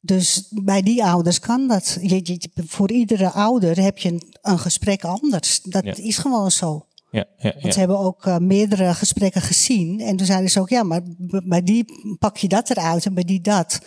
[0.00, 1.98] Dus bij die ouders kan dat.
[2.00, 5.60] Je, je, voor iedere ouder heb je een, een gesprek anders.
[5.62, 6.86] Dat is gewoon zo.
[7.10, 10.00] Ja, ja, Want ze hebben ook uh, meerdere gesprekken gezien.
[10.00, 11.00] En toen zeiden ze ook, ja, maar
[11.44, 11.84] bij die
[12.18, 13.80] pak je dat eruit en bij die dat.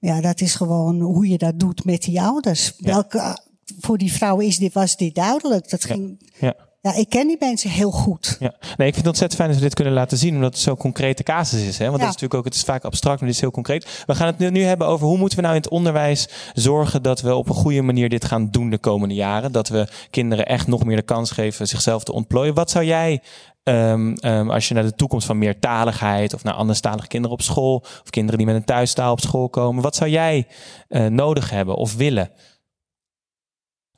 [0.00, 2.72] Ja, dat is gewoon hoe je dat doet met die ouders.
[2.78, 3.38] Welke,
[3.78, 5.70] voor die vrouw is dit, was dit duidelijk.
[5.70, 6.54] Dat ging, ja.
[6.80, 6.94] ja.
[6.94, 8.36] ik ken die mensen heel goed.
[8.40, 8.54] Ja.
[8.60, 10.76] Nee, ik vind het ontzettend fijn dat we dit kunnen laten zien, omdat het zo'n
[10.76, 11.78] concrete casus is.
[11.78, 11.84] Hè?
[11.84, 14.04] Want dat is natuurlijk ook, het is vaak abstract, maar dit is heel concreet.
[14.06, 17.02] We gaan het nu, nu hebben over hoe moeten we nou in het onderwijs zorgen
[17.02, 19.52] dat we op een goede manier dit gaan doen de komende jaren.
[19.52, 22.54] Dat we kinderen echt nog meer de kans geven zichzelf te ontplooien.
[22.54, 23.20] Wat zou jij
[23.68, 27.76] Um, um, als je naar de toekomst van meertaligheid of naar anderstalige kinderen op school
[27.76, 30.46] of kinderen die met een thuistaal op school komen, wat zou jij
[30.88, 32.30] uh, nodig hebben of willen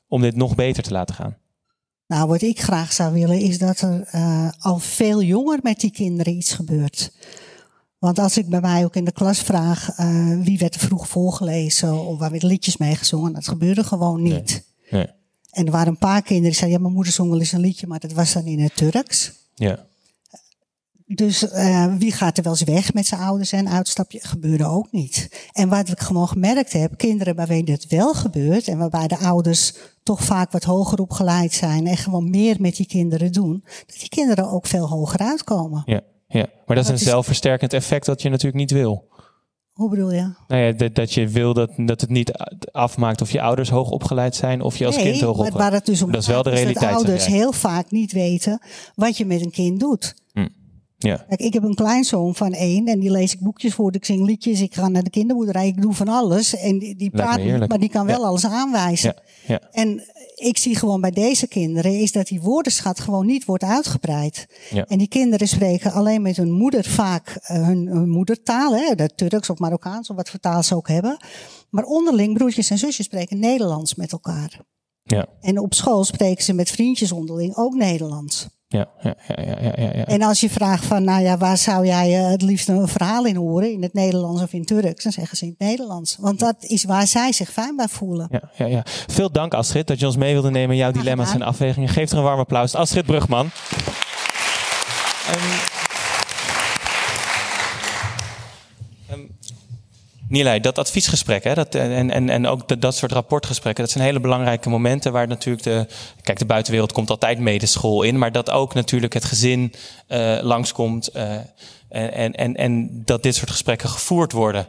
[0.07, 1.37] om dit nog beter te laten gaan?
[2.07, 5.91] Nou, wat ik graag zou willen is dat er uh, al veel jonger met die
[5.91, 7.11] kinderen iets gebeurt.
[7.97, 11.07] Want als ik bij mij ook in de klas vraag uh, wie werd er vroeg
[11.07, 14.63] voorgelezen of waar werd liedjes mee gezongen, dat gebeurde gewoon niet.
[14.89, 15.01] Nee.
[15.01, 15.07] Nee.
[15.51, 17.59] En er waren een paar kinderen die zeiden, ja, mijn moeder zong wel eens een
[17.59, 19.39] liedje, maar dat was dan in het Turks.
[19.61, 19.85] Ja.
[21.05, 24.19] Dus uh, wie gaat er wel eens weg met zijn ouders en uitstapje?
[24.21, 25.47] Gebeurde ook niet.
[25.51, 29.73] En wat ik gewoon gemerkt heb, kinderen waarbij dit wel gebeurt en waarbij de ouders
[30.03, 34.09] toch vaak wat hoger opgeleid zijn en gewoon meer met die kinderen doen, dat die
[34.09, 35.83] kinderen ook veel hoger uitkomen.
[35.85, 36.45] Ja, ja.
[36.65, 39.07] maar dat is een zelfversterkend effect dat je natuurlijk niet wil.
[39.71, 40.33] Hoe bedoel je?
[40.47, 42.31] Nou ja, dat, dat je wil dat, dat het niet
[42.71, 45.85] afmaakt of je ouders hoog opgeleid zijn of je als kind hoog opgeleid Waar het
[45.85, 46.89] dus om dat is wel de realiteit.
[46.89, 48.61] Dat ouders heel vaak niet weten
[48.95, 50.15] wat je met een kind doet.
[51.03, 51.25] Ja.
[51.27, 54.25] Kijk, ik heb een kleinzoon van één en die lees ik boekjes voor, ik zing
[54.25, 56.55] liedjes, ik ga naar de kinderboerderij, ik doe van alles.
[56.55, 59.15] En die, die praat niet, maar die kan wel alles aanwijzen.
[59.15, 59.21] Ja.
[59.47, 59.59] Ja.
[59.71, 60.03] En
[60.35, 64.45] ik zie gewoon bij deze kinderen is dat die woordenschat gewoon niet wordt uitgebreid.
[64.87, 69.49] En die kinderen spreken alleen met hun moeder vaak hun, hun, moedertaal, hè, de Turks
[69.49, 71.17] of Marokkaans of wat voor taal ze ook hebben.
[71.69, 74.61] Maar onderling, broertjes en zusjes spreken Nederlands met elkaar.
[75.03, 75.27] Ja.
[75.41, 78.47] En op school spreken ze met vriendjes onderling ook Nederlands.
[78.71, 80.05] Ja, ja, ja, ja, ja, ja.
[80.05, 83.25] En als je vraagt van, nou ja, waar zou jij eh, het liefst een verhaal
[83.25, 83.71] in horen?
[83.71, 85.03] In het Nederlands of in Turks?
[85.03, 86.17] Dan zeggen ze in het Nederlands.
[86.19, 88.27] Want dat is waar zij zich fijn bij voelen.
[88.31, 88.83] Ja, ja, ja.
[89.07, 91.89] Veel dank Astrid dat je ons mee wilde nemen in jouw dilemma's en afwegingen.
[91.89, 92.75] Geef er een warm applaus.
[92.75, 93.49] Astrid Brugman.
[100.31, 104.19] Nilay, dat adviesgesprek hè, dat, en, en, en ook dat, soort rapportgesprekken, dat zijn hele
[104.19, 105.87] belangrijke momenten waar natuurlijk de.
[106.21, 109.73] Kijk, de buitenwereld komt altijd mee de school in, maar dat ook natuurlijk het gezin
[110.07, 111.35] uh, langskomt uh,
[111.89, 114.67] en, en, en dat dit soort gesprekken gevoerd worden.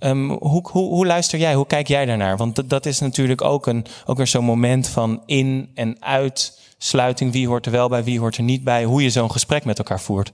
[0.00, 2.36] Um, hoe, hoe, hoe, luister jij, hoe kijk jij daarnaar?
[2.36, 7.32] Want dat, dat is natuurlijk ook, een, ook weer zo'n moment van in- en uitsluiting.
[7.32, 8.84] Wie hoort er wel bij, wie hoort er niet bij?
[8.84, 10.32] Hoe je zo'n gesprek met elkaar voert.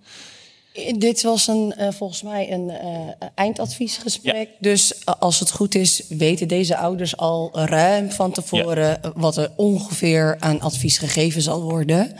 [0.96, 4.48] Dit was een, uh, volgens mij een uh, eindadviesgesprek.
[4.48, 4.56] Ja.
[4.58, 9.12] Dus als het goed is, weten deze ouders al ruim van tevoren ja.
[9.14, 12.16] wat er ongeveer aan advies gegeven zal worden.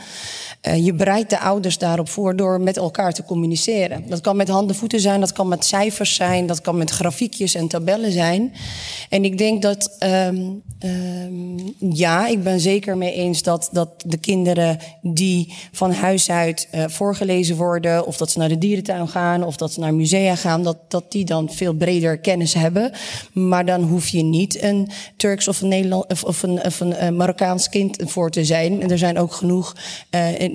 [0.67, 4.03] Uh, je bereidt de ouders daarop voor door met elkaar te communiceren.
[4.07, 7.55] Dat kan met handen, voeten zijn, dat kan met cijfers zijn, dat kan met grafiekjes
[7.55, 8.53] en tabellen zijn.
[9.09, 14.17] En ik denk dat, um, um, ja, ik ben zeker mee eens dat, dat de
[14.17, 19.43] kinderen die van huis uit uh, voorgelezen worden, of dat ze naar de dierentuin gaan,
[19.43, 22.91] of dat ze naar musea gaan, dat, dat die dan veel breder kennis hebben.
[23.33, 27.69] Maar dan hoef je niet een Turks of een, Nederland, of, een, een, een Marokkaans
[27.69, 28.81] kind voor te zijn.
[28.81, 29.75] En er zijn ook genoeg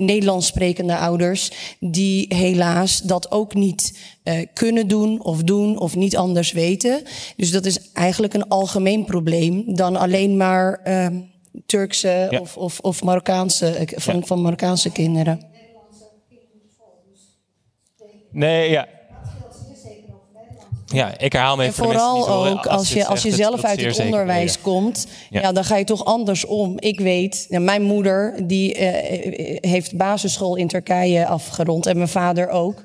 [0.01, 6.17] Nederlands sprekende ouders die helaas dat ook niet uh, kunnen doen of doen of niet
[6.17, 7.03] anders weten.
[7.35, 11.07] Dus dat is eigenlijk een algemeen probleem dan alleen maar uh,
[11.65, 12.39] Turkse ja.
[12.39, 14.25] of, of, of Marokkaanse, van, ja.
[14.25, 15.49] van Marokkaanse kinderen.
[18.31, 18.87] Nee, ja.
[20.93, 23.99] Ja, ik herhaal me even en vooral ook als je, als je zelf uit het
[23.99, 25.41] onderwijs zeker, komt, ja.
[25.41, 25.51] ja.
[25.51, 26.73] dan ga je toch anders om.
[26.79, 28.87] Ik weet, ja, mijn moeder die uh,
[29.71, 32.83] heeft basisschool in Turkije afgerond en mijn vader ook.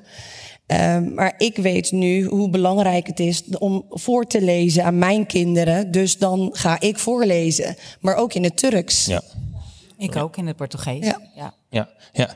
[0.67, 5.25] Uh, maar ik weet nu hoe belangrijk het is om voor te lezen aan mijn
[5.25, 5.91] kinderen.
[5.91, 7.75] Dus dan ga ik voorlezen.
[7.99, 9.05] Maar ook in het Turks.
[9.05, 9.21] Ja.
[9.97, 11.05] Ik ook in het Portugees.
[11.05, 11.19] Ja.
[11.35, 11.53] ja.
[11.69, 11.89] ja.
[12.13, 12.29] ja.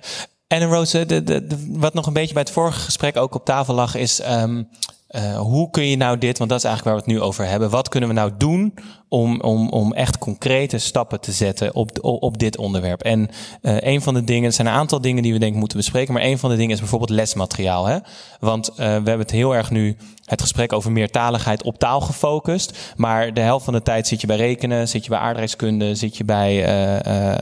[0.48, 3.46] En Rose, de, de, de, wat nog een beetje bij het vorige gesprek ook op
[3.46, 4.68] tafel lag, is um,
[5.12, 7.46] uh, hoe kun je nou dit, want dat is eigenlijk waar we het nu over
[7.46, 7.70] hebben.
[7.70, 8.74] Wat kunnen we nou doen
[9.10, 13.02] om, om, om echt concrete stappen te zetten op, op dit onderwerp?
[13.02, 13.30] En
[13.62, 15.78] uh, een van de dingen, er zijn een aantal dingen die we denk ik moeten
[15.78, 17.86] bespreken, maar een van de dingen is bijvoorbeeld lesmateriaal.
[17.86, 17.98] Hè?
[18.40, 22.94] Want uh, we hebben het heel erg nu het gesprek over meertaligheid op taal gefocust.
[22.96, 26.18] Maar de helft van de tijd zit je bij rekenen, zit je bij aardrijkskunde, zit
[26.18, 26.62] je bij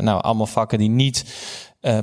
[0.01, 1.25] nou, allemaal vakken die niet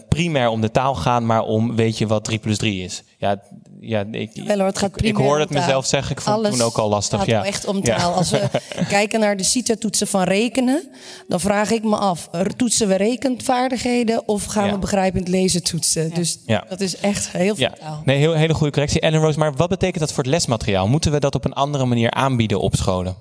[0.09, 3.03] primair om de taal gaan, maar om weet je wat 3 plus 3 is.
[3.19, 3.43] Ja,
[3.89, 6.49] ja ik, Wel, hoor, het gaat ik, ik hoorde het mezelf zeggen, ik vond Alles
[6.49, 7.19] het toen ook al lastig.
[7.19, 7.35] gaat ja.
[7.37, 8.13] wel echt om taal.
[8.13, 8.49] Als we
[8.89, 10.89] kijken naar de CITA-toetsen van rekenen,
[11.29, 14.73] dan vraag ik me af, toetsen we rekenvaardigheden of gaan Ja.
[14.73, 16.15] we begrijpend lezen toetsen?
[16.15, 16.65] Dus Ja.
[16.69, 18.03] dat is echt heel veel Ja, taal.
[18.05, 19.01] nee, heel, hele goede correctie.
[19.01, 20.89] Ellen Rose, maar wat betekent dat voor het lesmateriaal?
[20.89, 23.17] Moeten we dat op een andere manier aanbieden op scholen?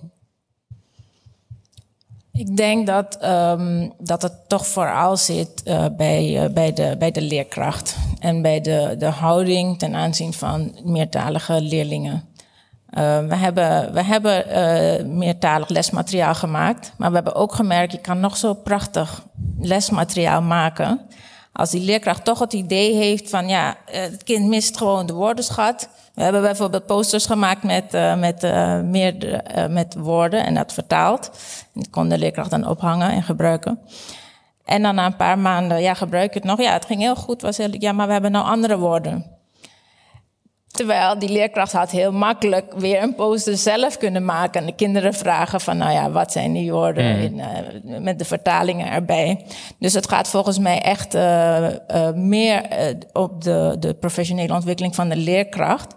[2.37, 7.11] Ik denk dat, ehm, dat het toch vooral zit eh, bij, eh, bij, de, bij
[7.11, 12.23] de leerkracht en bij de, de houding ten aanzien van meertalige leerlingen.
[12.95, 17.99] Eh, we hebben, we hebben eh, meertalig lesmateriaal gemaakt, maar we hebben ook gemerkt, je
[17.99, 19.23] kan nog zo prachtig
[19.59, 21.01] lesmateriaal maken.
[21.53, 25.89] Als die leerkracht toch het idee heeft van, ja, het kind mist gewoon de woordenschat.
[26.15, 28.41] We hebben bijvoorbeeld posters gemaakt met, eh, met,
[28.83, 31.29] meer, eh, met woorden en dat vertaald.
[31.73, 33.79] En die kon de leerkracht dan ophangen en gebruiken.
[34.65, 36.61] En dan na een paar maanden, ja, gebruik het nog.
[36.61, 37.41] Ja, het ging heel goed.
[37.41, 39.25] Was heel, ja, maar we hebben nou andere woorden.
[40.67, 44.61] Terwijl die leerkracht had heel makkelijk weer een poster zelf kunnen maken.
[44.61, 47.21] En de kinderen vragen van, nou ja, wat zijn die woorden Mm.
[47.21, 49.45] in, eh, met de vertalingen erbij.
[49.79, 51.13] Dus het gaat volgens mij echt
[52.15, 52.61] meer
[53.13, 55.95] op de, de professionele ontwikkeling van de leerkracht.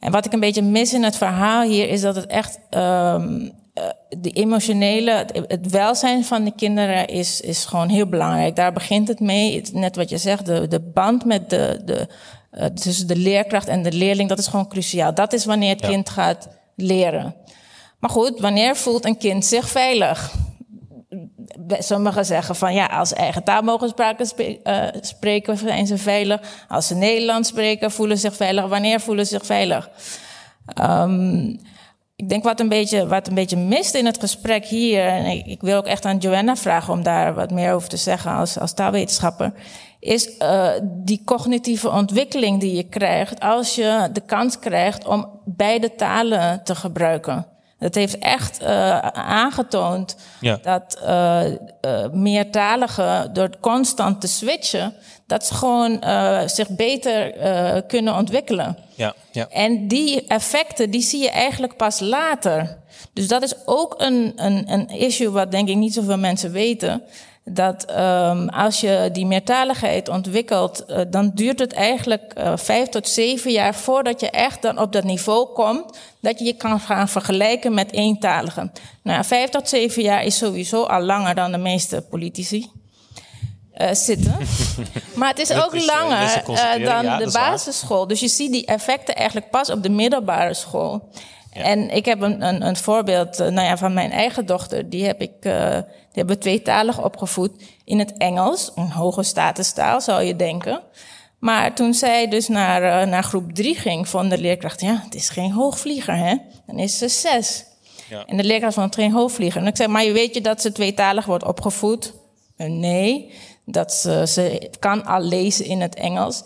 [0.00, 3.24] En wat ik een beetje mis in het verhaal hier is dat het echt eh,
[4.08, 8.56] de emotionele, het, welzijn van de kinderen is, is gewoon heel belangrijk.
[8.56, 9.62] Daar begint het mee.
[9.72, 12.08] Net wat je zegt, de, de band met de, de,
[12.50, 15.14] eh, tussen de leerkracht en de leerling, dat is gewoon cruciaal.
[15.14, 15.88] Dat is wanneer het Ja.
[15.88, 17.34] kind gaat leren.
[18.00, 20.32] Maar goed, wanneer voelt een kind zich veilig?
[21.78, 25.98] Sommigen zeggen van ja, als ze eigen taal mogen spraken, spe- eh, spreken, zijn ze
[25.98, 26.40] veilig.
[26.68, 28.66] Als ze Nederlands spreken, voelen ze zich veilig.
[28.66, 29.90] Wanneer voelen ze zich veilig?
[30.74, 31.56] Ehm,
[32.16, 35.46] ik denk wat een, beetje, wat een beetje mist in het gesprek hier, en ik,
[35.46, 38.58] ik wil ook echt aan Joanna vragen om daar wat meer over te zeggen als,
[38.58, 39.52] als taalwetenschapper,
[40.00, 45.94] is eh, die cognitieve ontwikkeling die je krijgt als je de kans krijgt om beide
[45.94, 47.46] talen te gebruiken.
[47.78, 50.58] Het heeft echt eh, aangetoond Ja.
[50.62, 51.42] dat eh
[52.12, 54.94] meertaligen door constant te switchen,
[55.26, 56.02] dat ze gewoon
[56.48, 57.32] zich beter
[57.86, 58.76] kunnen ontwikkelen.
[58.94, 59.48] Ja, ja.
[59.48, 62.78] En die effecten, die zie je eigenlijk pas later.
[63.12, 67.02] Dus dat is ook een, een, een issue wat denk ik niet zoveel mensen weten.
[67.50, 73.08] Dat ehm, als je die meertaligheid ontwikkelt, eh, dan duurt het eigenlijk eh, vijf tot
[73.08, 77.08] zeven jaar voordat je echt dan op dat niveau komt, dat je je kan gaan
[77.08, 78.72] vergelijken met eentaligen.
[79.02, 82.70] Nou, vijf tot zeven jaar is sowieso al langer dan de meeste politici
[83.72, 84.36] eh, zitten.
[85.14, 88.06] Maar het is Dat ook is, langer is dan ja, de basisschool.
[88.06, 91.08] Dus je ziet die effecten eigenlijk pas op de middelbare school.
[91.52, 94.90] En ik heb een, een, een voorbeeld eh, nou ja, van mijn eigen dochter.
[94.90, 98.72] Die, heb ik, eh, die hebben we tweetalig opgevoed in het Engels.
[98.74, 100.82] Een hoge statustaal, zou je denken.
[101.38, 104.80] Maar toen zij dus naar, eh, naar groep drie ging, vond de leerkracht...
[104.80, 106.36] ja, het is geen hoogvlieger, hè?
[106.66, 107.64] Dan is ze zes.
[108.08, 108.24] Ja.
[108.26, 109.60] En de leerkracht vond het geen hoofdvlieger.
[109.60, 112.14] En ik zei, maar je weet je dat ze tweetalig wordt opgevoed?
[112.56, 113.32] Eh, Nee,
[113.64, 116.42] dat ze, ze kan al lezen in het Engels.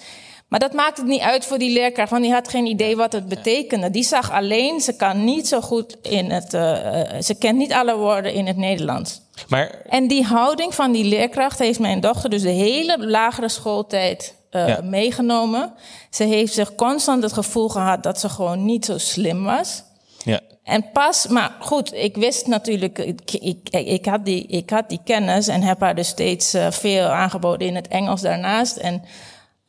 [0.53, 3.13] Maar dat maakt het niet uit voor die leerkracht, want die had geen idee wat
[3.13, 3.91] het betekende.
[3.91, 7.73] Die zag alleen, ze kan niet zo goed in het, eh, eh, ze kent niet
[7.73, 9.21] alle woorden in het Nederlands.
[9.49, 14.35] Maar En die houding van die leerkracht heeft mijn dochter dus de hele lagere schooltijd
[14.51, 14.81] eh, Ja.
[14.83, 15.73] meegenomen.
[16.11, 19.83] Ze heeft zich constant het gevoel gehad dat ze gewoon niet zo slim was.
[20.25, 20.41] Ja.
[20.65, 25.01] En pas, maar goed, ik wist natuurlijk, ik, ik, ik, had, die, ik had die
[25.05, 28.77] kennis en heb haar dus steeds veel aangeboden in het Engels daarnaast.
[28.77, 29.03] En,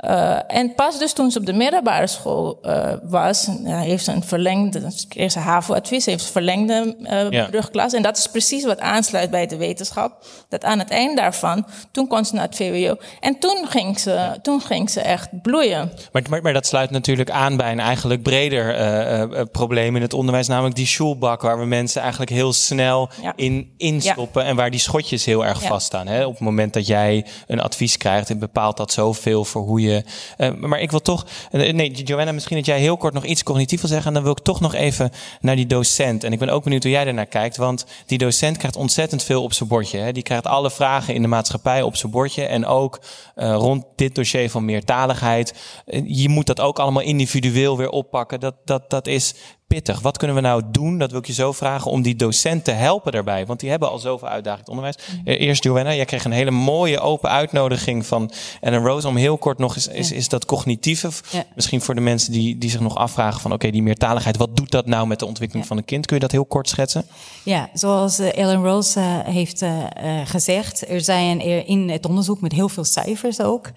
[0.03, 4.11] eh, en pas dus toen ze op de middelbare school eh, was, ja, heeft ze
[4.11, 7.45] een verlengde, kreeg ze HAVO-advies, heeft ze verlengde eh Ja.
[7.45, 7.93] brugklas.
[7.93, 10.25] En dat is precies wat aansluit bij de wetenschap.
[10.49, 12.95] Dat aan het eind daarvan, toen kon ze naar het VWO.
[13.19, 15.91] En toen ging ze, toen ging ze echt bloeien.
[16.11, 20.47] Maar, maar, maar dat sluit natuurlijk aan bij een eigenlijk breder probleem in het onderwijs,
[20.47, 23.34] namelijk die schoolbak, waar we mensen eigenlijk heel snel Ja.
[23.35, 26.07] in instoppen en waar die schotjes heel erg vaststaan.
[26.07, 26.25] Hè?
[26.25, 30.56] Op het moment dat jij een advies krijgt, en bepaalt dat zoveel voor hoe goede.
[30.56, 31.26] Uh, maar ik wil toch.
[31.52, 34.07] Uh, nee, Joanna, misschien dat jij heel kort nog iets cognitief wil zeggen.
[34.07, 35.11] En dan wil ik toch nog even
[35.41, 36.24] naar die docent.
[36.24, 37.57] En ik ben ook benieuwd hoe jij ernaar kijkt.
[37.57, 39.98] Want die docent krijgt ontzettend veel op zijn bordje.
[39.98, 40.11] Hè.
[40.11, 42.45] Die krijgt alle vragen in de maatschappij op zijn bordje.
[42.45, 42.99] En ook
[43.36, 45.53] rond dit dossier van meertaligheid.
[46.06, 48.40] je moet dat ook allemaal individueel weer oppakken.
[48.40, 49.34] Dat, dat, dat is
[49.74, 50.00] pittig.
[50.00, 52.72] Wat kunnen we nou doen, dat wil ik je zo vragen, om die docenten te
[52.72, 53.45] helpen daarbij?
[53.45, 55.20] Want die hebben al zoveel uitdagingen in het onderwijs.
[55.20, 55.28] Mm.
[55.28, 58.32] Eh, eerst Joanna, jij kreeg een hele mooie open uitnodiging van
[58.62, 61.10] Ellen Rose om heel kort nog eens, is, is dat cognitieve,
[61.56, 64.72] misschien voor de mensen die, die zich nog afvragen van oké, die meertaligheid, wat doet
[64.72, 66.06] dat nou met de ontwikkeling van een kind?
[66.06, 67.06] Kun je dat heel kort schetsen?
[67.44, 69.66] Ja, zoals uh, Ellen Rose uh, heeft
[70.24, 73.72] gezegd, er zijn er in het onderzoek met heel veel cijfers ook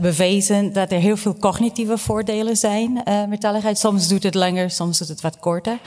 [0.00, 3.02] bewezen dat er heel veel cognitieve voordelen zijn.
[3.28, 5.78] meertaligheid, soms doet het langer, soms soms het wat korter.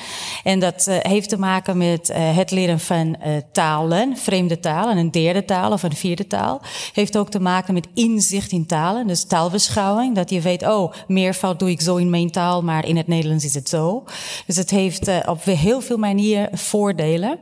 [0.43, 4.97] En dat uh, heeft te maken met uh, het leren van uh, talen, vreemde talen,
[4.97, 6.61] een derde taal of een vierde taal.
[6.93, 10.15] Heeft ook te maken met inzicht in talen, dus taalbeschouwing.
[10.15, 13.45] Dat je weet, oh, meervoud doe ik zo in mijn taal, maar in het Nederlands
[13.45, 14.03] is het zo.
[14.45, 17.39] Dus het heeft op heel veel manieren voordelen.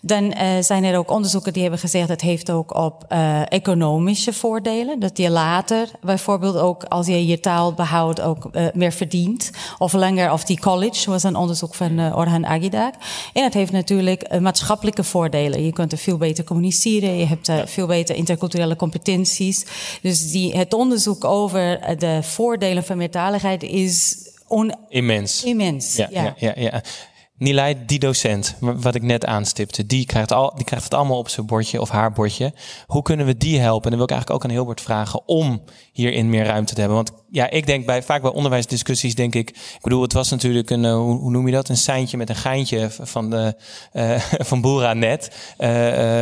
[0.00, 3.52] Dan uh, zijn er ook onderzoeken die hebben gezegd dat het heeft ook op uh,
[3.52, 5.00] economische voordelen.
[5.00, 9.50] Dat je later bijvoorbeeld ook als je je taal behoudt ook uh, meer verdient.
[9.78, 12.94] Of langer of die college was een onderzoek van Orhan Agidak.
[13.32, 15.64] En het heeft natuurlijk maatschappelijke voordelen.
[15.64, 17.16] Je kunt er veel beter communiceren.
[17.16, 19.66] Je hebt veel beter interculturele competenties.
[20.02, 24.16] Dus die, het onderzoek over de voordelen van meertaligheid is
[24.46, 25.44] on immens.
[25.44, 26.08] Immens, ja.
[26.10, 26.82] ja, ja, ja.
[27.38, 31.28] Nilay, die docent, wat ik net aanstipte, die krijgt, al, die krijgt het allemaal op
[31.28, 32.54] zijn bordje of haar bordje.
[32.86, 33.84] Hoe kunnen we die helpen?
[33.84, 35.62] En dan wil ik eigenlijk ook aan Hilbert vragen om
[35.96, 36.96] hierin meer ruimte te hebben.
[36.96, 40.70] Want ja, ik denk bij, vaak bij onderwijsdiscussies denk ik, ik bedoel, het was natuurlijk
[40.70, 41.68] een, uh, hoe, noem je dat?
[41.68, 43.54] Een seintje met een geintje van, de,
[43.92, 44.18] uh,
[44.48, 45.30] van Boera net.
[45.58, 45.68] Uh,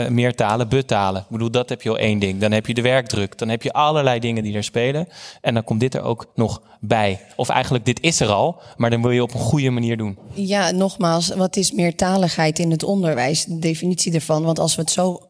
[0.08, 1.20] meer talen, buttalen.
[1.20, 2.40] Ik bedoel, dat heb je al één ding.
[2.40, 3.38] Dan heb je de werkdruk.
[3.38, 5.08] Dan heb je allerlei dingen die er spelen.
[5.40, 7.20] En dan komt dit er ook nog bij.
[7.36, 10.18] Of eigenlijk, dit is er al, maar dan wil je op een goede manier doen.
[10.32, 13.44] Ja, nogmaals, wat is meertaligheid in het onderwijs?
[13.44, 14.42] De definitie ervan.
[14.42, 15.20] Want als we het zo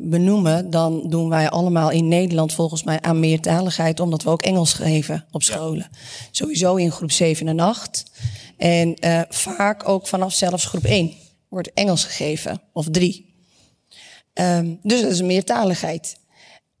[0.00, 4.72] benoemen, dan doen wij allemaal in Nederland volgens mij aan meertaligheid, omdat we ook Engels
[4.72, 5.90] geven op scholen.
[6.30, 8.04] Sowieso in groep 7 en 8.
[8.56, 11.12] En uh, vaak ook vanaf zelfs groep 1
[11.48, 13.34] wordt Engels gegeven, of 3.
[14.34, 16.16] Um, dus dat is een meertaligheid.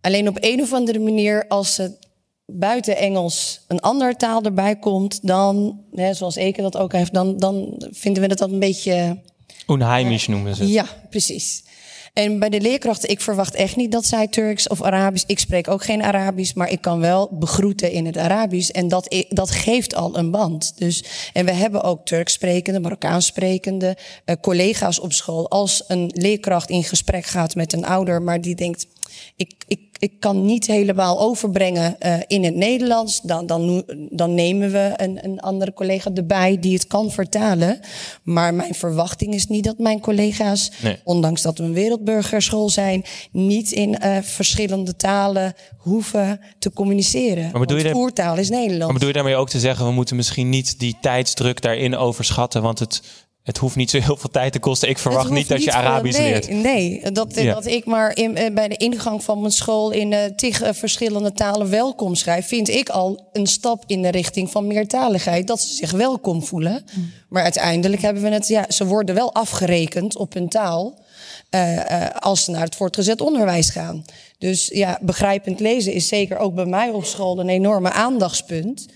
[0.00, 1.98] Alleen op een of andere manier, als ze
[2.46, 7.36] buiten Engels een andere taal erbij komt, dan, hè, zoals Eke dat ook heeft, dan,
[7.36, 9.20] dan vinden we dat, dat een beetje.
[9.66, 10.72] Onheimisch noemen ze het.
[10.72, 11.64] Ja, precies.
[12.12, 15.24] En bij de leerkrachten, ik verwacht echt niet dat zij Turks of Arabisch.
[15.26, 18.70] Ik spreek ook geen Arabisch, maar ik kan wel begroeten in het Arabisch.
[18.70, 20.72] En dat, dat geeft al een band.
[20.78, 25.50] Dus, en we hebben ook Turks sprekende, Marokkaans sprekende uh, collega's op school.
[25.50, 28.86] Als een leerkracht in gesprek gaat met een ouder, maar die denkt
[29.36, 33.20] ik, ik, ik kan niet helemaal overbrengen uh, in het Nederlands.
[33.20, 37.80] Dan, dan, dan nemen we een, een andere collega erbij die het kan vertalen.
[38.22, 41.00] Maar mijn verwachting is niet dat mijn collega's, nee.
[41.04, 47.50] ondanks dat we een wereldburgerschool zijn, niet in uh, verschillende talen hoeven te communiceren.
[47.50, 48.84] Maar bedoel je daar, voertaal is Nederlands.
[48.84, 52.62] Maar bedoel je daarmee ook te zeggen, we moeten misschien niet die tijdsdruk daarin overschatten,
[52.62, 53.02] want het
[53.42, 54.88] het hoeft niet zo heel veel tijd te kosten.
[54.88, 56.50] Ik verwacht niet dat je Arabisch nee, leert.
[56.50, 60.18] Nee, dat, dat ik maar in, eh, bij de ingang van mijn school in uh,
[60.36, 64.66] tig uh, verschillende talen welkom schrijf, vind ik al een stap in de richting van
[64.66, 65.46] meertaligheid.
[65.46, 66.84] Dat ze zich welkom voelen.
[66.94, 67.10] Mm.
[67.28, 71.00] Maar uiteindelijk hebben we het, ja, ze worden wel afgerekend op hun taal.
[71.54, 74.04] Uh, als ze naar het voortgezet onderwijs gaan.
[74.38, 78.86] Dus ja, begrijpend lezen is zeker ook bij mij op school een enorme aandachtspunt.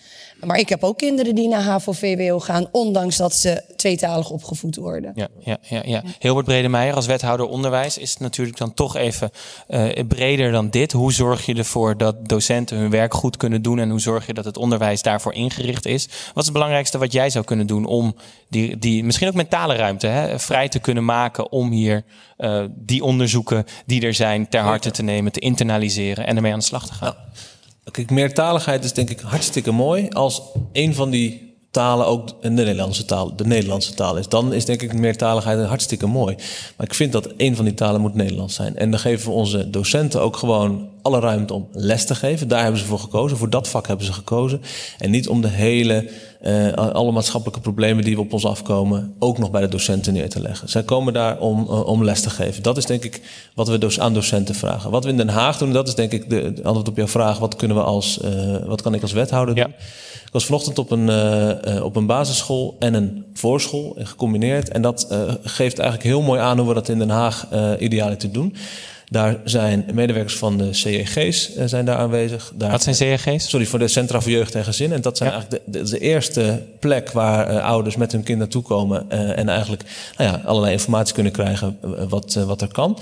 [0.45, 5.13] Maar ik heb ook kinderen die naar HAVO-VWO gaan, ondanks dat ze tweetalig opgevoed worden.
[5.15, 6.03] Ja, ja, ja, ja.
[6.19, 9.31] Hilbert Bredemeijer, als wethouder onderwijs, is het natuurlijk dan toch even
[9.69, 10.93] uh, breder dan dit.
[10.93, 14.35] Hoe zorg je ervoor dat docenten hun werk goed kunnen doen en hoe zorg je
[14.35, 16.07] dat het onderwijs daarvoor ingericht is?
[16.07, 18.17] Wat is het belangrijkste wat jij zou kunnen doen om
[18.49, 22.05] die, die misschien ook mentale ruimte hè, vrij te kunnen maken om hier
[22.39, 26.59] uh, die onderzoeken die er zijn ter harte te nemen, te internaliseren en ermee aan
[26.59, 27.15] de slag te gaan?
[27.19, 27.55] Ja.
[27.91, 30.43] Kijk, meertaligheid is denk ik hartstikke mooi als
[30.73, 34.29] een van die talen ook de Nederlandse taal, de Nederlandse taal is.
[34.29, 36.35] Dan is denk ik meertaligheid hartstikke mooi.
[36.77, 38.77] Maar ik vind dat een van die talen moet Nederlands zijn.
[38.77, 42.49] En dan geven we onze docenten ook gewoon alle ruimte om les te geven.
[42.49, 43.37] Daar hebben ze voor gekozen.
[43.37, 44.61] Voor dat vak hebben ze gekozen.
[44.99, 46.09] En niet om de hele,
[46.43, 50.41] uh, alle maatschappelijke problemen die op ons afkomen, ook nog bij de docenten neer te
[50.41, 50.69] leggen.
[50.69, 52.63] Zij komen daar om, uh, om les te geven.
[52.63, 53.23] Dat is denk ik
[53.55, 54.91] wat we dus aan docenten vragen.
[54.91, 57.09] Wat we in Den Haag doen, dat is denk ik de, de antwoord op jouw
[57.09, 57.39] vraag.
[57.39, 59.65] Wat kunnen we als, uh, wat kan ik als wethouder doen?
[59.69, 59.75] Ja.
[60.27, 64.69] Ik was vanochtend op een, op een basisschool en een voorschool gecombineerd.
[64.69, 65.07] En dat
[65.43, 67.47] geeft eigenlijk heel mooi aan hoe we dat in Den Haag
[67.79, 68.57] ideaal te doen.
[69.11, 72.53] Daar zijn medewerkers van de CEG's uh, zijn daar aanwezig.
[72.55, 73.49] Daar, Wat zijn CEG's?
[73.49, 74.93] Sorry, voor de Centra voor Jeugd en Gezin.
[74.93, 75.35] En dat zijn ja.
[75.35, 79.39] eigenlijk de, de, de, eerste plek waar uh, ouders met hun kind naartoe komen uh,
[79.39, 79.83] en eigenlijk
[80.17, 81.79] nou ja, allerlei informatie kunnen krijgen
[82.09, 82.99] wat, wat er kan.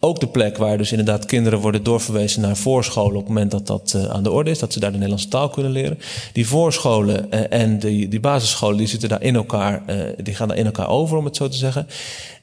[0.00, 3.66] Ook de plek waar dus inderdaad kinderen worden doorverwezen naar voorscholen op het moment dat
[3.66, 5.98] dat aan de orde is, dat ze daar de Nederlandse taal kunnen leren.
[6.32, 9.82] Die voorscholen en die, die basisscholen die zitten daar in elkaar,
[10.22, 11.86] die gaan daar in elkaar over, om het zo te zeggen.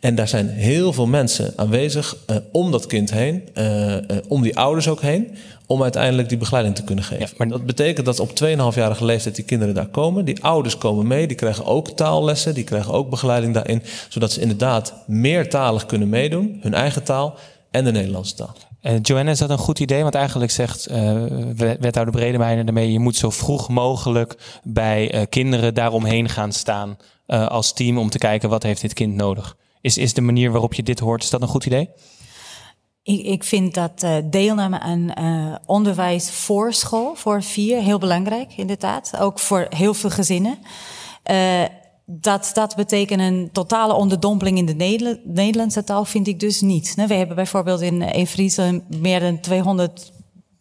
[0.06, 4.42] En daar zijn heel veel mensen aanwezig uh, om dat kind heen, uh, uh, om
[4.42, 7.26] die ouders ook heen, om uiteindelijk die begeleiding te kunnen geven.
[7.26, 10.26] Ja, maar dat betekent dat op 2,5-jarige leeftijd die kinderen daar komen.
[10.26, 14.42] Die ouders komen mee, die krijgen ook taallessen, die krijgen ook begeleiding daarin, zodat ze
[14.42, 17.38] inderdaad meertalig kunnen meedoen, hun eigen taal
[17.72, 18.56] en de Nederlandse taal.
[18.82, 20.02] Uh, Joanne, is dat een goed idee?
[20.02, 21.24] Want eigenlijk zegt uh,
[21.56, 22.92] wethouder Bredemeijer daarmee...
[22.92, 27.98] je moet zo vroeg mogelijk bij uh, kinderen daaromheen gaan staan als team...
[27.98, 29.56] om te kijken wat heeft dit kind nodig.
[29.86, 31.90] Is, is de manier waarop je dit hoort, is dat een goed idee?
[33.04, 38.58] Ik, ik vind dat uh, deelname aan uh, onderwijs voor school, voor vier, heel belangrijk
[38.58, 39.18] inderdaad.
[39.20, 40.58] Ook voor heel veel gezinnen.
[41.32, 41.64] Uh,
[42.06, 46.94] dat dat betekent een totale onderdompeling in de Nederl Nederlandse taal, vind ik dus niet.
[46.96, 50.12] We hebben bijvoorbeeld in, Friesland meer dan 200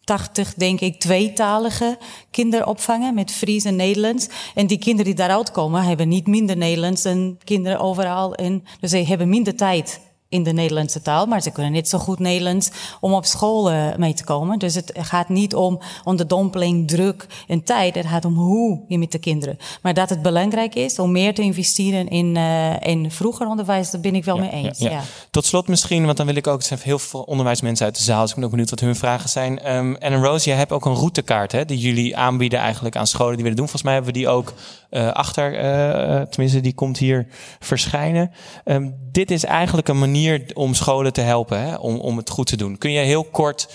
[0.05, 1.97] 80, denk ik, tweetalige
[2.31, 4.29] kinderopvangen met Fries en Nederlands.
[4.55, 8.35] En die kinderen die daaruit komen, hebben niet minder Nederlands dan kinderen overal.
[8.35, 9.99] En, dus ze hebben minder tijd
[10.35, 13.95] in de Nederlandse taal, maar ze kunnen net zo goed Nederlands om op school uh,
[13.95, 14.59] mee te komen.
[14.59, 17.95] Dus het gaat niet om onderdompeling, druk en tijd.
[17.95, 19.57] Het gaat om hoe je met de kinderen.
[19.81, 24.01] Maar dat het belangrijk is om meer te investeren in, uh, in vroeger onderwijs, daar
[24.01, 24.79] ben ik wel ja, mee eens.
[24.79, 25.01] Ja, ja.
[25.31, 28.21] Tot slot misschien, want dan wil ik ook, er heel veel onderwijsmensen uit de zaal,
[28.21, 29.75] dus ik ben ook benieuwd wat hun vragen zijn.
[29.75, 33.33] Um, en Rose, jij hebt ook een routekaart hè, die jullie aanbieden eigenlijk aan scholen
[33.33, 33.67] die willen doen.
[33.67, 34.53] Volgens mij hebben we die ook
[34.95, 37.27] uh, achter, uh, tenminste die komt hier
[37.59, 38.31] verschijnen.
[38.65, 41.75] Um, dit is eigenlijk een manier om scholen te helpen, hè?
[41.75, 42.77] Om, om het goed te doen.
[42.77, 43.67] Kun je heel kort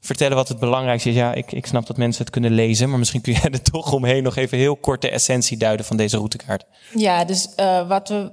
[0.00, 1.14] vertellen wat het belangrijkste is?
[1.14, 3.92] Ja, ik, ik snap dat mensen het kunnen lezen, maar misschien kun jij er toch
[3.92, 6.64] omheen nog even heel kort de essentie duiden van deze routekaart.
[6.94, 7.48] Ja, dus
[7.88, 8.30] wat we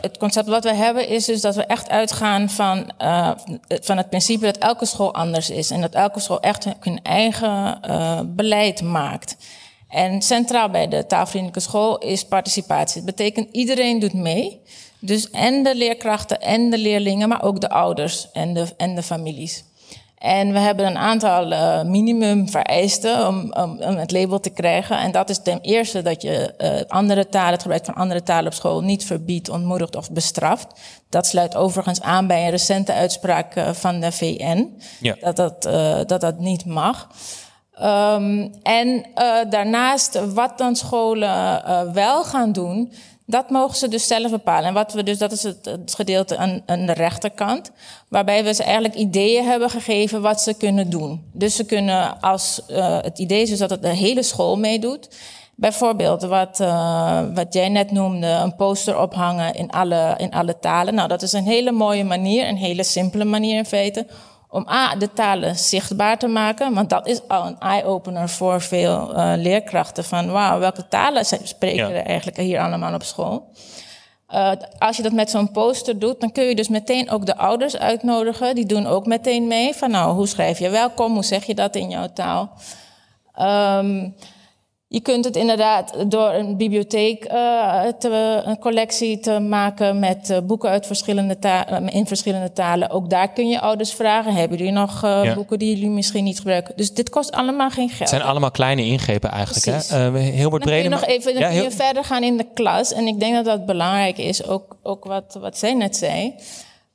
[0.00, 2.92] het concept wat we hebben is dus dat we echt uitgaan van,
[3.68, 5.70] van het principe dat elke school anders is.
[5.70, 7.80] En dat elke school echt hun eigen
[8.36, 9.36] beleid maakt.
[9.96, 13.04] En centraal bij de taalvriendelijke school is participatie.
[13.04, 14.60] Dat betekent iedereen doet mee.
[14.98, 19.02] Dus en de leerkrachten en de leerlingen, maar ook de ouders en de, en de
[19.02, 19.64] families.
[20.18, 24.98] En we hebben een aantal uh, minimum vereisten om, om, om, het label te krijgen.
[24.98, 28.46] En dat is ten eerste dat je uh, andere talen, het gebruik van andere talen
[28.46, 30.66] op school niet verbiedt, ontmoedigt of bestraft.
[31.08, 34.80] Dat sluit overigens aan bij een recente uitspraak uh, van de VN.
[35.00, 35.16] Ja.
[35.20, 35.62] Dat, dat,
[36.08, 37.08] dat dat niet mag.
[37.82, 39.04] Um, en
[39.48, 41.62] daarnaast, wat dan scholen
[41.92, 42.92] wel gaan doen,
[43.26, 44.64] dat mogen ze dus zelf bepalen.
[44.64, 47.70] En wat we dus, dat is het, het gedeelte aan, de rechterkant,
[48.08, 51.24] waarbij we ze eigenlijk ideeën hebben gegeven wat ze kunnen doen.
[51.32, 55.08] Dus ze kunnen als uh, het idee is dus dat het de hele school meedoet.
[55.54, 56.58] Bijvoorbeeld wat,
[57.34, 60.94] wat jij net noemde, een poster ophangen in alle, in alle talen.
[60.94, 64.06] Nou, dat is een hele mooie manier, een hele simpele manier in feite
[64.48, 66.74] om A, de talen zichtbaar te maken.
[66.74, 70.04] Want dat is al een eye-opener voor veel uh, leerkrachten.
[70.04, 71.94] Van wauw, welke talen spreken ja.
[71.94, 73.48] er eigenlijk hier allemaal op school?
[74.34, 77.36] Uh, als je dat met zo'n poster doet, dan kun je dus meteen ook de
[77.36, 78.54] ouders uitnodigen.
[78.54, 79.74] Die doen ook meteen mee.
[79.74, 81.12] Van nou, hoe schrijf je welkom?
[81.12, 82.50] Hoe zeg je dat in jouw taal?
[83.40, 84.14] Um,
[84.88, 90.38] je kunt het inderdaad door een bibliotheek uh, te, een collectie te maken met uh,
[90.42, 92.90] boeken uit verschillende talen, in verschillende talen.
[92.90, 95.34] Ook daar kun je ouders vragen: hebben jullie nog uh, ja.
[95.34, 96.76] boeken die jullie misschien niet gebruiken?
[96.76, 97.98] Dus dit kost allemaal geen geld.
[97.98, 99.64] Het zijn allemaal kleine ingrepen eigenlijk.
[99.64, 99.90] Precies.
[99.90, 100.18] Hè?
[100.18, 101.70] heel kun je nog even ja, heel...
[101.70, 102.92] verder gaan in de klas.
[102.92, 106.34] En ik denk dat dat belangrijk is, ook, ook wat, wat zij net zei.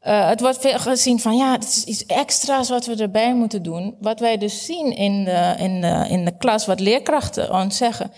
[0.08, 3.64] Uh, het wordt veel gezien van ja, het is iets extra's wat we erbij moeten
[3.64, 3.96] doen.
[4.00, 8.12] Wat wij dus zien in de, in de, in de klas, wat leerkrachten ons zeggen.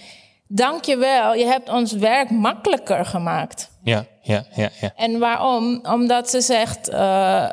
[0.48, 3.70] Dank je wel, je hebt ons werk makkelijker gemaakt.
[3.84, 4.70] Ja, ja, ja.
[4.82, 4.94] ja.
[4.96, 5.80] En waarom?
[5.84, 7.50] Omdat ze zegt, uh,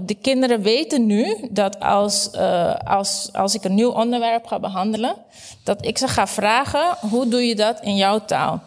[0.00, 5.16] de kinderen weten nu dat als, uh, als, als ik een nieuw onderwerp ga behandelen,
[5.64, 8.60] dat ik ze ga vragen, hoe doe je dat in jouw taal?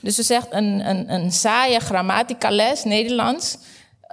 [0.00, 3.58] Dus ze zegt een, een, een saaie grammatica les, Nederlands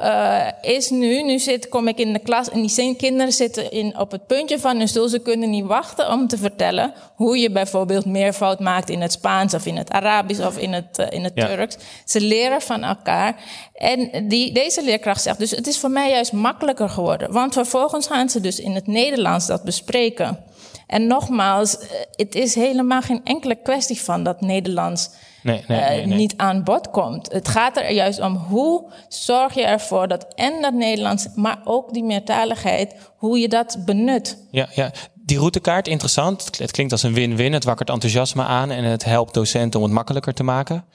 [0.02, 3.98] uh, is nu, nu zit, kom ik in de klas en die kinderen zitten in,
[3.98, 5.08] op het puntje van hun stoel.
[5.08, 9.54] Ze kunnen niet wachten om te vertellen hoe je bijvoorbeeld meervoud maakt in het Spaans
[9.54, 11.48] of in het Arabisch of in het, uh, in het ja.
[11.48, 11.78] Turks.
[12.06, 13.36] Ze leren van elkaar.
[13.74, 17.32] En die, deze leerkracht zegt, dus het is voor mij juist makkelijker geworden.
[17.32, 20.44] Want vervolgens gaan ze dus in het Nederlands dat bespreken.
[20.88, 25.10] En nogmaals, eh, het is helemaal geen enkele kwestie van dat Nederlands
[25.44, 26.18] Nee, nee, nee, eh, nee.
[26.18, 27.32] niet aan bod komt.
[27.32, 31.94] Het gaat er juist om hoe zorg je ervoor dat en dat Nederlands, maar ook
[31.94, 34.38] die meertaligheid, hoe je dat benut.
[34.52, 34.92] Ja, ja.
[35.26, 36.58] Die routekaart, interessant.
[36.58, 37.54] Het klinkt als een win-win.
[37.54, 40.86] Het wakkert enthousiasme aan en het helpt docenten om het makkelijker te maken.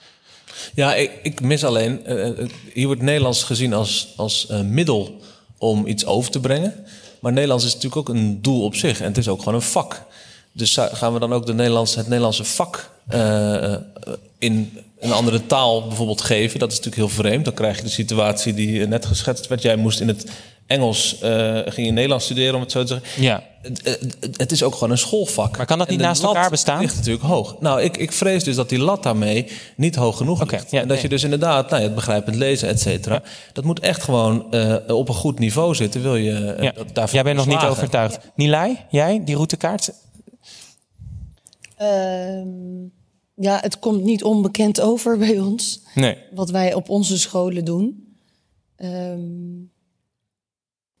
[0.73, 2.05] Ja, ik, ik mis alleen.
[2.05, 5.21] eh, eh, hier wordt Nederlands gezien als, als eh, middel
[5.57, 6.85] om iets over te brengen.
[7.19, 8.99] Maar Nederlands is natuurlijk ook een doel op zich.
[8.99, 10.05] En het is ook gewoon een vak.
[10.53, 13.79] Dus gaan we dan ook de Nederlands, het Nederlandse vak eh, eh,
[14.37, 16.59] in een andere taal bijvoorbeeld geven?
[16.59, 17.45] Dat is natuurlijk heel vreemd.
[17.45, 19.61] Dan krijg je de situatie die eh, net geschetst werd.
[19.61, 20.25] Jij moest in het
[20.67, 21.15] Engels,
[21.65, 23.23] ging je Nederlands studeren, om het zo te zeggen.
[23.23, 23.43] Ja.
[23.61, 23.81] Het,
[24.19, 25.57] het, het is ook gewoon een schoolvak.
[25.57, 26.81] Maar kan dat niet naast elkaar bestaan?
[26.81, 27.55] ligt natuurlijk hoog.
[27.59, 30.71] Nou, ik, ik vrees dus dat die lat daarmee niet hoog genoeg ligt.
[30.71, 31.01] en dat nee.
[31.01, 33.21] je dus inderdaad, nou, ja, het begrijpend lezen, et cetera.
[33.53, 34.45] Dat moet echt gewoon
[34.87, 36.01] op een goed niveau zitten.
[36.01, 37.05] Wil je eh, Ja.
[37.11, 38.19] Jij bent nog niet overtuigd.
[38.35, 39.91] Nilay, jij, die routekaart?
[41.79, 42.87] Ehm,
[43.35, 45.83] ja, het komt niet onbekend over bij ons.
[45.95, 46.17] Nee.
[46.33, 48.15] Wat wij op onze scholen doen.
[48.75, 49.61] Ehm,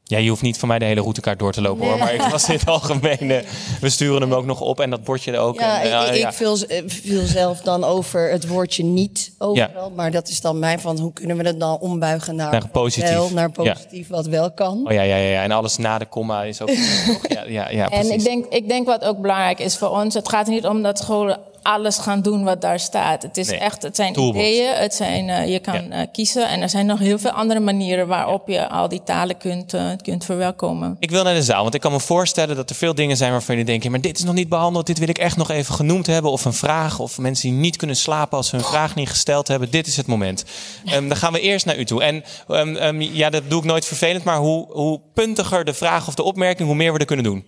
[0.09, 1.97] Ja, je hoeft niet van mij de hele routekaart door te lopen hoor.
[1.97, 3.31] Maar ik was in het algemeen.
[3.31, 3.37] eh,
[3.81, 5.59] we sturen hem ook nog op en dat bordje er ook.
[5.59, 6.27] ja, en, ik, ik, ja.
[6.27, 9.89] ik viel, eh, viel zelf dan over het woordje niet overal.
[9.95, 13.09] Maar dat is dan mij van hoe kunnen we het dan ombuigen naar, Naar positief.
[13.09, 13.63] wel, naar Ja.
[13.73, 14.81] positief wat wel kan.
[14.87, 15.43] Oh ja, ja, ja, ja.
[15.43, 16.69] En alles na de komma is ook.
[17.35, 18.11] ja, ja, ja, en precies.
[18.11, 20.81] ik denk, ik denk wat ook belangrijk is voor ons, het gaat er niet om
[20.83, 23.21] dat scholen alles gaan doen wat daar staat.
[23.21, 23.59] Het is Nee.
[23.59, 24.37] echt, het zijn Toolbox.
[24.45, 27.59] ideeën, het zijn, eh, je kan eh, kiezen en er zijn nog heel veel andere
[27.59, 30.95] manieren waarop je al die talen kunt, eh, kunt verwelkomen.
[30.99, 33.31] Ik wil naar de zaal, want ik kan me voorstellen dat er veel dingen zijn
[33.31, 35.73] waarvan jullie denken: maar dit is nog niet behandeld, dit wil ik echt nog even
[35.75, 36.31] genoemd hebben.
[36.31, 39.47] Of een vraag, of mensen die niet kunnen slapen als ze hun vraag niet gesteld
[39.47, 39.71] hebben.
[39.71, 40.43] Dit is het moment.
[40.85, 42.03] Ehm, dan gaan we eerst naar u toe.
[42.03, 46.07] En ehm, ehm, ja, dat doe ik nooit vervelend, maar hoe, hoe puntiger de vraag
[46.07, 47.45] of de opmerking, hoe meer we er kunnen doen.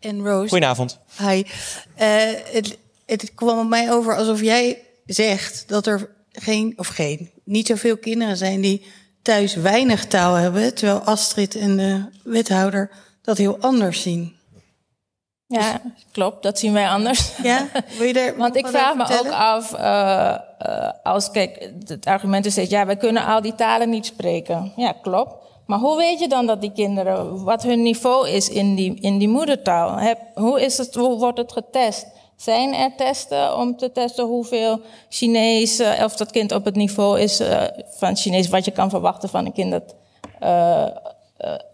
[0.00, 0.48] En Rose.
[0.48, 0.98] Goedenavond.
[1.18, 1.42] Hi.
[1.94, 2.08] Eh,
[2.52, 7.66] het, het kwam op mij over alsof jij zegt dat er geen, of geen, niet
[7.66, 8.86] zoveel kinderen zijn die
[9.22, 12.90] thuis weinig taal hebben, terwijl Astrid en de wethouder
[13.22, 14.34] dat heel anders zien.
[15.48, 15.80] Ja,
[16.12, 16.42] klopt.
[16.42, 17.32] Dat zien wij anders.
[17.42, 17.66] Ja,
[17.98, 22.46] wil je daar Want ik vraag me ook af, eh, eh, als kijk, het argument
[22.46, 24.72] is steeds, ja, wij kunnen al die talen niet spreken.
[24.76, 25.45] Ja, klopt.
[25.66, 29.18] Maar hoe weet je dan dat die kinderen, wat hun niveau is in die, in
[29.18, 30.14] die moedertaal?
[30.34, 32.06] Hoe, is het, wordt het getest?
[32.36, 37.20] Zijn er testen om te testen hoeveel Chinees, eh, of dat kind op het niveau
[37.20, 39.94] is eh, van Chinees, wat je kan verwachten van een kind dat
[40.40, 40.86] eh,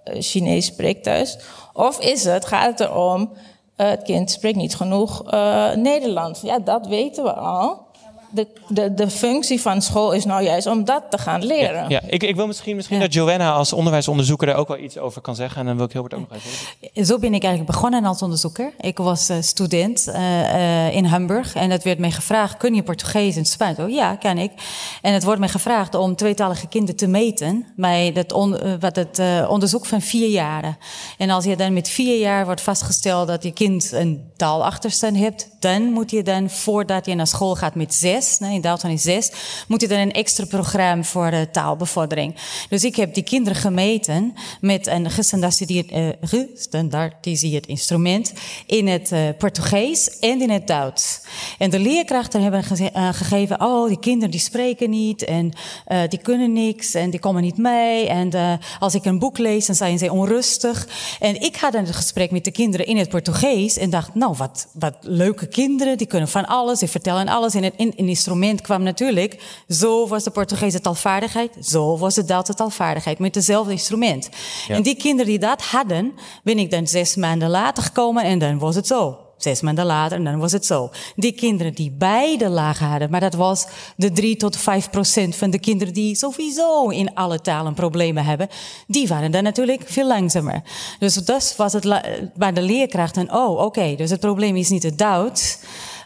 [0.05, 1.39] Chinees spreekt thuis?
[1.73, 3.33] Of is het, gaat het erom,
[3.77, 5.23] het kind spreekt niet genoeg
[5.75, 6.41] Nederlands?
[6.41, 7.87] Ja, dat weten we al.
[8.35, 11.89] De, de, de functie van school is nou juist om dat te gaan leren.
[11.89, 15.21] Ja, ik, ik wil misschien, misschien dat Joanna als onderwijsonderzoeker daar ook wel iets over
[15.21, 15.61] kan zeggen.
[15.61, 17.07] En dan wil ik Hilbert ook nog even.
[17.07, 18.73] Zo ben ik eigenlijk begonnen als onderzoeker.
[18.81, 22.83] Ik was eh, student eh, eh, in Hamburg en het werd mij gevraagd: kun je
[22.83, 23.79] Portugees en Spaans?
[23.79, 24.53] Oh ja, kan ik.
[25.03, 29.19] En het wordt mij gevraagd om tweetalige kinderen te meten bij on- eh, wat het
[29.19, 30.77] eh, onderzoek van vier jaren.
[31.19, 35.49] En als je dan met vier jaar wordt vastgesteld dat je kind een taalachterstand hebt,
[35.61, 39.03] dan moet je dan voordat je naar school gaat met zes, nee, in Duitsland is
[39.03, 39.33] zes,
[39.69, 42.35] moet je dan een extra programma voor de taalbevordering.
[42.69, 48.33] Dus ik heb die kinderen gemeten met een gestandaardiseerd, eh, gestandaardiseerd instrument
[48.67, 51.21] in het eh, Portugees en in het Duits.
[51.59, 55.53] En de leerkrachten hebben aangegeven, oh, die kinderen die spreken niet en
[55.87, 58.09] eh, die kunnen niks en die komen niet mee.
[58.09, 60.89] En eh, als ik een boek lees, dan zijn ze onrustig.
[61.21, 64.69] En ik had een gesprek met de kinderen in het Portugees en dacht, nou, wat,
[64.73, 67.53] wat leuke kinderen, die kunnen van alles, die vertellen alles.
[67.53, 72.55] Het in, in instrument kwam natuurlijk, zo was de Portugese taalvaardigheid, zo was de Duitse
[72.55, 74.29] taalvaardigheid, met hetzelfde instrument.
[74.69, 74.75] Ja.
[74.75, 76.13] En die kinderen die dat hadden,
[76.43, 79.17] ben ik dan zes maanden later gekomen en dan was het zo.
[79.37, 80.91] Zes maanden later en dan was het zo.
[81.17, 83.67] Die kinderen die beide lagen hadden, maar dat was
[83.97, 88.49] de 3 tot 5 procent van de kinderen die sowieso in alle talen problemen hebben,
[88.87, 90.63] die waren dan natuurlijk veel langzamer.
[90.99, 91.85] Dus dat was het
[92.35, 95.59] bij de leerkrachten, oh oké, dus het probleem is niet het Duits.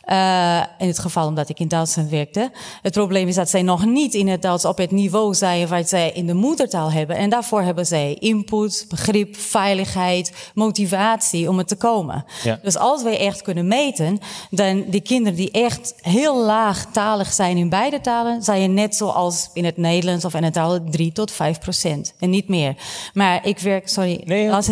[0.06, 2.50] Eh, in het geval omdat ik in Duitsland werkte.
[2.82, 5.88] Het probleem is dat zij nog niet in het Duits op het niveau zijn wat
[5.88, 7.16] zij in de moedertaal hebben.
[7.16, 12.24] En daarvoor hebben zij input, begrip, veiligheid, motivatie om het te komen.
[12.42, 12.58] Ja.
[12.62, 14.18] Dus als wij echt kunnen meten,
[14.50, 19.50] dan die kinderen die echt heel laagtalig zijn in beide talen, zijn je net zoals
[19.52, 22.76] in het Nederlands of in het taal 3 tot 5 procent en niet meer.
[23.14, 24.22] Maar ik werk, sorry,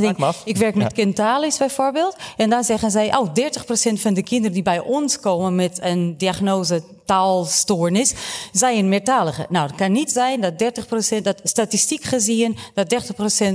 [0.01, 0.17] ding.
[0.45, 1.03] ik werk met Ja.
[1.03, 2.17] Kentalis bijvoorbeeld.
[2.37, 5.79] En daar zeggen zij, oh, 30 procent van de kinderen die bij ons komen met
[5.83, 8.15] een diagnose taalstoornis,
[8.53, 9.47] zijn meertalige.
[9.49, 10.53] Nou, het kan niet zijn dat
[11.19, 12.97] 30%, dat statistiek gezien, dat 30%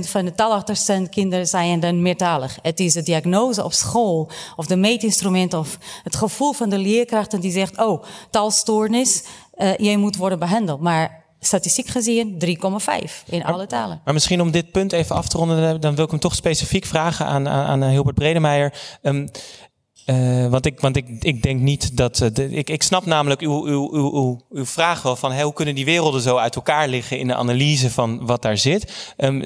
[0.00, 2.58] van de taalachterstand kinderen zijn dan meertalig.
[2.62, 7.40] Het is de diagnose op school, of de meetinstrument, of het gevoel van de leerkrachten
[7.40, 9.22] die zegt, oh, taalstoornis,
[9.56, 10.80] uh, jij moet worden behandeld.
[10.80, 14.00] Maar statistiek gezien 3,5 in alle talen.
[14.04, 16.84] Maar misschien om dit punt even af te ronden, dan wil ik hem toch specifiek
[16.84, 18.72] vragen aan, aan, aan Hilbert Bredemeijer.
[19.02, 19.28] Um,
[20.10, 22.16] uh, want ik, want ik, ik denk niet dat.
[22.16, 25.84] De, ik, ik snap namelijk uw, uw, uw, uw, vraag wel van hoe kunnen die
[25.84, 29.14] werelden zo uit elkaar liggen in de analyse van wat daar zit.
[29.16, 29.44] Um,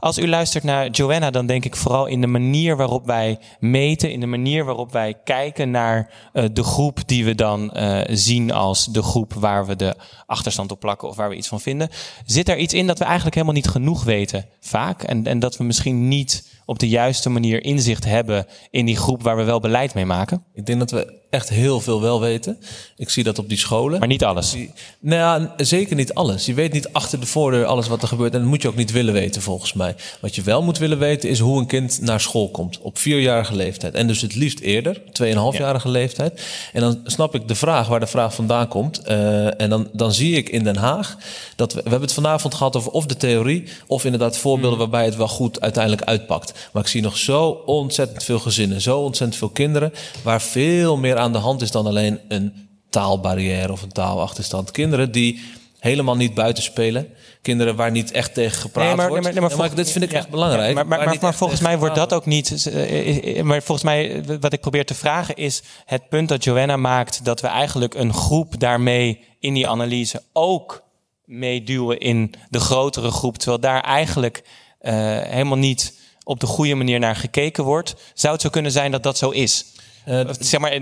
[0.00, 4.12] als u luistert naar Joanna, dan denk ik vooral in de manier waarop wij meten,
[4.12, 7.70] in de manier waarop wij kijken naar uh, de groep die we dan
[8.10, 9.96] zien als de groep waar we de
[10.26, 11.88] achterstand op plakken of waar we iets van vinden.
[12.26, 15.02] Zit er iets in dat we eigenlijk helemaal niet genoeg weten, vaak?
[15.02, 19.22] En, en dat we misschien niet op de juiste manier inzicht hebben in die groep
[19.22, 20.44] waar we wel beleid mee maken?
[20.54, 22.58] Ik denk dat we echt heel veel wel weten.
[22.96, 23.98] Ik zie dat op die scholen.
[23.98, 24.56] Maar niet alles?
[25.00, 26.46] nou ja, zeker niet alles.
[26.46, 28.32] Je weet niet achter de voordeur alles wat er gebeurt.
[28.32, 29.94] En dat moet je ook niet willen weten, volgens mij.
[30.20, 32.78] Wat je wel moet willen weten is hoe een kind naar school komt.
[32.80, 33.94] Op vierjarige leeftijd.
[33.94, 35.92] En dus het liefst eerder, 2,5-jarige ja.
[35.92, 36.42] leeftijd.
[36.72, 39.00] En dan snap ik de vraag waar de vraag vandaan komt.
[39.08, 41.16] Uh, en dan, dan zie ik in Den Haag
[41.56, 41.82] dat we...
[41.82, 43.64] We hebben het vanavond gehad over of de theorie...
[43.86, 44.90] of inderdaad voorbeelden hmm.
[44.90, 46.52] waarbij het wel goed uiteindelijk uitpakt.
[46.72, 48.80] Maar ik zie nog zo ontzettend veel gezinnen.
[48.80, 49.92] Zo ontzettend veel kinderen...
[50.22, 54.70] waar veel meer aan de hand is dan alleen een taalbarrière of een taalachterstand.
[54.70, 55.40] Kinderen die
[55.78, 57.08] helemaal niet buiten spelen.
[57.42, 59.24] Kinderen waar niet echt tegen gepraat nee, maar, wordt.
[59.24, 60.74] Nee, maar, nee, maar, dit vind ik echt belangrijk.
[60.74, 62.66] Maar, maar, maar volgens mij wordt dat ook niet.
[62.66, 67.24] Eh, maar volgens mij, wat ik probeer te vragen is het punt dat Joanna maakt
[67.24, 70.82] dat we eigenlijk een groep daarmee in die analyse ook
[71.24, 74.42] meeduwen in de grotere groep, terwijl daar eigenlijk
[74.82, 75.94] uh, helemaal niet
[76.24, 77.94] op de goede manier naar gekeken wordt.
[78.14, 79.64] Zou het zo kunnen zijn dat dat zo is?
[80.08, 80.80] Uh, zeg maar,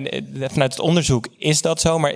[0.51, 2.15] vanuit het onderzoek is dat zo, maar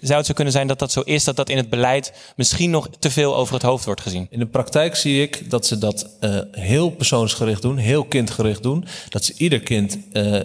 [0.00, 2.70] zou het zo kunnen zijn dat dat zo is, dat dat in het beleid misschien
[2.70, 4.26] nog te veel over het hoofd wordt gezien?
[4.30, 8.84] In de praktijk zie ik dat ze dat uh, heel persoonsgericht doen, heel kindgericht doen.
[9.08, 10.40] Dat ze ieder kind uh,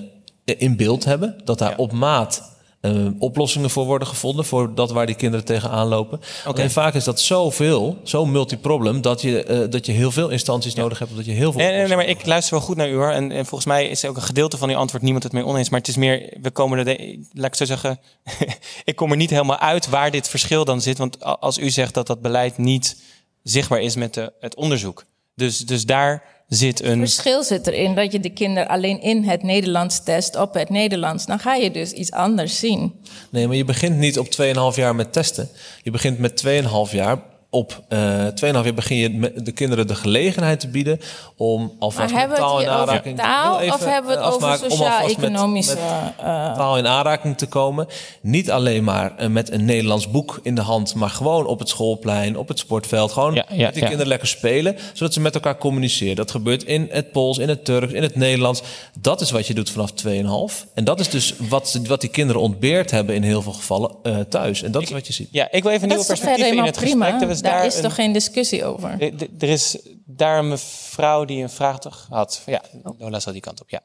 [0.46, 1.76] in beeld hebben, dat daar ja.
[1.78, 2.57] op maat
[2.96, 6.20] uh, oplossingen voor worden gevonden voor dat waar die kinderen tegenaan lopen.
[6.48, 6.64] Okay.
[6.64, 10.74] En vaak is dat zoveel, zo multiproblem, dat je, uh, dat je heel veel instanties
[10.74, 10.82] ja.
[10.82, 11.62] nodig hebt, dat je heel veel.
[11.62, 13.12] Nee, nee, nee, maar ik luister wel goed naar u hoor.
[13.12, 15.70] En, en, volgens mij is ook een gedeelte van uw antwoord niemand het mee oneens.
[15.70, 18.00] Maar het is meer, we komen er, de, laat ik zo zeggen,
[18.84, 20.98] ik kom er niet helemaal uit waar dit verschil dan zit.
[20.98, 22.98] Want als u zegt dat dat beleid niet
[23.44, 25.06] zichtbaar is met de, het onderzoek.
[25.36, 27.00] Dus, dus daar zit een.
[27.00, 30.70] Het verschil zit erin dat je de kinderen alleen in het Nederlands test op het
[30.70, 31.26] Nederlands.
[31.26, 32.94] Dan ga je dus iets anders zien.
[33.30, 34.28] Nee, maar je begint niet op
[34.72, 35.50] 2,5 jaar met testen.
[35.84, 39.96] Je begint met 2,5 jaar op uh, eh, 2,5 jaar begin je de kinderen de
[39.96, 41.00] gelegenheid te bieden
[41.36, 45.78] om alvast met taal in aanraking taal, even, of hebben we het over sociaal-economische
[46.20, 47.88] uh, taal in aanraking te komen.
[48.22, 51.70] Niet alleen maar uh, met een Nederlands boek in de hand, maar gewoon op het
[51.70, 53.88] schoolplein, op het sportveld, gewoon ja, ja, met die ja.
[53.88, 56.16] kinderen lekker spelen, zodat ze met elkaar communiceren.
[56.16, 58.62] Dat gebeurt in het Pools, in het Turks, in het Nederlands.
[59.00, 60.70] Dat is wat je doet vanaf 2,5.
[60.74, 63.92] En dat is dus wat, wat die kinderen ontbeerd hebben in heel veel gevallen
[64.30, 64.64] thuis.
[64.64, 65.28] En dat ik, is wat je ziet.
[65.32, 67.06] Ja, ik wil even een nieuwe perspectief in het prima.
[67.06, 69.02] gesprek daar, daar is een, toch geen discussie over?
[69.40, 72.42] Er is daar een mevrouw die een vraag toch had.
[72.46, 72.62] Ja,
[72.98, 73.82] Lola zal die kant op, ja.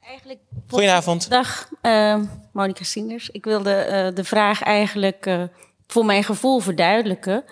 [0.00, 0.38] Eigenlijk,
[0.68, 1.30] Goedenavond.
[1.30, 2.22] Dag, uh,
[2.52, 3.28] Monika Sienders.
[3.30, 5.42] Ik wilde uh, de vraag eigenlijk uh,
[5.86, 7.44] voor mijn gevoel verduidelijken.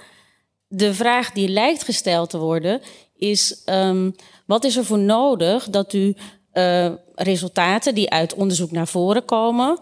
[0.68, 2.80] De vraag die lijkt gesteld te worden
[3.16, 3.62] is...
[3.66, 4.14] Um,
[4.46, 6.16] wat is er voor nodig dat u
[6.52, 9.78] uh, resultaten die uit onderzoek naar voren komen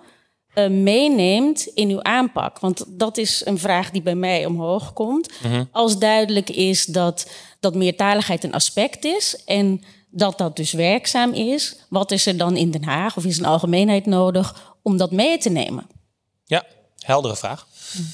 [0.54, 2.58] uh, meeneemt in uw aanpak?
[2.58, 5.30] Want dat is een vraag die bij mij omhoog komt.
[5.42, 5.68] Mm -hmm.
[5.72, 11.76] Als duidelijk is dat, dat meertaligheid een aspect is en dat dat dus werkzaam is,
[11.88, 15.38] wat is er dan in Den Haag of is een algemeenheid nodig om dat mee
[15.38, 15.86] te nemen?
[16.44, 16.64] Ja,
[16.98, 17.66] heldere vraag.
[17.96, 18.04] Mm.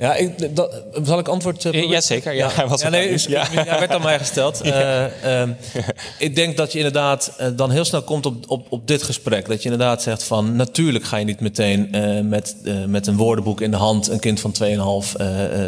[0.00, 2.34] Ja, ik, dat, zal ik antwoord uh, Ja, zeker.
[2.34, 3.18] Ja, ja, was ja, nee,
[3.54, 4.64] werd aan mij gesteld.
[4.66, 5.56] uh, um,
[6.18, 9.48] ik denk dat je inderdaad uh, dan heel snel komt op, op, op dit gesprek.
[9.48, 10.56] Dat je inderdaad zegt van...
[10.56, 11.88] natuurlijk ga je niet meteen
[12.28, 12.56] met,
[12.86, 14.08] met een woordenboek in de hand...
[14.08, 14.66] een kind van 2,5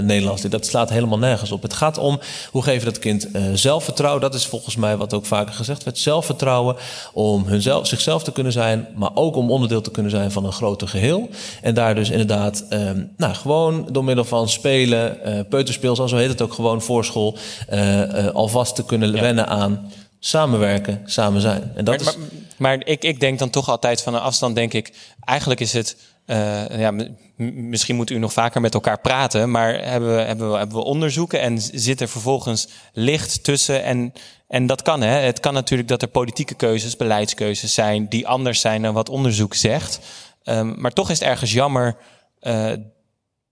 [0.02, 0.42] Nederlands.
[0.42, 1.62] Dat slaat helemaal nergens op.
[1.62, 4.20] Het gaat om hoe geef je dat kind zelfvertrouwen.
[4.20, 5.98] Dat is volgens mij wat ook vaker gezegd werd.
[5.98, 6.76] Zelfvertrouwen
[7.12, 8.88] om hunzelf, zichzelf te kunnen zijn...
[8.94, 11.28] maar ook om onderdeel te kunnen zijn van een groter geheel.
[11.62, 16.16] En daar dus inderdaad um, nou, gewoon door middel van spelen, uh, peuterspeel, zoals zo
[16.16, 17.36] heet het ook gewoon voorschool,
[17.72, 19.20] uh, uh, alvast te kunnen ja.
[19.20, 21.72] wennen aan samenwerken, samen zijn.
[21.74, 22.16] En dat maar, is...
[22.16, 24.92] maar, maar ik, ik denk dan toch altijd van een afstand, denk ik,
[25.24, 25.96] eigenlijk is het
[26.26, 26.94] eh, ja,
[27.36, 30.84] misschien moet u nog vaker met elkaar praten, maar hebben we, hebben we, hebben we
[30.84, 33.84] onderzoeken en zit er vervolgens licht tussen?
[33.84, 34.12] En,
[34.48, 35.18] en dat kan, hè?
[35.18, 39.54] Het kan natuurlijk dat er politieke keuzes, beleidskeuzes zijn die anders zijn dan wat onderzoek
[39.54, 40.00] zegt.
[40.42, 41.96] Ehm, maar toch is het ergens jammer
[42.40, 42.72] eh,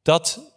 [0.02, 0.49] dat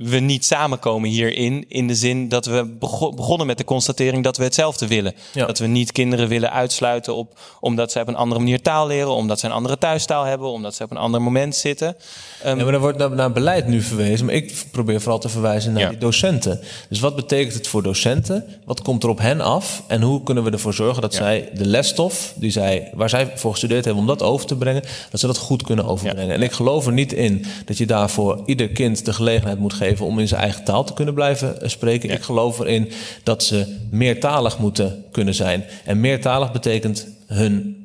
[0.00, 1.64] we niet samenkomen hierin.
[1.68, 5.14] In de zin dat we bego- begonnen met de constatering dat we hetzelfde willen.
[5.34, 9.10] Dat we niet kinderen willen uitsluiten op, omdat ze op een andere manier taal leren,
[9.14, 11.96] omdat ze een andere thuistaal hebben, omdat ze op een ander moment zitten.
[12.42, 15.28] Ehm, Ja, maar er wordt naar, naar beleid nu verwezen, maar ik probeer vooral te
[15.28, 15.88] verwijzen naar Ja.
[15.88, 16.60] die docenten.
[16.88, 18.44] Dus wat betekent het voor docenten?
[18.64, 19.82] Wat komt er op hen af?
[19.86, 23.50] En hoe kunnen we ervoor zorgen dat zij de lesstof die zij, waar zij voor
[23.50, 26.34] gestudeerd hebben om dat over te brengen, dat ze dat goed kunnen overbrengen?
[26.34, 29.86] En ik geloof er niet in dat je daarvoor ieder kind de gelegenheid moet geven
[30.00, 32.10] om in zijn eigen taal te kunnen blijven eh, spreken.
[32.10, 32.92] Ik geloof erin
[33.22, 35.64] dat ze meertalig moeten kunnen zijn.
[35.84, 37.76] En meertalig betekent hun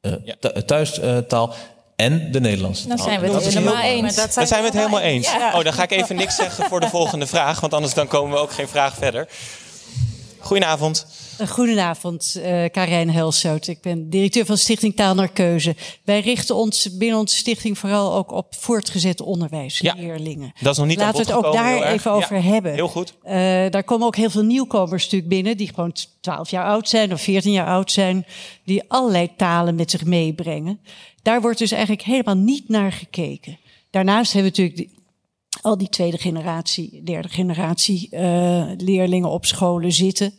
[0.00, 1.54] eh, thu- thuistaal
[1.96, 3.06] en de Nederlandse Dan taal.
[3.06, 4.14] zijn we het Dat helemaal eens.
[4.34, 5.32] Daar zijn we het helemaal eens.
[5.32, 5.52] Ja.
[5.58, 8.32] Oh, dan ga ik even niks zeggen voor de volgende vraag, want anders dan komen
[8.36, 9.28] we ook geen vraag verder.
[10.38, 11.06] Goedenavond.
[11.44, 13.14] Goedenavond, eh Karijn.
[13.66, 15.76] Ik ben directeur van Stichting Taal naar Keuze.
[16.04, 20.52] Wij richten ons binnen onze stichting vooral ook op voortgezet onderwijs, leerlingen.
[20.60, 22.72] Dat is nog niet Laten we het ook gekomen, daar even over hebben.
[22.72, 23.14] Heel goed.
[23.22, 23.34] Eh,
[23.70, 27.20] daar komen ook heel veel nieuwkomers natuurlijk binnen, die gewoon 12 jaar oud zijn of
[27.20, 28.26] 14 jaar oud zijn,
[28.64, 30.80] die allerlei talen met zich meebrengen.
[31.22, 33.58] Daar wordt dus eigenlijk helemaal niet naar gekeken.
[33.90, 35.04] Daarnaast hebben we natuurlijk die-
[35.62, 40.34] al die tweede generatie, derde generatie eh, leerlingen op scholen zitten.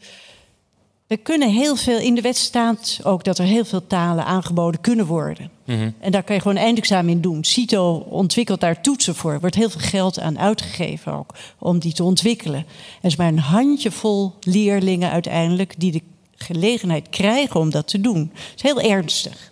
[1.08, 4.82] We kunnen heel veel, in de wet staat ook dat er heel veel talen aangeboden
[4.82, 5.52] kunnen worden.
[6.00, 7.44] En daar kan je gewoon een eindexamen in doen.
[7.44, 9.32] CITO ontwikkelt daar toetsen voor.
[9.32, 12.66] Er wordt heel veel geld aan uitgegeven ook om die te ontwikkelen.
[13.02, 16.02] Er is maar een handjevol leerlingen uiteindelijk die de
[16.36, 18.32] gelegenheid krijgen om dat te doen.
[18.34, 19.52] Dat is heel ernstig.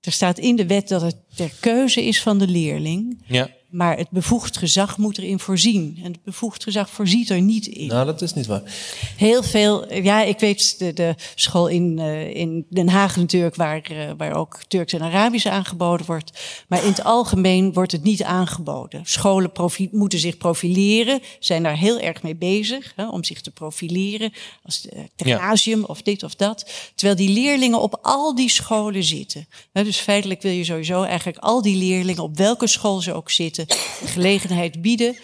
[0.00, 3.22] Er staat in de wet dat het ter keuze is van de leerling.
[3.26, 3.48] Ja.
[3.70, 5.98] Maar het bevoegd gezag moet erin voorzien.
[6.02, 7.86] En het bevoegd gezag voorziet er niet in.
[7.86, 8.62] Nou, dat is niet waar.
[9.16, 13.82] Heel veel, ja, ik weet de, de school in, eh, in Den Haag natuurlijk, waar,
[13.82, 16.40] eh, waar ook Turks en Arabisch aangeboden wordt.
[16.68, 19.00] Maar in het algemeen wordt het niet aangeboden.
[19.04, 19.50] Scholen
[19.90, 24.32] moeten zich profileren, zijn daar heel erg mee bezig hè, om zich te profileren
[24.62, 26.70] als uh, Terrasium of dit of dat.
[26.94, 29.46] Terwijl die leerlingen op al die scholen zitten.
[29.72, 33.59] Dus feitelijk wil je sowieso eigenlijk al die leerlingen, op welke school ze ook zitten,
[33.66, 35.16] de gelegenheid bieden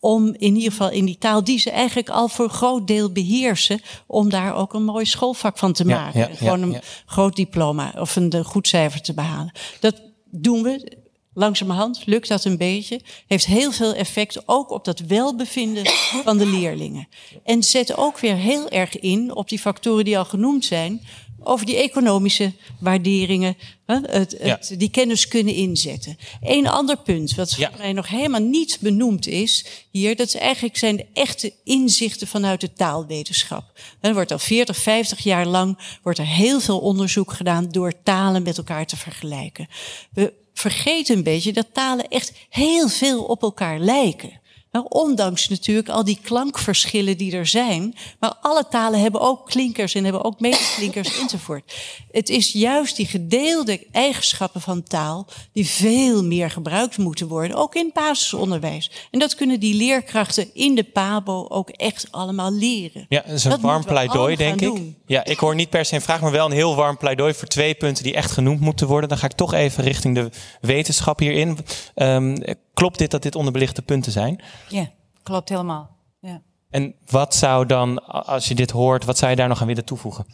[0.00, 3.12] om in ieder geval in die taal die ze eigenlijk al voor een groot deel
[3.12, 6.20] beheersen, om daar ook een mooi schoolvak van te Ja, maken.
[6.20, 6.80] ja, Gewoon een ja.
[7.06, 9.52] groot diploma of een eh, goed cijfer te behalen.
[9.80, 10.96] Dat doen we.
[11.34, 13.00] Langzamerhand lukt dat een beetje.
[13.26, 15.86] Heeft heel veel effect ook op dat welbevinden
[16.24, 17.08] van de leerlingen.
[17.44, 21.00] En zet ook weer heel erg in op die factoren die al genoemd zijn.
[21.48, 23.56] Over die economische waarderingen,
[23.86, 26.18] hè, het, het, die kennis kunnen inzetten.
[26.40, 30.76] Een ander punt, wat voor mij nog helemaal niet benoemd is hier, dat is eigenlijk
[30.76, 33.80] zijn de echte inzichten vanuit de taalwetenschap.
[34.00, 38.42] Er wordt al 40, 50 jaar lang wordt er heel veel onderzoek gedaan door talen
[38.42, 39.68] met elkaar te vergelijken.
[40.12, 44.40] We vergeten een beetje dat talen echt heel veel op elkaar lijken.
[44.72, 47.94] Nou, ondanks natuurlijk al die klankverschillen die er zijn.
[48.20, 51.74] Maar alle talen hebben ook klinkers en hebben ook medeklinkers enzovoort.
[52.10, 57.74] Het is juist die gedeelde eigenschappen van taal die veel meer gebruikt moeten worden, ook
[57.74, 58.90] in het basisonderwijs.
[59.10, 63.06] En dat kunnen die leerkrachten in de PABO ook echt allemaal leren.
[63.08, 64.66] Ja, dat is een Dat warm pleidooi, denk ik.
[64.66, 64.96] doen.
[65.06, 67.48] Ja, ik hoor niet per se een vraag, maar wel een heel warm pleidooi voor
[67.48, 69.08] twee punten die echt genoemd moeten worden.
[69.08, 70.30] Dan ga ik toch even richting de
[70.60, 71.58] wetenschap hierin.
[71.94, 72.36] Ehm,
[72.78, 74.40] klopt dit dat dit onderbelichte punten zijn?
[74.68, 74.90] Ja,
[75.22, 75.90] klopt helemaal.
[76.20, 76.40] Ja.
[76.70, 79.84] En wat zou dan, als je dit hoort, wat zou je daar nog aan willen
[79.84, 80.26] toevoegen?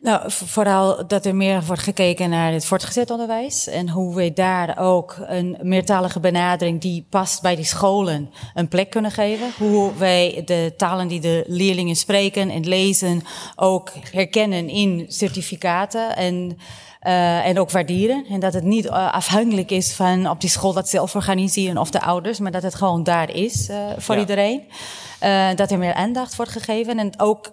[0.00, 3.66] Nou, vooral dat er meer wordt gekeken naar het voortgezet onderwijs.
[3.66, 8.90] En hoe we daar ook een meertalige benadering die past bij die scholen een plek
[8.90, 9.52] kunnen geven.
[9.58, 13.22] Hoe wij de talen die de leerlingen spreken en lezen
[13.56, 16.16] ook herkennen in certificaten.
[16.16, 16.58] En
[17.00, 18.24] eh, en ook waarderen.
[18.30, 21.90] En dat het niet eh, afhankelijk is van op die school dat zelf organiseren of
[21.90, 24.20] de ouders, maar dat het gewoon daar is eh, voor Ja.
[24.20, 24.62] iedereen.
[25.56, 26.98] Dat er meer aandacht wordt gegeven.
[26.98, 27.52] En ook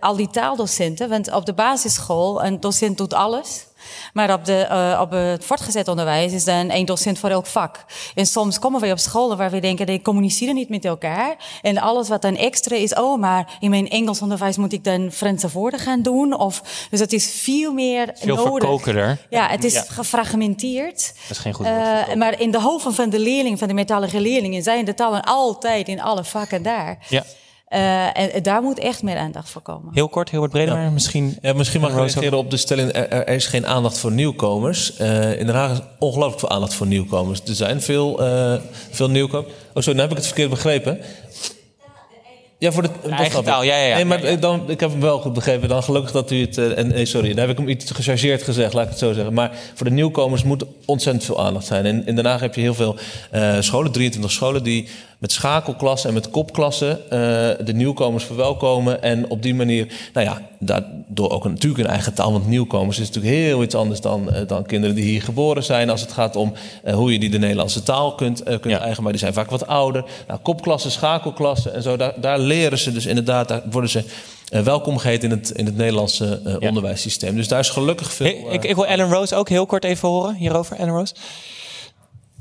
[0.00, 3.65] al die taaldocenten, want op de basisschool, een docent doet alles.
[4.12, 7.84] Maar op, de, eh, op het voortgezet onderwijs is dan één docent voor elk vak.
[8.14, 11.36] En soms komen we op scholen waar we denken, die communiceren niet met elkaar.
[11.62, 15.10] En alles wat dan extra is, oh, maar in mijn Engels onderwijs moet ik dan
[15.12, 16.38] Franse woorden gaan doen.
[16.38, 18.52] Of, dus het is veel meer Veel nodig.
[18.52, 19.18] verkokerder.
[19.30, 19.84] Ja, het is Ja.
[19.88, 21.12] gefragmenteerd.
[21.28, 24.20] Dat is geen goed Eh, maar in de hoofden van de leerlingen, van de metallige
[24.20, 26.98] leerlingen, zijn de talen altijd in alle vakken daar.
[27.08, 27.24] Ja.
[27.74, 29.94] Uh, en daar moet echt meer aandacht voor komen.
[29.94, 30.80] Heel kort, heel wat breder, Ja.
[30.80, 31.38] maar misschien...
[31.42, 32.92] Ja, misschien mag ik reageren op de stelling...
[32.92, 34.96] Er, er is geen aandacht voor nieuwkomers.
[34.96, 37.40] Eh, in Den Haag is ongelooflijk veel aandacht voor nieuwkomers.
[37.46, 38.54] Er zijn veel, eh,
[38.90, 39.52] veel nieuwkomers.
[39.74, 41.00] Oh, sorry, nu heb ik het verkeerd begrepen.
[42.58, 43.94] Ja, voor de, eigen taal, ja, ja, ja.
[43.94, 45.68] Nee, maar ik dan, ik heb hem wel goed begrepen.
[45.68, 46.58] Dan gelukkig dat u het...
[46.58, 49.12] eh, en, nee, sorry, daar heb ik hem iets gechargeerd gezegd, laat ik het zo
[49.12, 49.34] zeggen.
[49.34, 51.86] Maar voor de nieuwkomers moet ontzettend veel aandacht zijn.
[51.86, 52.96] En in Den Haag heb je heel veel
[53.30, 54.62] eh, scholen, 23 scholen...
[54.62, 54.88] die
[55.18, 57.18] met schakelklassen en met kopklassen eh,
[57.66, 59.02] de nieuwkomers verwelkomen.
[59.02, 62.32] En op die manier, nou ja, daardoor ook een, natuurlijk een eigen taal.
[62.32, 65.90] Want nieuwkomers is natuurlijk heel iets anders dan, eh, dan kinderen die hier geboren zijn.
[65.90, 66.52] Als het gaat om
[66.82, 69.02] eh, hoe je die de Nederlandse taal kunt, eh, kunt eigen.
[69.02, 70.04] Maar die zijn vaak wat ouder.
[70.26, 74.04] Nou, kopklassen, schakelklassen en zo, daar, daar leren ze dus inderdaad, daar worden ze
[74.48, 77.36] welkom geheten in het, in het Nederlandse eh, onderwijssysteem.
[77.36, 78.26] Dus daar is gelukkig veel...
[78.26, 80.76] Ik, ik, ik wil Ellen Rose ook heel kort even horen hierover.
[80.76, 81.14] Ellen Rose?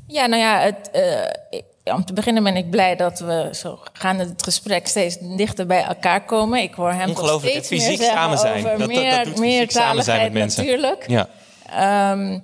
[0.07, 1.59] Ja, nou ja, het, eh,
[1.93, 5.83] om te beginnen ben ik blij dat we zo gaande het gesprek steeds dichter bij
[5.83, 6.61] elkaar komen.
[6.61, 8.55] Ik hoor hem Ongelooflijk, steeds het fysiek meer samen zijn.
[8.57, 10.63] over Dat- dat- dat meer, doet meer fysiek samen zijn met mensen.
[10.65, 11.07] natuurlijk.
[11.07, 11.29] Ja.
[11.69, 12.39] Ehm,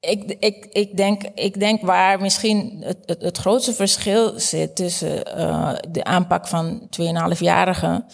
[0.00, 5.24] ik, ik, ik, denk, ik denk waar misschien het, het, het grootste verschil zit tussen
[5.36, 8.04] eh, de aanpak van 2,5-jarigen.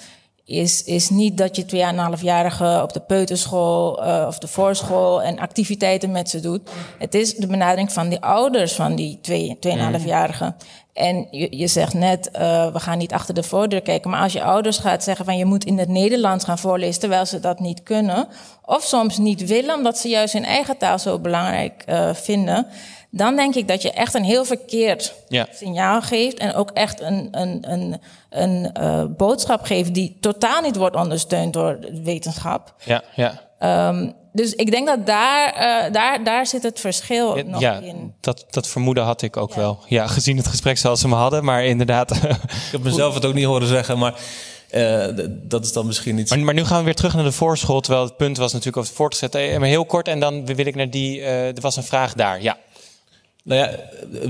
[0.53, 6.11] Is, is niet dat je 2,5-jarigen op de peuterschool eh, of de voorschool en activiteiten
[6.11, 6.71] met ze doet.
[6.99, 10.57] Het is de benadering van die ouders van die 2, 2,5-jarigen.
[10.93, 14.11] En je, je zegt net, eh, we gaan niet achter de voordeur kijken.
[14.11, 17.27] Maar als je ouders gaat zeggen van je moet in het Nederlands gaan voorlezen terwijl
[17.27, 18.29] ze dat niet kunnen.
[18.65, 22.67] Of soms niet willen, omdat ze juist hun eigen taal zo belangrijk eh, vinden.
[23.15, 25.47] Dan denk ik dat je echt een heel verkeerd Ja.
[25.53, 26.39] signaal geeft.
[26.39, 31.53] En ook echt een, een, een, een eh, boodschap geeft die totaal niet wordt ondersteund
[31.53, 32.75] door de wetenschap.
[32.85, 33.41] Ja, ja.
[33.59, 38.15] Ehm, dus ik denk dat daar, eh, daar, daar zit het verschil nog ja, in.
[38.21, 39.79] dat, dat vermoeden had ik ook wel.
[39.87, 41.45] Ja, gezien het gesprek zoals we hem hadden.
[41.45, 42.11] Maar inderdaad...
[42.17, 44.15] Ik heb mezelf het ook niet horen zeggen, maar
[44.71, 46.31] eh, dat is dan misschien niet...
[46.31, 47.81] Maar, maar nu gaan we weer terug naar de voorschool.
[47.81, 49.59] Terwijl het punt was natuurlijk over het voortgezet.
[49.59, 51.21] Maar heel kort en dan wil ik naar die...
[51.21, 52.57] eh, er was een vraag daar, ja.
[53.45, 53.71] Nou ja,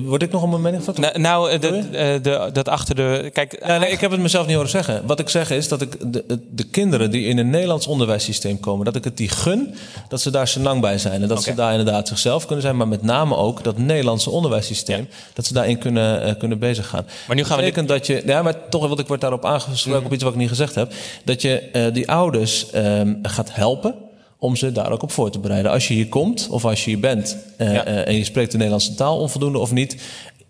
[0.00, 0.94] word ik nog een mening van?
[0.98, 3.30] Nou, nou de, eh, de, dat achter de...
[3.32, 5.06] Kijk, Ja, nee, ik heb het mezelf niet horen zeggen.
[5.06, 8.60] Wat ik zeg is dat ik de, de- de kinderen die in een Nederlands onderwijssysteem
[8.60, 9.74] komen, dat ik het die gun
[10.08, 11.22] dat ze daar senang bij zijn.
[11.22, 15.08] En dat ze daar inderdaad zichzelf kunnen zijn, maar met name ook dat Nederlandse onderwijssysteem,
[15.32, 17.06] dat ze daarin kunnen, eh, kunnen bezig gaan.
[17.26, 20.04] Maar nu gaan we betekent dat je, ja, maar toch, want ik word daarop aangesproken
[20.06, 20.92] op iets wat ik niet gezegd heb,
[21.24, 23.94] dat je die ouders ehm, gaat helpen
[24.42, 25.70] om ze daar ook op voor te bereiden.
[25.70, 28.56] Als je hier komt of als je hier bent eh, eh, en je spreekt de
[28.56, 29.96] Nederlandse taal onvoldoende of niet,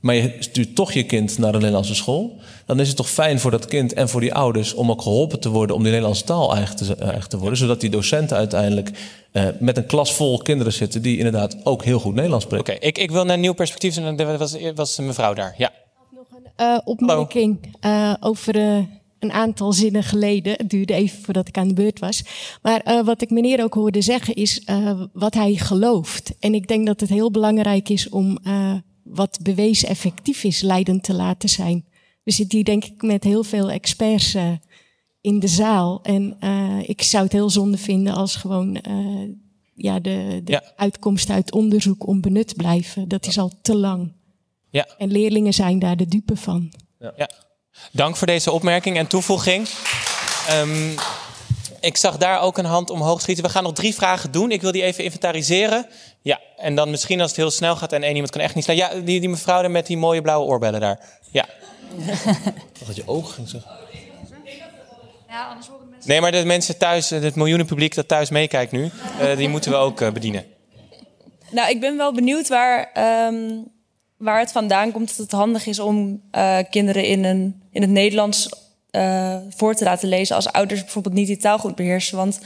[0.01, 2.36] maar je stuurt toch je kind naar een Nederlandse school,
[2.66, 5.40] dan is het toch fijn voor dat kind en voor die ouders om ook geholpen
[5.40, 8.90] te worden om die Nederlandse taal eigen te, eigen te worden, zodat die docenten uiteindelijk
[9.32, 12.74] eh, met een klas vol kinderen zitten die inderdaad ook heel goed Nederlands spreken.
[12.74, 13.97] Oké, ik, ik wil naar een nieuw perspectief.
[13.97, 15.70] En er was, was een mevrouw daar, ja.
[16.56, 18.78] eh, opmerking eh, over eh,
[19.22, 20.52] een aantal zinnen geleden.
[20.52, 22.24] Het duurde even voordat ik aan de beurt was.
[22.62, 26.34] Maar eh, wat ik meneer ook hoorde zeggen is eh, wat hij gelooft.
[26.38, 31.02] En ik denk dat het heel belangrijk is om eh, wat bewezen effectief is, leidend
[31.02, 31.84] te laten zijn.
[32.24, 34.36] We zitten hier denk ik met heel veel experts
[35.22, 36.02] in de zaal.
[36.02, 39.28] En eh, ik zou het heel zonde vinden als gewoon eh,
[39.74, 43.08] ja, de, de uitkomsten uit onderzoek onbenut blijven.
[43.08, 44.12] Dat is al te lang.
[44.70, 44.88] Ja.
[44.98, 46.72] En leerlingen zijn daar de dupe van.
[46.98, 47.30] Ja.
[47.90, 49.68] Dank voor deze opmerking en toevoeging.
[50.48, 50.90] Ehm,
[51.80, 53.44] ik zag daar ook een hand omhoog schieten.
[53.44, 54.50] We gaan nog drie vragen doen.
[54.50, 55.86] Ik wil die even inventariseren.
[56.22, 58.64] Ja, en dan misschien als het heel snel gaat en één iemand kan echt niet
[58.64, 58.76] snel.
[58.76, 61.00] Ja, die, die mevrouw daar met die mooie blauwe oorbellen daar.
[61.30, 61.46] Ja.
[62.86, 63.70] Dat je oog ging zeggen.
[65.32, 66.10] Ja, anders horen mensen.
[66.10, 68.90] Nee, maar de mensen thuis, eh, het miljoenenpubliek dat thuis meekijkt nu,
[69.20, 70.44] eh, die moeten we ook eh, bedienen.
[71.50, 73.59] Nou, ik ben wel benieuwd waar, ehm,
[74.22, 77.90] waar het vandaan komt dat het handig is om eh, kinderen in, een, in het
[77.90, 78.48] Nederlands
[78.90, 82.16] eh, voor te laten lezen als ouders bijvoorbeeld niet die taal goed beheersen.
[82.16, 82.40] Want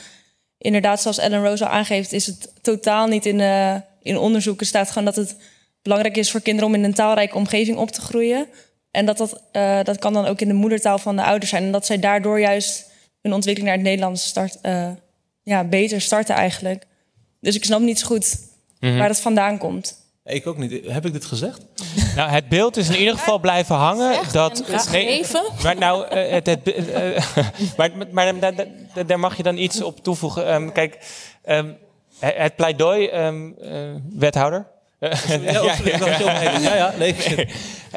[0.58, 4.88] inderdaad, zoals Ellen Rose al aangeeft, is het totaal niet in, eh in onderzoeken staat
[4.88, 5.36] gewoon dat het
[5.82, 8.46] belangrijk is voor kinderen om in een taalrijke omgeving op te groeien.
[8.90, 9.42] En dat, dat,
[9.86, 11.62] dat kan dan ook in de moedertaal van de ouders zijn.
[11.62, 12.90] En dat zij daardoor juist
[13.22, 14.58] hun ontwikkeling naar het Nederlands start,
[15.42, 16.86] ja, beter starten eigenlijk.
[17.40, 18.36] Dus ik snap niet zo goed
[18.80, 18.98] Mhm.
[18.98, 20.05] waar het vandaan komt.
[20.26, 20.86] Ik ook niet.
[20.86, 21.60] Heb ik dit gezegd?
[22.16, 24.18] Nou, het beeld is in ieder geval blijven hangen.
[24.32, 24.62] dat,
[25.62, 27.26] maar nou, eh, het, het, eh,
[27.76, 30.46] maar, maar daar, daar- daar mag je dan iets op toevoegen.
[30.46, 30.98] Ehm, kijk,
[31.44, 31.72] ehm,
[32.18, 33.78] het het pleidooi, ehm, eh,
[34.10, 34.66] wethouder.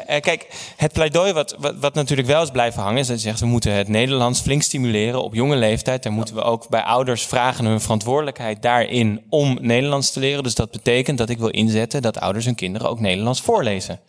[0.20, 0.46] Kijk,
[0.76, 2.98] het pleidooi wat, wat, wat natuurlijk wel is blijven hangen...
[2.98, 6.02] is dat je zegt, we moeten het Nederlands flink stimuleren op jonge leeftijd.
[6.02, 9.22] Dan moeten we ook bij ouders vragen hun verantwoordelijkheid daarin...
[9.28, 10.42] om Nederlands te leren.
[10.42, 12.02] Dus dat betekent dat ik wil inzetten...
[12.02, 14.00] dat ouders hun kinderen ook Nederlands voorlezen.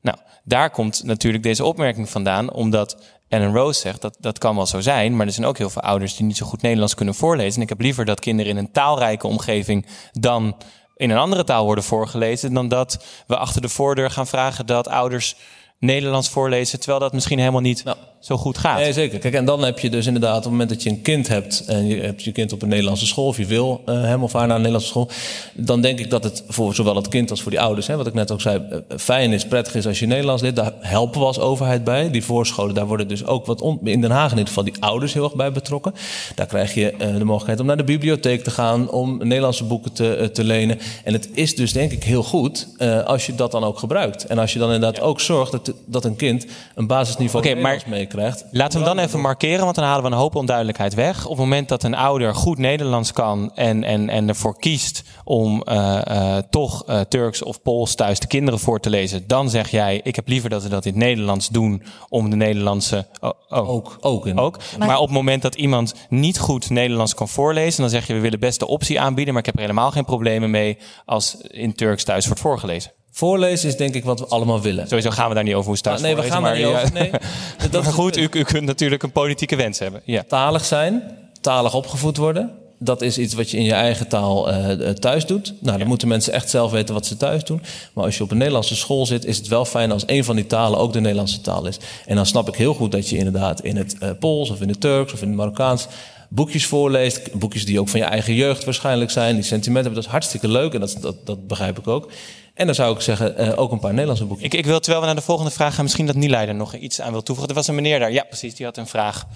[0.00, 2.52] Nou, daar komt natuurlijk deze opmerking vandaan...
[2.52, 2.96] omdat
[3.28, 5.16] Ellen Rose zegt, dat, dat kan wel zo zijn.
[5.16, 7.56] Maar er zijn ook heel veel ouders die niet zo goed Nederlands kunnen voorlezen.
[7.56, 10.56] En ik heb liever dat kinderen in een taalrijke omgeving dan
[10.96, 12.54] in een andere taal worden voorgelezen.
[12.54, 15.36] Dan dat we achter de voordeur gaan vragen dat ouders
[15.84, 16.78] Nederlands voorlezen.
[16.78, 17.84] Terwijl dat misschien helemaal niet
[18.20, 18.78] zo goed gaat.
[18.78, 19.18] Nee, zeker.
[19.18, 21.64] Kijk, en dan heb je dus inderdaad, op het moment dat je een kind hebt
[21.66, 24.32] en je hebt je kind op een Nederlandse school, of je wil uh, hem of
[24.32, 25.08] haar naar een Nederlandse school,
[25.54, 28.06] dan denk ik dat het voor zowel het kind als voor die ouders, hè, wat
[28.06, 30.56] ik net ook zei, uh, fijn is, prettig is als je Nederlands leert.
[30.56, 32.10] Daar helpen we als overheid bij.
[32.10, 34.74] Die voorscholen, daar worden dus ook wat on, in Den Haag in ieder geval die
[34.80, 35.94] ouders heel erg bij betrokken.
[36.34, 39.92] Daar krijg je uh, de mogelijkheid om naar de bibliotheek te gaan, om Nederlandse boeken
[39.92, 40.78] te, te lenen.
[41.04, 42.68] En het is dus denk ik heel goed
[43.04, 44.26] als je dat dan ook gebruikt.
[44.26, 47.84] En als je dan inderdaad ook zorgt dat, dat een kind een basisniveau okay, Nederlands
[47.84, 48.44] meekrijgt.
[48.50, 51.24] Laten we hem dan even markeren, want dan halen we een hoop onduidelijkheid weg.
[51.24, 55.62] Op het moment dat een ouder goed Nederlands kan en, en, en ervoor kiest om
[55.68, 59.70] uh, uh, toch uh, Turks of Pools thuis de kinderen voor te lezen, dan zeg
[59.70, 63.06] jij: Ik heb liever dat we dat in het Nederlands doen om de Nederlandse.
[63.20, 63.68] Oh, oh.
[63.68, 63.96] Ook.
[64.00, 64.58] Ook, ook.
[64.78, 68.14] Maar, maar, op het moment dat iemand niet goed Nederlands kan voorlezen, dan zeg je:
[68.14, 71.36] We willen best de optie aanbieden, maar ik heb er helemaal geen problemen mee als
[71.40, 72.92] in Turks thuis wordt voorgelezen.
[73.16, 74.88] Voorlezen is denk ik wat we allemaal willen.
[74.88, 76.92] Sowieso gaan we daar niet over hoe thuis ah, Nee, we gaan daar niet over.
[76.92, 77.10] Nee.
[77.70, 80.00] dat maar goed, u, u, kunt natuurlijk een politieke wens hebben.
[80.04, 80.24] Ja.
[80.28, 81.02] Talig zijn,
[81.40, 82.50] talig opgevoed worden.
[82.78, 85.46] Dat is iets wat je in je eigen taal uh, thuis doet.
[85.46, 85.86] Nou, dan ja.
[85.86, 87.62] moeten mensen echt zelf weten wat ze thuis doen.
[87.92, 90.36] Maar als je op een Nederlandse school zit, is het wel fijn als een van
[90.36, 91.78] die talen ook de Nederlandse taal is.
[92.06, 94.68] En dan snap ik heel goed dat je inderdaad in het uh, Pools of in
[94.68, 95.86] het Turks of in het Marokkaans
[96.28, 97.32] boekjes voorleest.
[97.32, 99.34] Boekjes die ook van je eigen jeugd waarschijnlijk zijn.
[99.34, 102.10] Die sentimenten hebben, dat is hartstikke leuk en dat, dat, dat begrijp ik ook.
[102.54, 104.44] En dan zou ik zeggen, uh, ook een paar Nederlandse boeken.
[104.44, 106.74] Ik, ik, wil, terwijl we naar de volgende vraag gaan, misschien dat Nielei er nog
[106.74, 107.48] iets aan wil toevoegen.
[107.48, 109.26] Er was een meneer daar, ja precies, die had een vraag.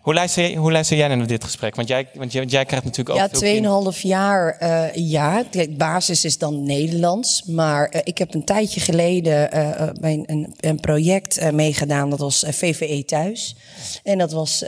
[0.00, 1.74] Hoe luister, jij, hoe luister jij naar dit gesprek?
[1.74, 3.40] Want jij, want jij, jij krijgt natuurlijk ook.
[3.40, 5.44] Ja, 2,5 jaar uh, ja.
[5.50, 7.42] De basis is dan Nederlands.
[7.44, 12.10] Maar uh, ik heb een tijdje geleden uh, bij een, een project meegedaan.
[12.10, 13.56] Dat was VVE Thuis.
[14.02, 14.64] En dat was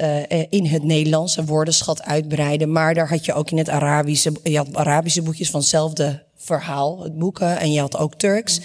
[0.48, 2.72] in het Nederlands, een woordenschat uitbreiden.
[2.72, 4.32] Maar daar had je ook in het Arabische.
[4.42, 7.58] Je had Arabische boekjes van hetzelfde verhaal, het boeken.
[7.58, 8.60] En je had ook Turks.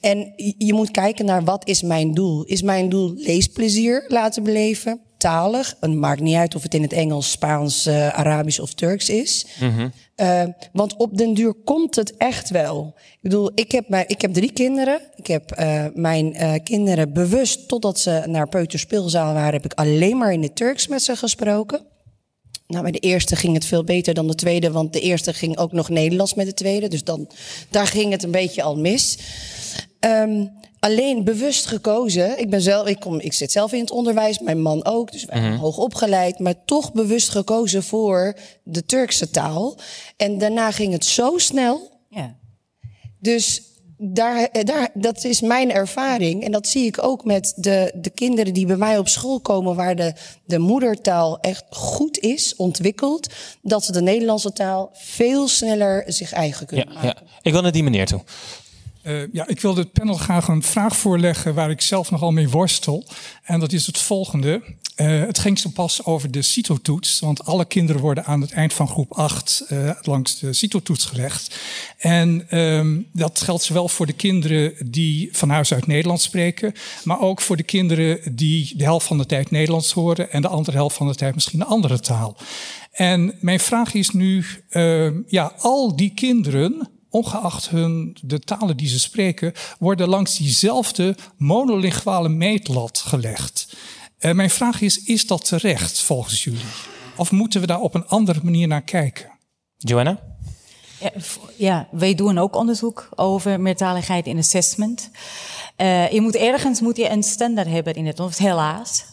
[0.00, 2.44] En je moet kijken naar wat is mijn doel.
[2.44, 5.00] Is mijn doel leesplezier laten beleven?
[5.16, 5.76] Talig.
[5.80, 9.46] Het maakt niet uit of het in het Engels, Spaans, uh, Arabisch of Turks is.
[9.60, 9.88] Mhm.
[10.16, 10.42] Uh,
[10.72, 12.94] want op den duur komt het echt wel.
[12.96, 15.00] Ik bedoel, ik heb, mijn, ik heb drie kinderen.
[15.14, 20.32] Ik heb uh, mijn kinderen bewust, totdat ze naar peuterspeelzaal waren, heb ik alleen maar
[20.32, 21.80] in het Turks met ze gesproken.
[22.66, 25.58] Nou, bij de eerste ging het veel beter dan de tweede, want de eerste ging
[25.58, 26.88] ook nog Nederlands met de tweede.
[26.88, 27.28] Dus dan,
[27.70, 29.18] daar ging het een beetje al mis.
[30.00, 32.38] Um, alleen bewust gekozen.
[32.38, 35.24] Ik, ben zelf, ik, kom, ik zit zelf in het onderwijs, mijn man ook, dus
[35.24, 35.60] wij zijn Mhm.
[35.60, 36.38] hoog opgeleid.
[36.38, 39.76] Maar toch bewust gekozen voor de Turkse taal.
[40.16, 42.00] En daarna ging het zo snel.
[42.10, 42.36] Ja.
[43.20, 43.62] Dus
[43.98, 46.44] daar, eh, daar, dat is mijn ervaring.
[46.44, 49.74] En dat zie ik ook met de, de kinderen die bij mij op school komen,
[49.74, 50.12] waar de,
[50.44, 53.32] de moedertaal echt goed is, ontwikkeld.
[53.62, 57.08] Dat ze de Nederlandse taal veel sneller zich eigen kunnen maken.
[57.08, 58.20] Ja, ik wil naar die meneer toe.
[59.06, 62.48] Uh, ja, ik wilde het panel graag een vraag voorleggen waar ik zelf nogal mee
[62.48, 63.06] worstel.
[63.42, 64.62] En dat is het volgende.
[64.96, 67.20] Uh, het ging zo pas over de CITO-toets.
[67.20, 71.58] Want alle kinderen worden aan het eind van groep 8 uh, langs de CITO-toets gelegd.
[71.98, 76.72] En um, dat geldt zowel voor de kinderen die van huis uit Nederlands spreken.
[77.04, 80.32] Maar ook voor de kinderen die de helft van de tijd Nederlands horen.
[80.32, 82.36] En de andere helft van de tijd misschien een andere taal.
[82.92, 88.88] En mijn vraag is nu, uh, ja, al die kinderen ongeacht hun, de talen die
[88.88, 93.76] ze spreken, worden langs diezelfde monolinguale meetlat gelegd.
[94.20, 96.60] Uh, mijn vraag is, is dat terecht volgens jullie?
[97.16, 99.30] Of moeten we daar op een andere manier naar kijken?
[99.76, 100.20] Joanna?
[101.00, 101.12] Ja,
[101.56, 105.10] ja, wij doen ook onderzoek over meertaligheid in assessment.
[105.76, 109.04] Uh, je moet ergens moet je een standaard hebben in het helaas.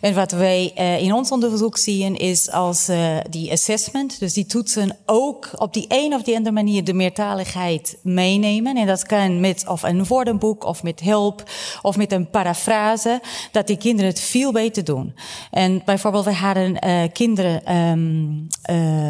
[0.00, 4.46] En wat wij uh, in ons onderzoek zien is als uh, die assessment, dus die
[4.46, 8.76] toetsen ook op die een of die andere manier de meertaligheid meenemen.
[8.76, 11.42] En dat kan met of een woordenboek of met hulp
[11.82, 13.20] of met een parafrase,
[13.52, 15.14] dat die kinderen het veel beter doen.
[15.50, 16.78] En bijvoorbeeld, we hadden
[17.12, 18.46] kinderen um,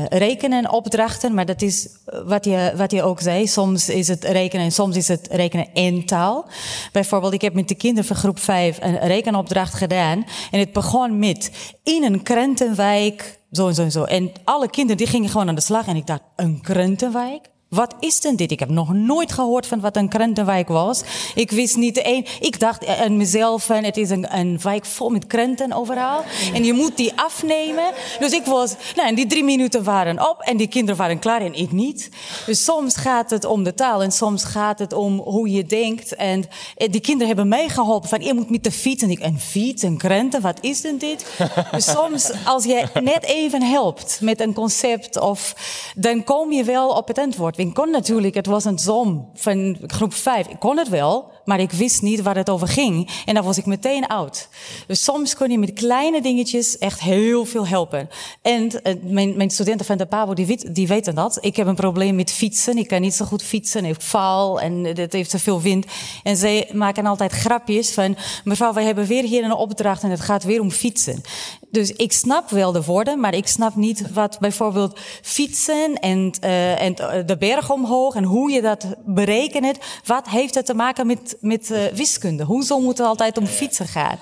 [0.08, 1.88] rekenen opdrachten, maar dat is
[2.24, 3.46] wat je, wat je ook zei.
[3.46, 6.48] Soms is het rekenen en soms is het rekenen in taal.
[6.92, 10.25] Bijvoorbeeld, ik heb met de kinderen van groep 5 een rekenopdracht gedaan.
[10.50, 14.04] En het begon met in een krentenwijk, zo en zo en zo.
[14.04, 15.86] En alle kinderen die gingen gewoon aan de slag.
[15.86, 17.48] En ik dacht, een krentenwijk?
[17.68, 18.50] Wat is denn dit?
[18.50, 21.02] Ik heb nog nooit gehoord van wat een krentenwijk was.
[21.34, 22.24] Ik wist niet één.
[22.40, 26.24] Ik dacht aan mezelf van het is een, een wijk vol met krenten overal.
[26.54, 27.84] En je moet die afnemen.
[28.18, 31.40] Dus ik was, nou, en die drie minuten waren op en die kinderen waren klaar
[31.40, 32.08] en ik niet.
[32.46, 36.14] Dus soms gaat het om de taal en soms gaat het om hoe je denkt.
[36.14, 36.44] En
[36.74, 39.02] die kinderen hebben mij geholpen van je moet met de fiets.
[39.02, 41.26] En ik, een fiets, een krenten, wat is denn dit?
[41.70, 45.54] dus soms als je net even helpt met een concept of
[45.94, 47.55] dan kom je wel op het antwoord.
[47.56, 50.46] Ik kon natuurlijk, het was een som van groep 5.
[50.46, 53.10] Ik kon het wel, maar ik wist niet waar het over ging.
[53.24, 54.48] En dan was ik meteen oud.
[54.86, 58.08] Dus soms kon je met kleine dingetjes echt heel veel helpen.
[58.42, 61.38] En uh, mijn, mijn, studenten van de PABO, die, die, weten dat.
[61.40, 62.78] Ik heb een probleem met fietsen.
[62.78, 63.84] Ik kan niet zo goed fietsen.
[63.84, 65.86] Ik val en het heeft te veel wind.
[66.22, 68.16] En zij maken altijd grapjes van...
[68.44, 71.22] mevrouw, wij hebben weer hier een opdracht en het gaat weer om fietsen.
[71.70, 76.82] Dus ik snap wel de woorden, maar ik snap niet wat bijvoorbeeld fietsen en, uh,
[76.82, 76.94] en
[77.26, 79.78] de berg omhoog en hoe je dat berekent.
[80.04, 82.44] Wat heeft het te maken met, met uh, wiskunde?
[82.44, 84.18] Hoezo moet het altijd om fietsen gaan?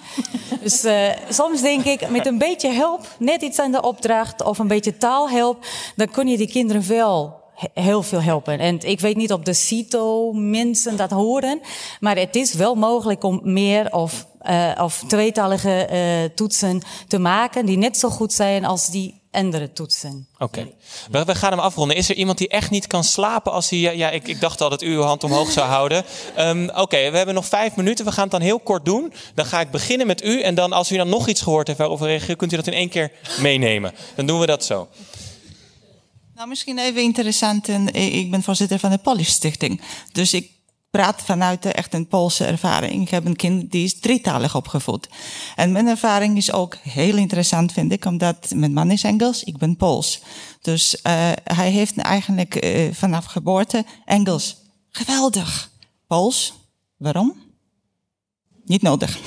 [0.63, 4.59] dus uh, soms denk ik, met een beetje hulp, net iets aan de opdracht of
[4.59, 5.67] een beetje taalhelp,
[5.97, 7.43] dan kun je die kinderen wel
[7.75, 8.59] heel veel helpen.
[8.59, 11.61] En ik weet niet of de CITO mensen dat horen,
[12.01, 17.79] maar het is wel mogelijk om meer of, uh, of tweetalige toetsen te maken die
[17.79, 20.27] net zo goed zijn als die andere toetsen.
[20.35, 20.75] Oké, okay.
[21.11, 21.97] we, we, gaan hem afronden.
[21.97, 23.97] Is er iemand die echt niet kan slapen als hij...
[23.97, 26.05] Ja, ik, ik dacht al dat u uw hand omhoog zou houden.
[26.39, 28.05] Um, Oké, okay, we hebben nog vijf minuten.
[28.05, 29.13] We gaan het dan heel kort doen.
[29.35, 30.41] Dan ga ik beginnen met u.
[30.41, 32.37] En dan als u dan nog iets gehoord heeft waarover reageren...
[32.37, 33.93] kunt u dat in één keer meenemen.
[34.15, 34.89] Dan doen we dat zo.
[36.35, 37.69] Nou, misschien even interessant.
[37.93, 39.81] Ik ben voorzitter van de Polish Stichting.
[40.13, 40.51] Dus ik
[40.95, 43.03] praat vanuit echt een Poolse ervaring.
[43.03, 45.09] Ik heb een kind die is drietalig opgevoed.
[45.57, 49.59] En mijn ervaring is ook heel interessant, vind ik, omdat mijn man is Engels, ik
[49.59, 50.21] ben Pools.
[50.61, 54.57] Dus uh, hij heeft eigenlijk uh, vanaf geboorte Engels.
[54.91, 55.71] Geweldig.
[56.07, 56.55] Pools,
[56.97, 57.35] waarom?
[58.65, 59.19] Niet nodig.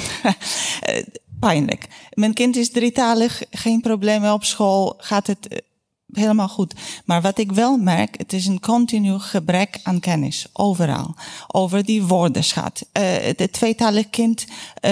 [1.39, 1.88] Pijnlijk.
[2.14, 5.64] Mijn kind is drietalig, geen problemen op school, gaat het
[6.11, 6.73] helemaal goed.
[7.05, 11.15] Maar wat ik wel merk, het is een continu gebrek aan kennis, overal.
[11.47, 12.85] Over die woordenschat.
[12.93, 13.03] Uh,
[13.38, 14.91] het tweetalig kind uh,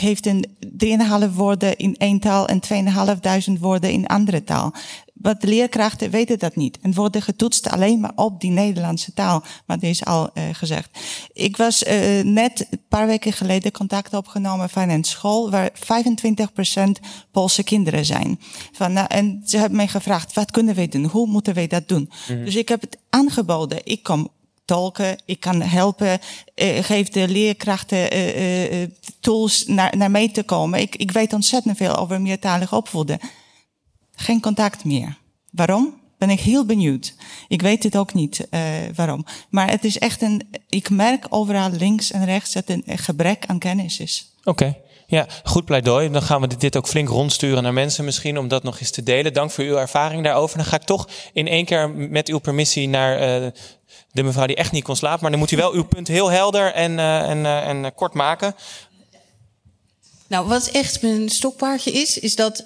[0.00, 0.46] heeft een
[1.28, 2.60] 3,5 woorden in één taal en
[3.54, 4.72] 2.500 woorden in andere taal.
[5.20, 9.42] Wat de leerkrachten weten dat niet en worden getoetst alleen maar op die Nederlandse taal.
[9.66, 10.98] Maar is al uh, gezegd.
[11.32, 15.72] Ik was uh, net een paar weken geleden contact opgenomen van een school waar 25%
[17.30, 18.40] Poolse kinderen zijn.
[18.72, 21.04] Van, nou, en ze hebben mij gevraagd, wat kunnen we doen?
[21.04, 22.10] Hoe moeten we dat doen?
[22.28, 22.44] Mm -hmm.
[22.44, 23.80] Dus ik heb het aangeboden.
[23.84, 24.28] Ik kom
[24.64, 26.18] tolken, ik kan helpen,
[26.56, 28.88] uh, geef de leerkrachten uh, uh,
[29.20, 30.80] tools naar, naar mee te komen.
[30.80, 33.18] Ik, ik weet ontzettend veel over meertalig opvoeden
[34.16, 35.18] geen contact meer.
[35.50, 35.94] Waarom?
[36.18, 37.14] Ben ik heel benieuwd.
[37.48, 38.60] Ik weet het ook niet uh,
[38.94, 39.24] waarom.
[39.50, 40.48] Maar het is echt een.
[40.68, 44.32] Ik merk overal links en rechts dat een gebrek aan kennis is.
[44.38, 44.48] Oké.
[44.50, 44.80] Okay.
[45.08, 46.10] Ja, goed pleidooi.
[46.10, 49.02] Dan gaan we dit ook flink rondsturen naar mensen misschien om dat nog eens te
[49.02, 49.32] delen.
[49.32, 50.56] Dank voor uw ervaring daarover.
[50.56, 53.50] Dan ga ik toch in één keer met uw permissie naar uh,
[54.12, 55.20] de mevrouw die echt niet kon slapen.
[55.22, 58.54] Maar dan moet u wel uw punt heel helder en, uh, en, en kort maken.
[60.26, 62.64] Nou, wat echt mijn stokpaardje is, is dat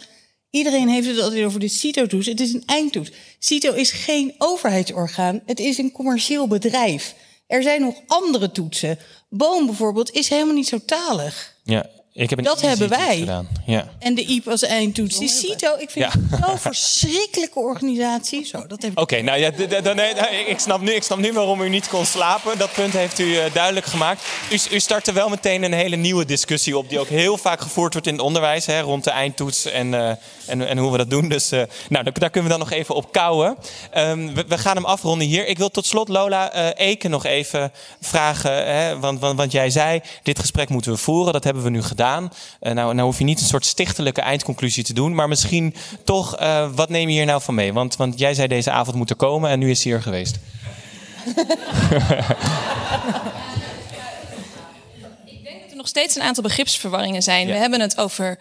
[0.50, 2.26] Iedereen heeft het altijd over de CITO-toets.
[2.26, 3.10] Het is een eindtoets.
[3.38, 5.42] CITO is geen overheidsorgaan.
[5.46, 7.14] Het is een commercieel bedrijf.
[7.46, 8.98] Er zijn nog andere toetsen.
[9.28, 11.56] Boom bijvoorbeeld is helemaal niet zo talig.
[11.62, 11.90] Ja,
[12.20, 13.18] ik heb een dat hebben wij.
[13.18, 13.48] Gedaan.
[13.66, 13.88] Ja.
[13.98, 15.18] En de IEP als eindtoets.
[15.18, 16.20] Die CITO, ik vind ja.
[16.30, 18.44] het zo'n verschrikkelijke organisatie.
[18.46, 20.14] Zo, dat heb Oké, okay, nou ja, dan, nee,
[20.46, 22.58] ik, snap nu, ik snap nu waarom u niet kon slapen.
[22.58, 24.22] Dat punt heeft u uh, duidelijk gemaakt.
[24.50, 26.88] U, u startte wel meteen een hele nieuwe discussie op...
[26.88, 28.66] die ook heel vaak gevoerd wordt in het onderwijs...
[28.66, 30.08] Hè, rond de eindtoets en, uh,
[30.46, 31.28] en, en hoe we dat doen.
[31.28, 33.56] Dus uh, nou, daar, kunnen we dan nog even op kouwen.
[33.96, 35.46] Um, we, we, gaan hem afronden hier.
[35.46, 38.66] Ik wil tot slot Lola Eken nog even vragen.
[38.74, 41.32] Hè, want, want, want jij zei, dit gesprek moeten we voeren.
[41.32, 42.09] Dat hebben we nu gedaan.
[42.18, 45.74] Uh, nou, nou hoef je niet een soort stichtelijke eindconclusie te doen, maar misschien
[46.04, 47.72] toch, uh, wat neem je hier nou van mee?
[47.72, 50.38] Want, want jij zei deze avond moet er komen en nu is hij er geweest.
[55.24, 57.46] Ik denk dat er nog steeds een aantal begripsverwarringen zijn.
[57.46, 57.52] Ja.
[57.52, 58.38] We hebben het over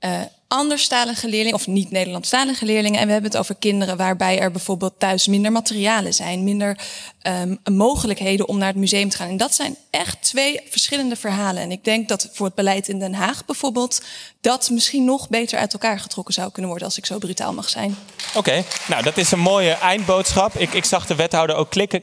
[0.00, 0.20] uh,
[0.52, 3.00] anderstalige leerlingen of niet Nederlandstalige leerlingen.
[3.00, 6.78] En we hebben het over kinderen waarbij er bijvoorbeeld thuis minder materialen zijn, minder
[7.22, 9.28] um, mogelijkheden om naar het museum te gaan.
[9.28, 11.62] En dat zijn echt twee verschillende verhalen.
[11.62, 14.02] En ik denk dat voor het beleid in Den Haag bijvoorbeeld
[14.40, 17.68] dat misschien nog beter uit elkaar getrokken zou kunnen worden, als ik zo brutaal mag
[17.68, 17.96] zijn.
[18.28, 18.64] Oké, okay.
[18.88, 20.54] nou dat is een mooie eindboodschap.
[20.54, 22.02] Ik, ik zag de wethouder ook klikken,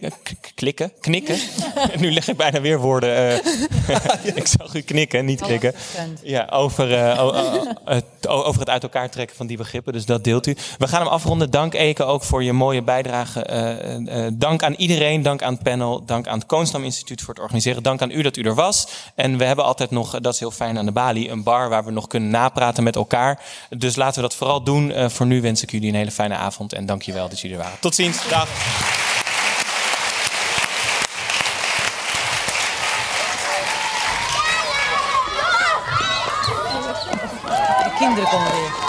[0.56, 1.40] klikken, knikken.
[2.00, 3.44] nu leg ik bijna weer woorden.
[3.44, 5.76] eh, ik zag u knikken, niet knikken.
[6.24, 9.94] Ja, over, eh, o- o- het, o- over het uit elkaar trekken van die begrippen.
[9.94, 10.57] Dus dat deelt u.
[10.78, 11.52] We gaan hem afronden.
[11.52, 13.44] Dank Eke ook voor je mooie bijdrage.
[13.44, 15.22] Eh, eh, eh, dank aan iedereen.
[15.22, 16.06] Dank aan het panel.
[16.06, 17.84] Dank aan het Koonsnam Instituut voor het organiseren.
[17.84, 18.88] Dank aan u dat u er was.
[19.16, 21.86] En we hebben altijd nog, dat is heel fijn aan de balie, een bar waar
[21.86, 23.41] we nog kunnen napraten met elkaar.
[23.70, 25.10] Dus laten we dat vooral doen.
[25.11, 26.74] Voor nu wens ik jullie een hele fijne avond.
[26.74, 27.80] En dank je wel dat jullie er waren.
[27.80, 28.28] Tot ziens.
[28.30, 28.48] Dag.
[37.84, 38.88] De kinderen komen weer.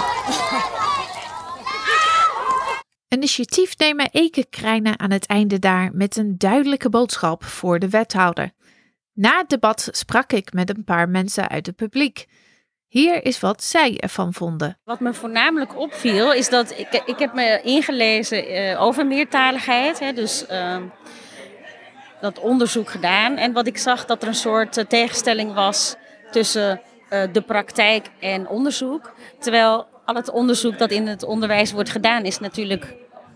[3.13, 8.51] Initiatiefnemer Eke Krijnen aan het einde daar met een duidelijke boodschap voor de wethouder.
[9.13, 12.25] Na het debat sprak ik met een paar mensen uit het publiek.
[12.87, 14.79] Hier is wat zij ervan vonden.
[14.83, 19.99] Wat me voornamelijk opviel is dat ik, ik heb me ingelezen eh, over meertaligheid.
[19.99, 20.83] Hè, dus ehm,
[22.21, 23.37] dat onderzoek gedaan.
[23.37, 25.95] En wat ik zag dat er een soort eh, tegenstelling was
[26.31, 29.13] tussen eh, de praktijk en onderzoek.
[29.39, 32.95] Terwijl al het onderzoek dat in het onderwijs wordt gedaan is natuurlijk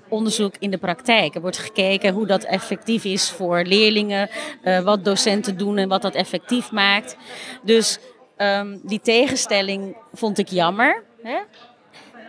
[0.10, 1.36] onderzoek in de praktijk.
[1.36, 4.30] Er wordt gekeken hoe dat effectief is voor leerlingen,
[4.62, 7.18] eh, wat docenten doen en wat dat effectief maakt.
[7.64, 8.00] Dus
[8.38, 11.04] ehm, die tegenstelling vond ik jammer.
[11.22, 11.38] Hè?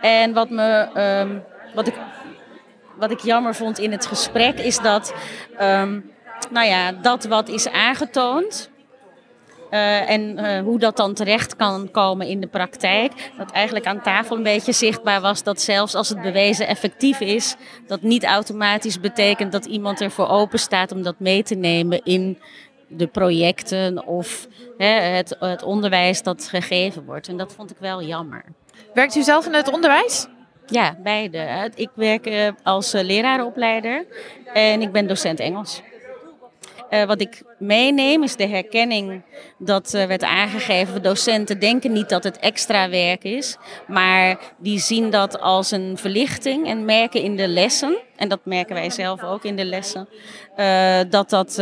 [0.01, 1.37] En wat, me, ehm,
[1.73, 1.95] wat, ik,
[2.97, 5.13] wat ik jammer vond in het gesprek is dat,
[5.57, 5.99] ehm,
[6.49, 8.69] nou ja, dat wat is aangetoond.
[9.69, 13.31] Eh, en eh, hoe dat dan terecht kan komen in de praktijk.
[13.37, 17.55] Dat eigenlijk aan tafel een beetje zichtbaar was dat zelfs als het bewezen effectief is,
[17.87, 22.37] dat niet automatisch betekent dat iemand ervoor open staat om dat mee te nemen in
[22.87, 27.27] de projecten of hè, het, het onderwijs dat gegeven wordt.
[27.27, 28.43] En dat vond ik wel jammer.
[28.93, 30.27] Werkt u zelf in het onderwijs?
[30.65, 31.71] Ja, beide.
[31.75, 34.05] Ik werk eh, als lerarenopleider
[34.53, 35.81] en ik ben docent Engels.
[36.89, 39.23] Eh, wat ik meeneem is de herkenning
[39.57, 41.01] dat eh, werd aangegeven.
[41.01, 43.57] Docenten denken niet dat het extra werk is,
[43.87, 48.75] maar die zien dat als een verlichting en merken in de lessen, en dat merken
[48.75, 50.09] wij zelf ook in de lessen,
[50.55, 51.61] eh, dat dat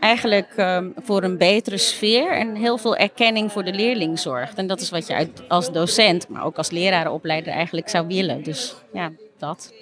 [0.00, 0.54] eigenlijk
[0.96, 4.58] voor een betere sfeer en heel veel erkenning voor de leerling zorgt.
[4.58, 8.42] En dat is wat je als docent, maar ook als lerarenopleider eigenlijk zou willen.
[8.42, 9.72] Dus ja, dat.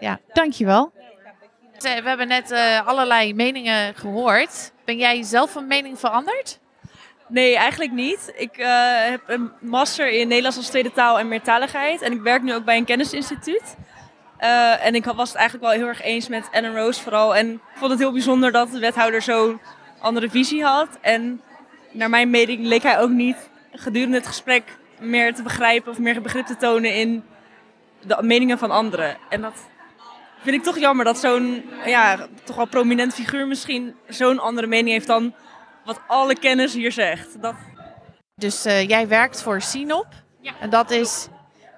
[0.00, 0.92] Ja, dankjewel.
[1.84, 4.72] Eh, We hebben net eh, allerlei meningen gehoord.
[4.84, 6.58] Ben jij zelf van mening veranderd?
[7.28, 8.32] Nee, eigenlijk niet.
[8.36, 8.68] Ik eh,
[9.08, 12.02] heb een master in Nederlands als tweede taal en meertaligheid.
[12.02, 13.76] En ik werk nu ook bij een kennisinstituut.
[14.80, 17.36] En ik was het eigenlijk wel heel erg eens met Ellen Rose vooral.
[17.36, 19.60] En ik vond het heel bijzonder dat de wethouder zo'n
[19.98, 20.88] andere visie had.
[21.00, 21.40] En
[21.92, 23.36] naar mijn mening leek hij ook niet
[23.72, 27.24] gedurende het gesprek meer te begrijpen of meer begrip te tonen in
[28.00, 29.16] de meningen van anderen.
[29.28, 29.54] En dat
[30.42, 34.88] vind ik toch jammer dat zo'n ja, toch wel prominent figuur misschien zo'n andere mening
[34.88, 35.34] heeft dan
[35.84, 37.42] wat alle kennis hier zegt.
[37.42, 37.54] Dat...
[38.34, 40.06] Dus eh, jij werkt voor Sinop.
[40.40, 40.52] Ja.
[40.60, 41.28] En dat is...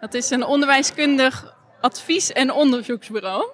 [0.00, 3.50] Dat is een onderwijskundig advies- en onderzoeksbureau.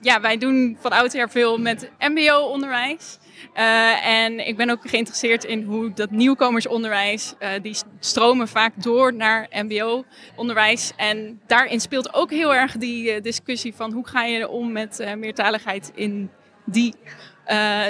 [0.00, 3.18] Ja, wij doen van oudsher veel met mbo-onderwijs.
[3.52, 9.14] Eh, en ik ben ook geïnteresseerd in hoe dat nieuwkomersonderwijs, eh, die stromen vaak door
[9.14, 10.92] naar mbo-onderwijs.
[10.96, 15.14] En daarin speelt ook heel erg die eh, discussie van hoe ga je om met
[15.18, 16.30] meertaligheid in
[16.64, 16.94] die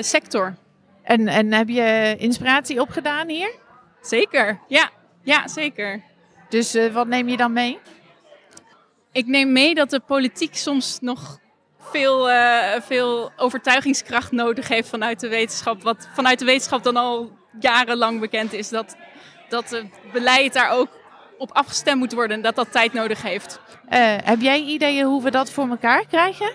[0.01, 0.55] sector.
[1.03, 3.53] En, en heb je inspiratie opgedaan hier?
[4.01, 4.91] Zeker, ja.
[5.23, 6.03] Ja, zeker.
[6.49, 7.79] Dus wat neem je dan mee?
[9.13, 11.39] Ik neem mee dat de politiek soms nog
[11.95, 15.83] veel, eh, veel overtuigingskracht nodig heeft vanuit de wetenschap.
[15.83, 18.69] Wat vanuit de wetenschap dan al jarenlang bekend is.
[18.69, 18.97] Dat,
[19.49, 20.89] dat het beleid daar ook
[21.39, 23.61] op afgestemd moet worden en dat dat tijd nodig heeft.
[23.89, 26.51] Eh, heb jij ideeën hoe we dat voor elkaar krijgen?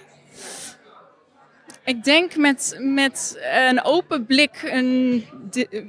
[1.83, 5.25] Ik denk met, met een open blik een,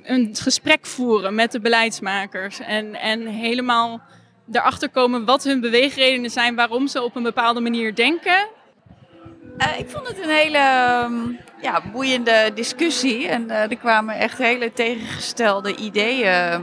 [0.03, 2.61] een gesprek voeren met de beleidsmakers.
[2.61, 4.01] En, en helemaal
[4.53, 8.59] erachter komen wat hun beweegredenen zijn, waarom ze op een bepaalde manier denken.
[9.61, 11.15] Eh, ik vond het een hele ehm,
[11.63, 13.29] ja, boeiende discussie.
[13.29, 16.63] En eh, er kwamen echt hele tegengestelde ideeën ehm,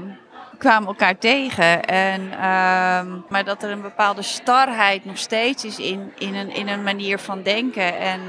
[0.57, 1.83] kwamen elkaar tegen.
[1.83, 6.67] En, ehm, maar dat er een bepaalde starheid nog steeds is in, in, een, in
[6.67, 7.97] een manier van denken.
[7.97, 8.27] En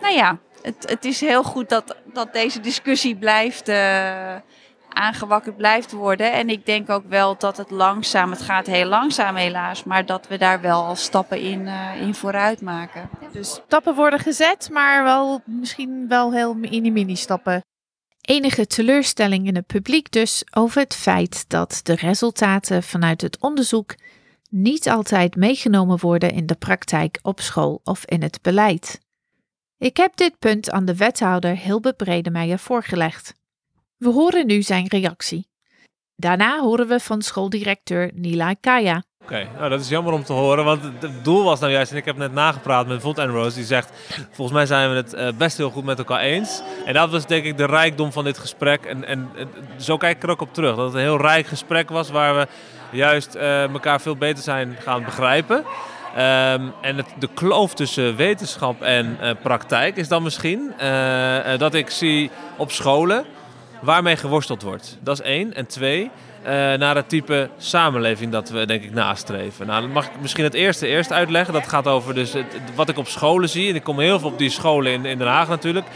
[0.00, 3.72] nou ja, het, het is heel goed dat, dat deze discussie blijft...
[4.94, 6.32] aangewakkerd blijft worden.
[6.32, 10.28] En ik denk ook wel dat het langzaam, het gaat heel langzaam helaas, maar dat
[10.28, 13.10] we daar wel al stappen in, eh, in vooruit maken.
[13.32, 17.62] Dus stappen worden gezet, maar wel misschien wel heel mini-mini stappen.
[18.20, 23.94] Enige teleurstelling in het publiek dus over het feit dat de resultaten vanuit het onderzoek
[24.50, 29.00] niet altijd meegenomen worden in de praktijk op school of in het beleid.
[29.78, 33.34] Ik heb dit punt aan de wethouder Hilbe Bredemeijer voorgelegd.
[34.00, 35.48] We horen nu zijn reactie.
[36.16, 39.02] Daarna horen we van schooldirecteur Nila Kaya.
[39.22, 41.96] Oké, nou dat is jammer om te horen, want het doel was nou juist, en
[41.96, 43.90] ik heb net nagepraat met Vond en Rose, die zegt,
[44.30, 46.62] volgens mij zijn we het eh, best heel goed met elkaar eens.
[46.84, 48.84] En dat was denk ik de rijkdom van dit gesprek.
[48.84, 49.30] En, en
[49.78, 52.36] zo kijk ik er ook op terug, dat het een heel rijk gesprek was, waar
[52.36, 52.46] we
[52.96, 55.56] juist uh, elkaar veel beter zijn gaan begrijpen.
[55.56, 60.72] Um, en het, de kloof tussen wetenschap en uh, praktijk is dan misschien
[61.58, 63.24] dat ik zie op scholen
[63.80, 64.98] waarmee geworsteld wordt.
[65.00, 65.54] Dat is één.
[65.54, 69.66] En twee, uh, naar het type samenleving dat we denk ik nastreven.
[69.66, 71.54] Nou, mag ik misschien het eerste eerst uitleggen.
[71.54, 73.68] Dat gaat over dus het, wat ik op scholen zie.
[73.68, 75.86] En ik kom heel veel op die scholen in, in Den Haag natuurlijk.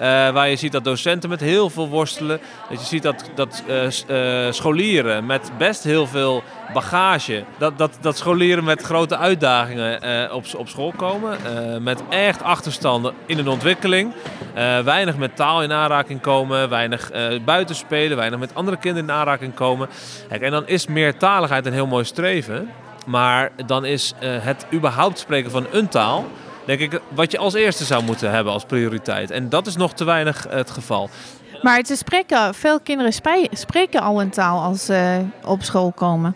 [0.00, 2.40] Uh, waar je ziet dat docenten met heel veel worstelen.
[2.70, 3.62] Dat je ziet dat, dat
[4.08, 6.42] uh, scholieren met best heel veel
[6.72, 7.44] bagage.
[7.58, 11.38] Dat, dat, dat scholieren met grote uitdagingen op, op school komen.
[11.82, 14.12] met echt achterstanden in hun ontwikkeling.
[14.84, 16.68] weinig met taal in aanraking komen.
[16.68, 17.10] Weinig
[17.44, 18.16] buiten spelen.
[18.16, 19.88] Weinig met andere kinderen in aanraking komen.
[20.28, 22.70] Kijk, en dan is meertaligheid een heel mooi streven.
[23.06, 26.26] Maar dan is het überhaupt spreken van een taal
[26.64, 29.30] denk ik, wat je als eerste zou moeten hebben als prioriteit.
[29.30, 31.10] En dat is nog te weinig het geval.
[31.62, 33.12] Maar te spreken, veel kinderen
[33.52, 36.34] spreken al een taal als ze op school komen.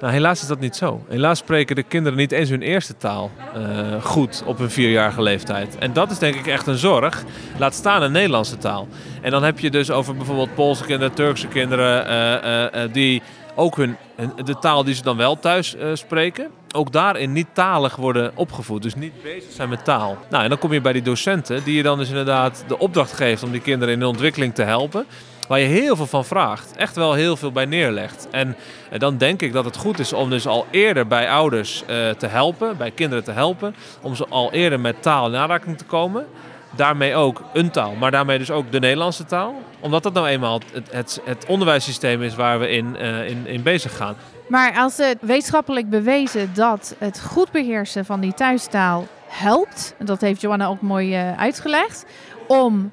[0.00, 1.04] Nou, helaas is dat niet zo.
[1.08, 5.78] Helaas spreken de kinderen niet eens hun eerste taal uh, goed op hun vierjarige leeftijd.
[5.78, 7.24] En dat is denk ik echt een zorg.
[7.58, 8.88] Laat staan een Nederlandse taal.
[9.20, 13.22] En dan heb je dus over bijvoorbeeld Poolse kinderen, Turkse kinderen uh, uh, die
[13.54, 13.96] ook hun,
[14.44, 18.82] de taal die ze dan wel thuis uh, spreken, ook daarin niet talig worden opgevoed.
[18.82, 20.18] Dus niet bezig zijn met taal.
[20.30, 23.12] Nou, en dan kom je bij die docenten, die je dan dus inderdaad de opdracht
[23.12, 25.06] geeft om die kinderen in de ontwikkeling te helpen.
[25.48, 26.76] Waar je heel veel van vraagt.
[26.76, 28.28] Echt wel heel veel bij neerlegt.
[28.30, 28.56] En
[28.92, 32.10] uh, dan denk ik dat het goed is om dus al eerder bij ouders uh,
[32.10, 33.74] te helpen, bij kinderen te helpen.
[34.00, 36.26] Om ze al eerder met taal in aanraking te komen
[36.70, 39.54] daarmee ook een taal, maar daarmee dus ook de Nederlandse taal.
[39.80, 43.62] Omdat dat nou eenmaal het, het, het onderwijssysteem is waar we in, uh, in, in
[43.62, 44.16] bezig gaan.
[44.48, 50.20] Maar als het wetenschappelijk bewezen dat het goed beheersen van die thuistaal helpt, en dat
[50.20, 52.06] heeft Johanna ook mooi uh, uitgelegd,
[52.46, 52.92] om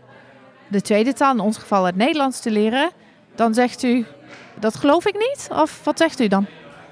[0.68, 2.92] de tweede taal, in ons geval het Nederlands, te leren,
[3.36, 4.06] dan zegt u,
[4.60, 5.48] dat geloof ik niet?
[5.52, 6.46] Of wat zegt u dan?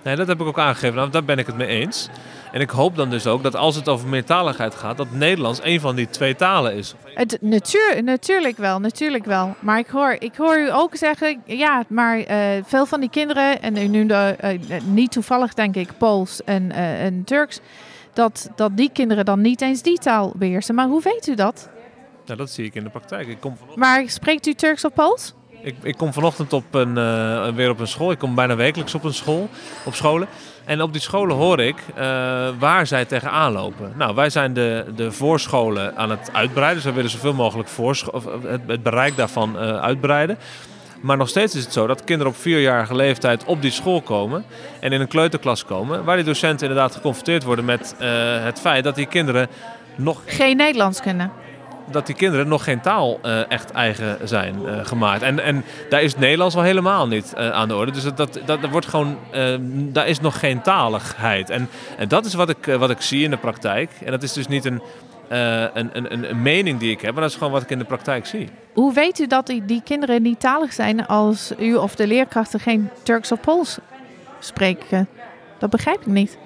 [0.04, 0.96] Nee, dat heb ik ook aangegeven.
[0.96, 2.10] Nou, daar ben ik het mee eens.
[2.52, 5.80] En ik hoop dan dus ook dat als het over meertaligheid gaat, dat Nederlands een
[5.80, 6.96] van die twee talen is.
[7.14, 9.56] Het, natuur, natuurlijk wel, natuurlijk wel.
[9.60, 13.62] Maar ik hoor, ik hoor u ook zeggen, ja, maar uh, veel van die kinderen,
[13.62, 17.60] en u noemde uh, niet toevallig denk ik Pools en, uh, en Turks,
[18.14, 20.76] dat, dat die kinderen dan niet eens die taal beheersen.
[20.76, 21.70] Maar hoe weet u dat?
[22.26, 23.28] Nou, dat zie ik in de praktijk.
[23.28, 23.80] Ik kom vanochtend...
[23.80, 25.34] Maar spreekt u Turks of Pools?
[25.62, 26.94] Ik, ik kom vanochtend op een,
[27.56, 28.12] weer op een school.
[28.12, 29.50] Ik kom bijna wekelijks op een school,
[29.86, 30.28] op scholen.
[30.66, 32.04] En op die scholen hoor ik uh,
[32.60, 33.94] waar zij tegenaan lopen.
[33.98, 36.84] Nou, wij zijn de, de voorscholen aan het uitbreiden.
[36.84, 40.38] Dus willen zoveel mogelijk het, het bereik daarvan uh, uitbreiden.
[41.02, 44.46] Maar nog steeds is het zo dat kinderen op vierjarige leeftijd op die school komen
[44.80, 48.08] en in een kleuterklas komen, waar die docenten inderdaad geconfronteerd worden met uh,
[48.44, 49.48] het feit dat die kinderen
[49.96, 51.32] nog geen Nederlands kunnen
[51.92, 55.22] dat die kinderen nog geen taal uh, echt eigen zijn uh, gemaakt.
[55.22, 57.92] En, en daar is Nederlands al helemaal niet uh, aan de orde.
[57.92, 59.18] Dus dat, dat, dat wordt gewoon,
[59.74, 61.50] daar is nog geen taligheid.
[61.50, 63.92] En, en dat is wat ik, wat ik zie in de praktijk.
[64.04, 64.82] En dat is dus niet een,
[65.28, 67.86] een, een, een mening die ik heb, maar dat is gewoon wat ik in de
[67.86, 68.50] praktijk zie.
[68.74, 72.60] Hoe weet u dat die, die kinderen niet talig zijn als u of de leerkrachten
[72.60, 73.78] geen Turks of Pools
[74.40, 75.08] spreken?
[75.60, 76.38] Dat begrijp ik niet.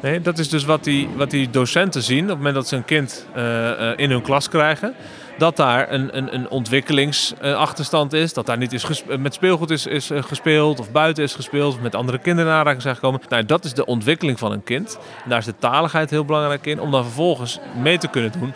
[0.00, 2.76] Nee, dat is dus wat die, wat die docenten zien op het moment dat ze
[2.76, 4.94] een kind uh, uh, in hun klas krijgen.
[5.38, 8.32] Dat daar een, een, een ontwikkelingsachterstand is.
[8.32, 11.74] Dat daar niet is met speelgoed is, is gespeeld of buiten is gespeeld.
[11.74, 13.20] Of met andere kinderen in aanraking zijn gekomen.
[13.28, 14.98] Nou, dat is de ontwikkeling van een kind.
[15.28, 16.80] Daar is de taligheid heel belangrijk in.
[16.80, 18.52] Om dan vervolgens mee te kunnen doen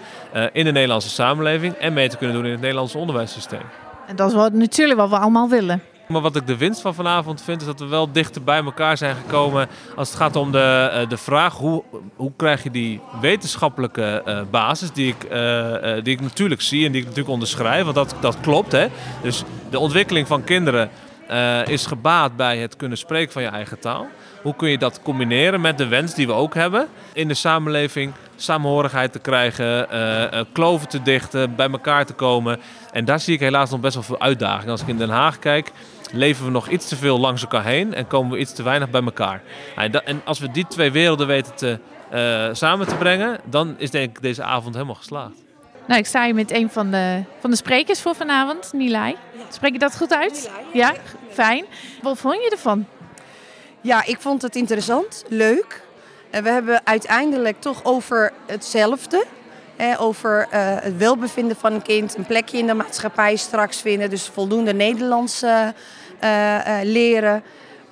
[0.52, 1.74] in de Nederlandse samenleving.
[1.74, 3.64] En mee te kunnen doen in het Nederlandse onderwijssysteem.
[4.06, 5.82] En dat is wat, natuurlijk wat we allemaal willen.
[6.12, 8.96] Maar wat ik de winst van vanavond vind, is dat we wel dichter bij elkaar
[8.96, 11.82] zijn gekomen als het gaat om de, de vraag hoe,
[12.16, 16.92] hoe krijg je die wetenschappelijke uh, basis, die ik, uh, die ik natuurlijk zie en
[16.92, 18.72] die ik natuurlijk onderschrijf, want dat, dat klopt.
[18.72, 18.86] Hè?
[19.22, 20.90] Dus de ontwikkeling van kinderen
[21.64, 24.06] is gebaat bij het kunnen spreken van je eigen taal.
[24.42, 28.12] Hoe kun je dat combineren met de wens die we ook hebben in de samenleving?
[28.36, 29.86] Samenhorigheid te krijgen,
[30.52, 32.60] kloven te dichten, bij elkaar te komen.
[32.92, 34.70] En daar zie ik helaas nog best wel veel uitdagingen.
[34.70, 35.72] Als ik in Den Haag kijk,
[36.12, 38.90] leven we nog iets te veel langs elkaar heen en komen we iets te weinig
[38.90, 39.42] bij elkaar.
[40.04, 41.78] En als we die twee werelden weten te,
[42.14, 45.42] uh, samen te brengen, dan is denk ik deze avond helemaal geslaagd.
[45.86, 49.16] Nou, ik sta hier met een van de, van de sprekers voor vanavond, Nilay.
[49.48, 50.50] Spreek je dat goed uit?
[50.72, 50.94] Ja,
[51.30, 51.64] fijn.
[52.02, 52.86] Wat vond je ervan?
[53.80, 55.82] Ja, ik vond het interessant, leuk.
[56.30, 59.24] En we hebben uiteindelijk toch over hetzelfde.
[59.98, 64.10] Over eh, het welbevinden van een kind, een plekje in de maatschappij straks vinden.
[64.10, 65.68] Dus voldoende Nederlands eh,
[66.18, 67.42] eh, leren.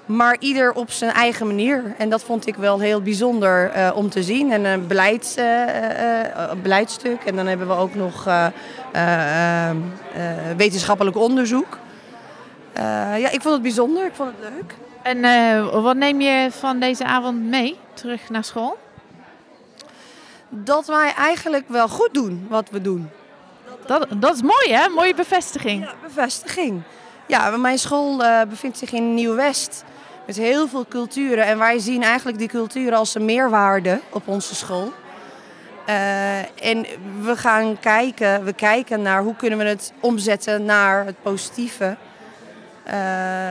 [0.06, 1.94] Maar ieder op zijn eigen manier.
[1.98, 4.52] En dat vond ik wel heel bijzonder om te zien.
[4.52, 5.34] En een beleids,
[6.62, 7.24] beleidstuk.
[7.24, 8.28] En dan hebben we ook nog
[10.56, 11.78] wetenschappelijk onderzoek.
[13.16, 14.06] Ja, ik vond het bijzonder.
[14.06, 14.74] Ik vond het leuk.
[15.02, 18.76] En wat neem je van deze avond mee terug naar school?
[20.50, 23.10] Dat wij eigenlijk wel goed doen wat we doen.
[23.86, 24.88] Dat, dat is mooi hè?
[24.88, 25.84] Mooie bevestiging.
[25.84, 26.82] Ja, bevestiging.
[27.26, 29.84] Ja, mijn school eh, bevindt zich in Nieuw-West.
[30.26, 31.44] Met heel veel culturen.
[31.44, 34.92] En wij zien eigenlijk die culturen als een meerwaarde op onze school.
[35.86, 36.86] Eh, en
[37.20, 41.96] we gaan kijken, we kijken naar hoe kunnen we het omzetten naar het positieve.
[42.84, 43.50] Eh,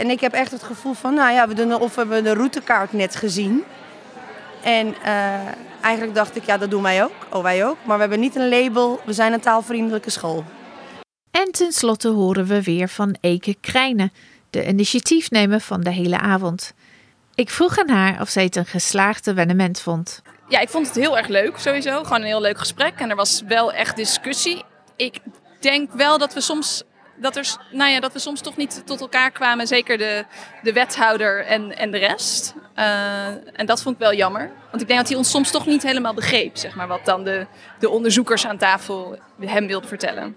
[0.00, 2.34] en ik heb echt het gevoel van, nou ja, we doen of we hebben de
[2.34, 3.64] routekaart net gezien.
[4.66, 5.34] En eh,
[5.80, 7.12] eigenlijk dacht ik, ja, dat doen wij ook.
[7.30, 7.76] Oh, wij ook.
[7.84, 10.44] Maar we hebben niet een label, we zijn een taalvriendelijke school.
[11.30, 14.12] En tenslotte horen we weer van Eke Krijnen,
[14.50, 16.72] de initiatiefnemer van de hele avond.
[17.34, 20.22] Ik vroeg aan haar of zij het een geslaagd evenement vond.
[20.48, 22.02] Ja, ik vond het heel erg leuk sowieso.
[22.02, 22.94] Gewoon een heel leuk gesprek.
[22.98, 24.62] En er was wel echt discussie.
[24.96, 25.18] Ik
[25.60, 26.82] denk wel dat we soms,
[27.20, 29.66] dat er, nou ja, dat we soms toch niet tot elkaar kwamen.
[29.66, 30.24] Zeker de,
[30.62, 32.54] de wethouder en, en de rest.
[32.74, 34.50] Eh, en dat vond ik wel jammer.
[34.70, 36.56] Want ik denk dat hij ons soms toch niet helemaal begreep.
[36.56, 37.46] Zeg maar, wat dan de,
[37.78, 40.36] de onderzoekers aan tafel hem wilden vertellen.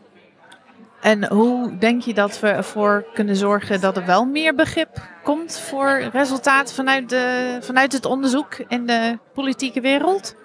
[1.02, 4.90] En hoe denk je dat we ervoor kunnen zorgen dat er wel meer begrip
[5.24, 10.36] komt voor resultaten vanuit, de, vanuit het onderzoek in de politieke wereld?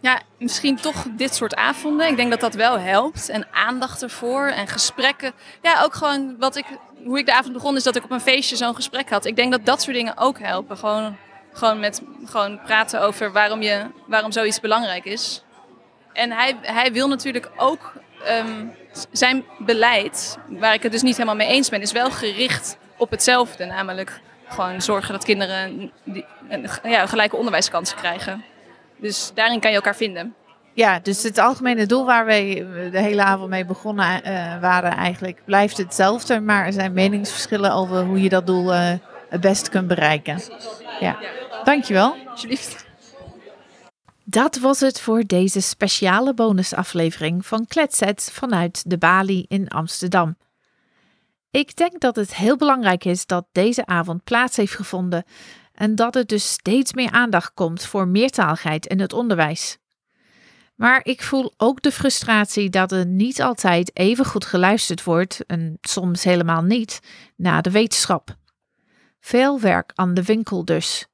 [0.00, 2.06] Ja, misschien toch dit soort avonden.
[2.08, 3.28] Ik denk dat dat wel helpt.
[3.28, 5.32] En aandacht ervoor en gesprekken.
[5.62, 6.64] Ja, ook gewoon wat ik,
[7.04, 9.24] hoe ik de avond begon is dat ik op een feestje zo'n gesprek had.
[9.24, 10.76] Ik denk dat dat soort dingen ook helpen.
[10.76, 11.16] Gewoon,
[11.52, 15.42] gewoon met gewoon praten over waarom, je, waarom zoiets belangrijk is.
[16.12, 17.92] En hij, hij wil natuurlijk ook
[18.24, 18.66] ehm,
[19.10, 23.10] zijn beleid, waar ik het dus niet helemaal mee eens ben, is wel gericht op
[23.10, 23.64] hetzelfde.
[23.64, 26.24] Namelijk gewoon zorgen dat kinderen die,
[26.82, 28.44] ja, gelijke onderwijskansen krijgen.
[29.00, 30.34] Dus daarin kan je elkaar vinden.
[30.74, 35.42] Ja, dus het algemene doel waar wij de hele avond mee begonnen eh, waren eigenlijk
[35.44, 36.40] blijft hetzelfde.
[36.40, 38.92] Maar er zijn meningsverschillen over hoe je dat doel eh,
[39.28, 40.40] het best kunt bereiken.
[41.00, 41.18] Ja,
[41.64, 42.16] dankjewel.
[42.30, 42.88] Alsjeblieft.
[44.24, 50.36] Dat was het voor deze speciale bonusaflevering van Kletsets vanuit de Bali in Amsterdam.
[51.50, 55.24] Ik denk dat het heel belangrijk is dat deze avond plaats heeft gevonden
[55.80, 59.78] en dat er dus steeds meer aandacht komt voor meertaligheid in het onderwijs.
[60.74, 65.78] Maar ik voel ook de frustratie dat er niet altijd even goed geluisterd wordt, en
[65.80, 67.00] soms helemaal niet,
[67.36, 68.36] naar de wetenschap.
[69.20, 71.06] Veel werk aan de winkel dus.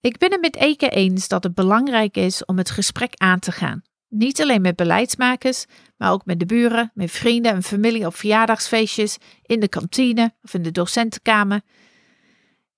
[0.00, 3.52] Ik ben het met Eke eens dat het belangrijk is om het gesprek aan te
[3.52, 3.82] gaan.
[4.08, 5.64] Niet alleen met beleidsmakers,
[5.96, 10.54] maar ook met de buren, met vrienden en familie op verjaardagsfeestjes, in de kantine of
[10.54, 11.60] in de docentenkamer.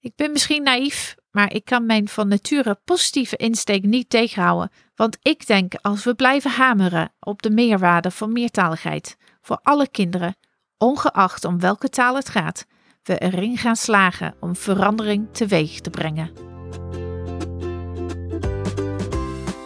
[0.00, 5.18] Ik ben misschien naïef, maar ik kan mijn van nature positieve insteek niet tegenhouden, want
[5.22, 10.36] ik denk als we blijven hameren op de meerwaarde van meertaligheid voor alle kinderen,
[10.76, 12.66] ongeacht om welke taal het gaat,
[13.02, 16.30] we erin gaan slagen om verandering teweeg te brengen.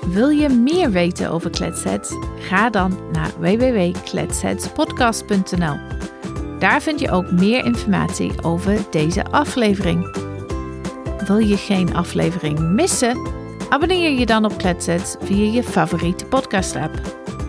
[0.06, 2.10] Wil je meer weten over Kletsets?
[2.38, 6.01] Ga dan naar www.kletsetspodcast.nl.
[6.62, 10.16] Daar vind je ook meer informatie over deze aflevering.
[11.26, 13.28] Wil je geen aflevering missen?
[13.68, 17.00] Abonneer je dan op Kletsets via je favoriete podcast-app.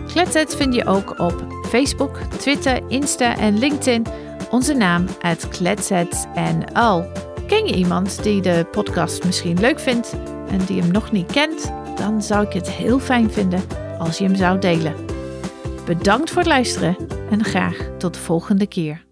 [0.06, 4.06] Kletsets vind je ook op Facebook, Twitter, Insta en LinkedIn.
[4.50, 5.06] Onze naam
[5.50, 7.06] Kletsets en al.
[7.46, 10.14] Ken je iemand die de podcast misschien leuk vindt
[10.48, 11.72] en die hem nog niet kent?
[11.96, 13.60] Dan zou ik het heel fijn vinden
[13.98, 14.94] als je hem zou delen.
[15.86, 16.96] Bedankt voor het luisteren
[17.30, 19.04] en graag tot de volgende keer.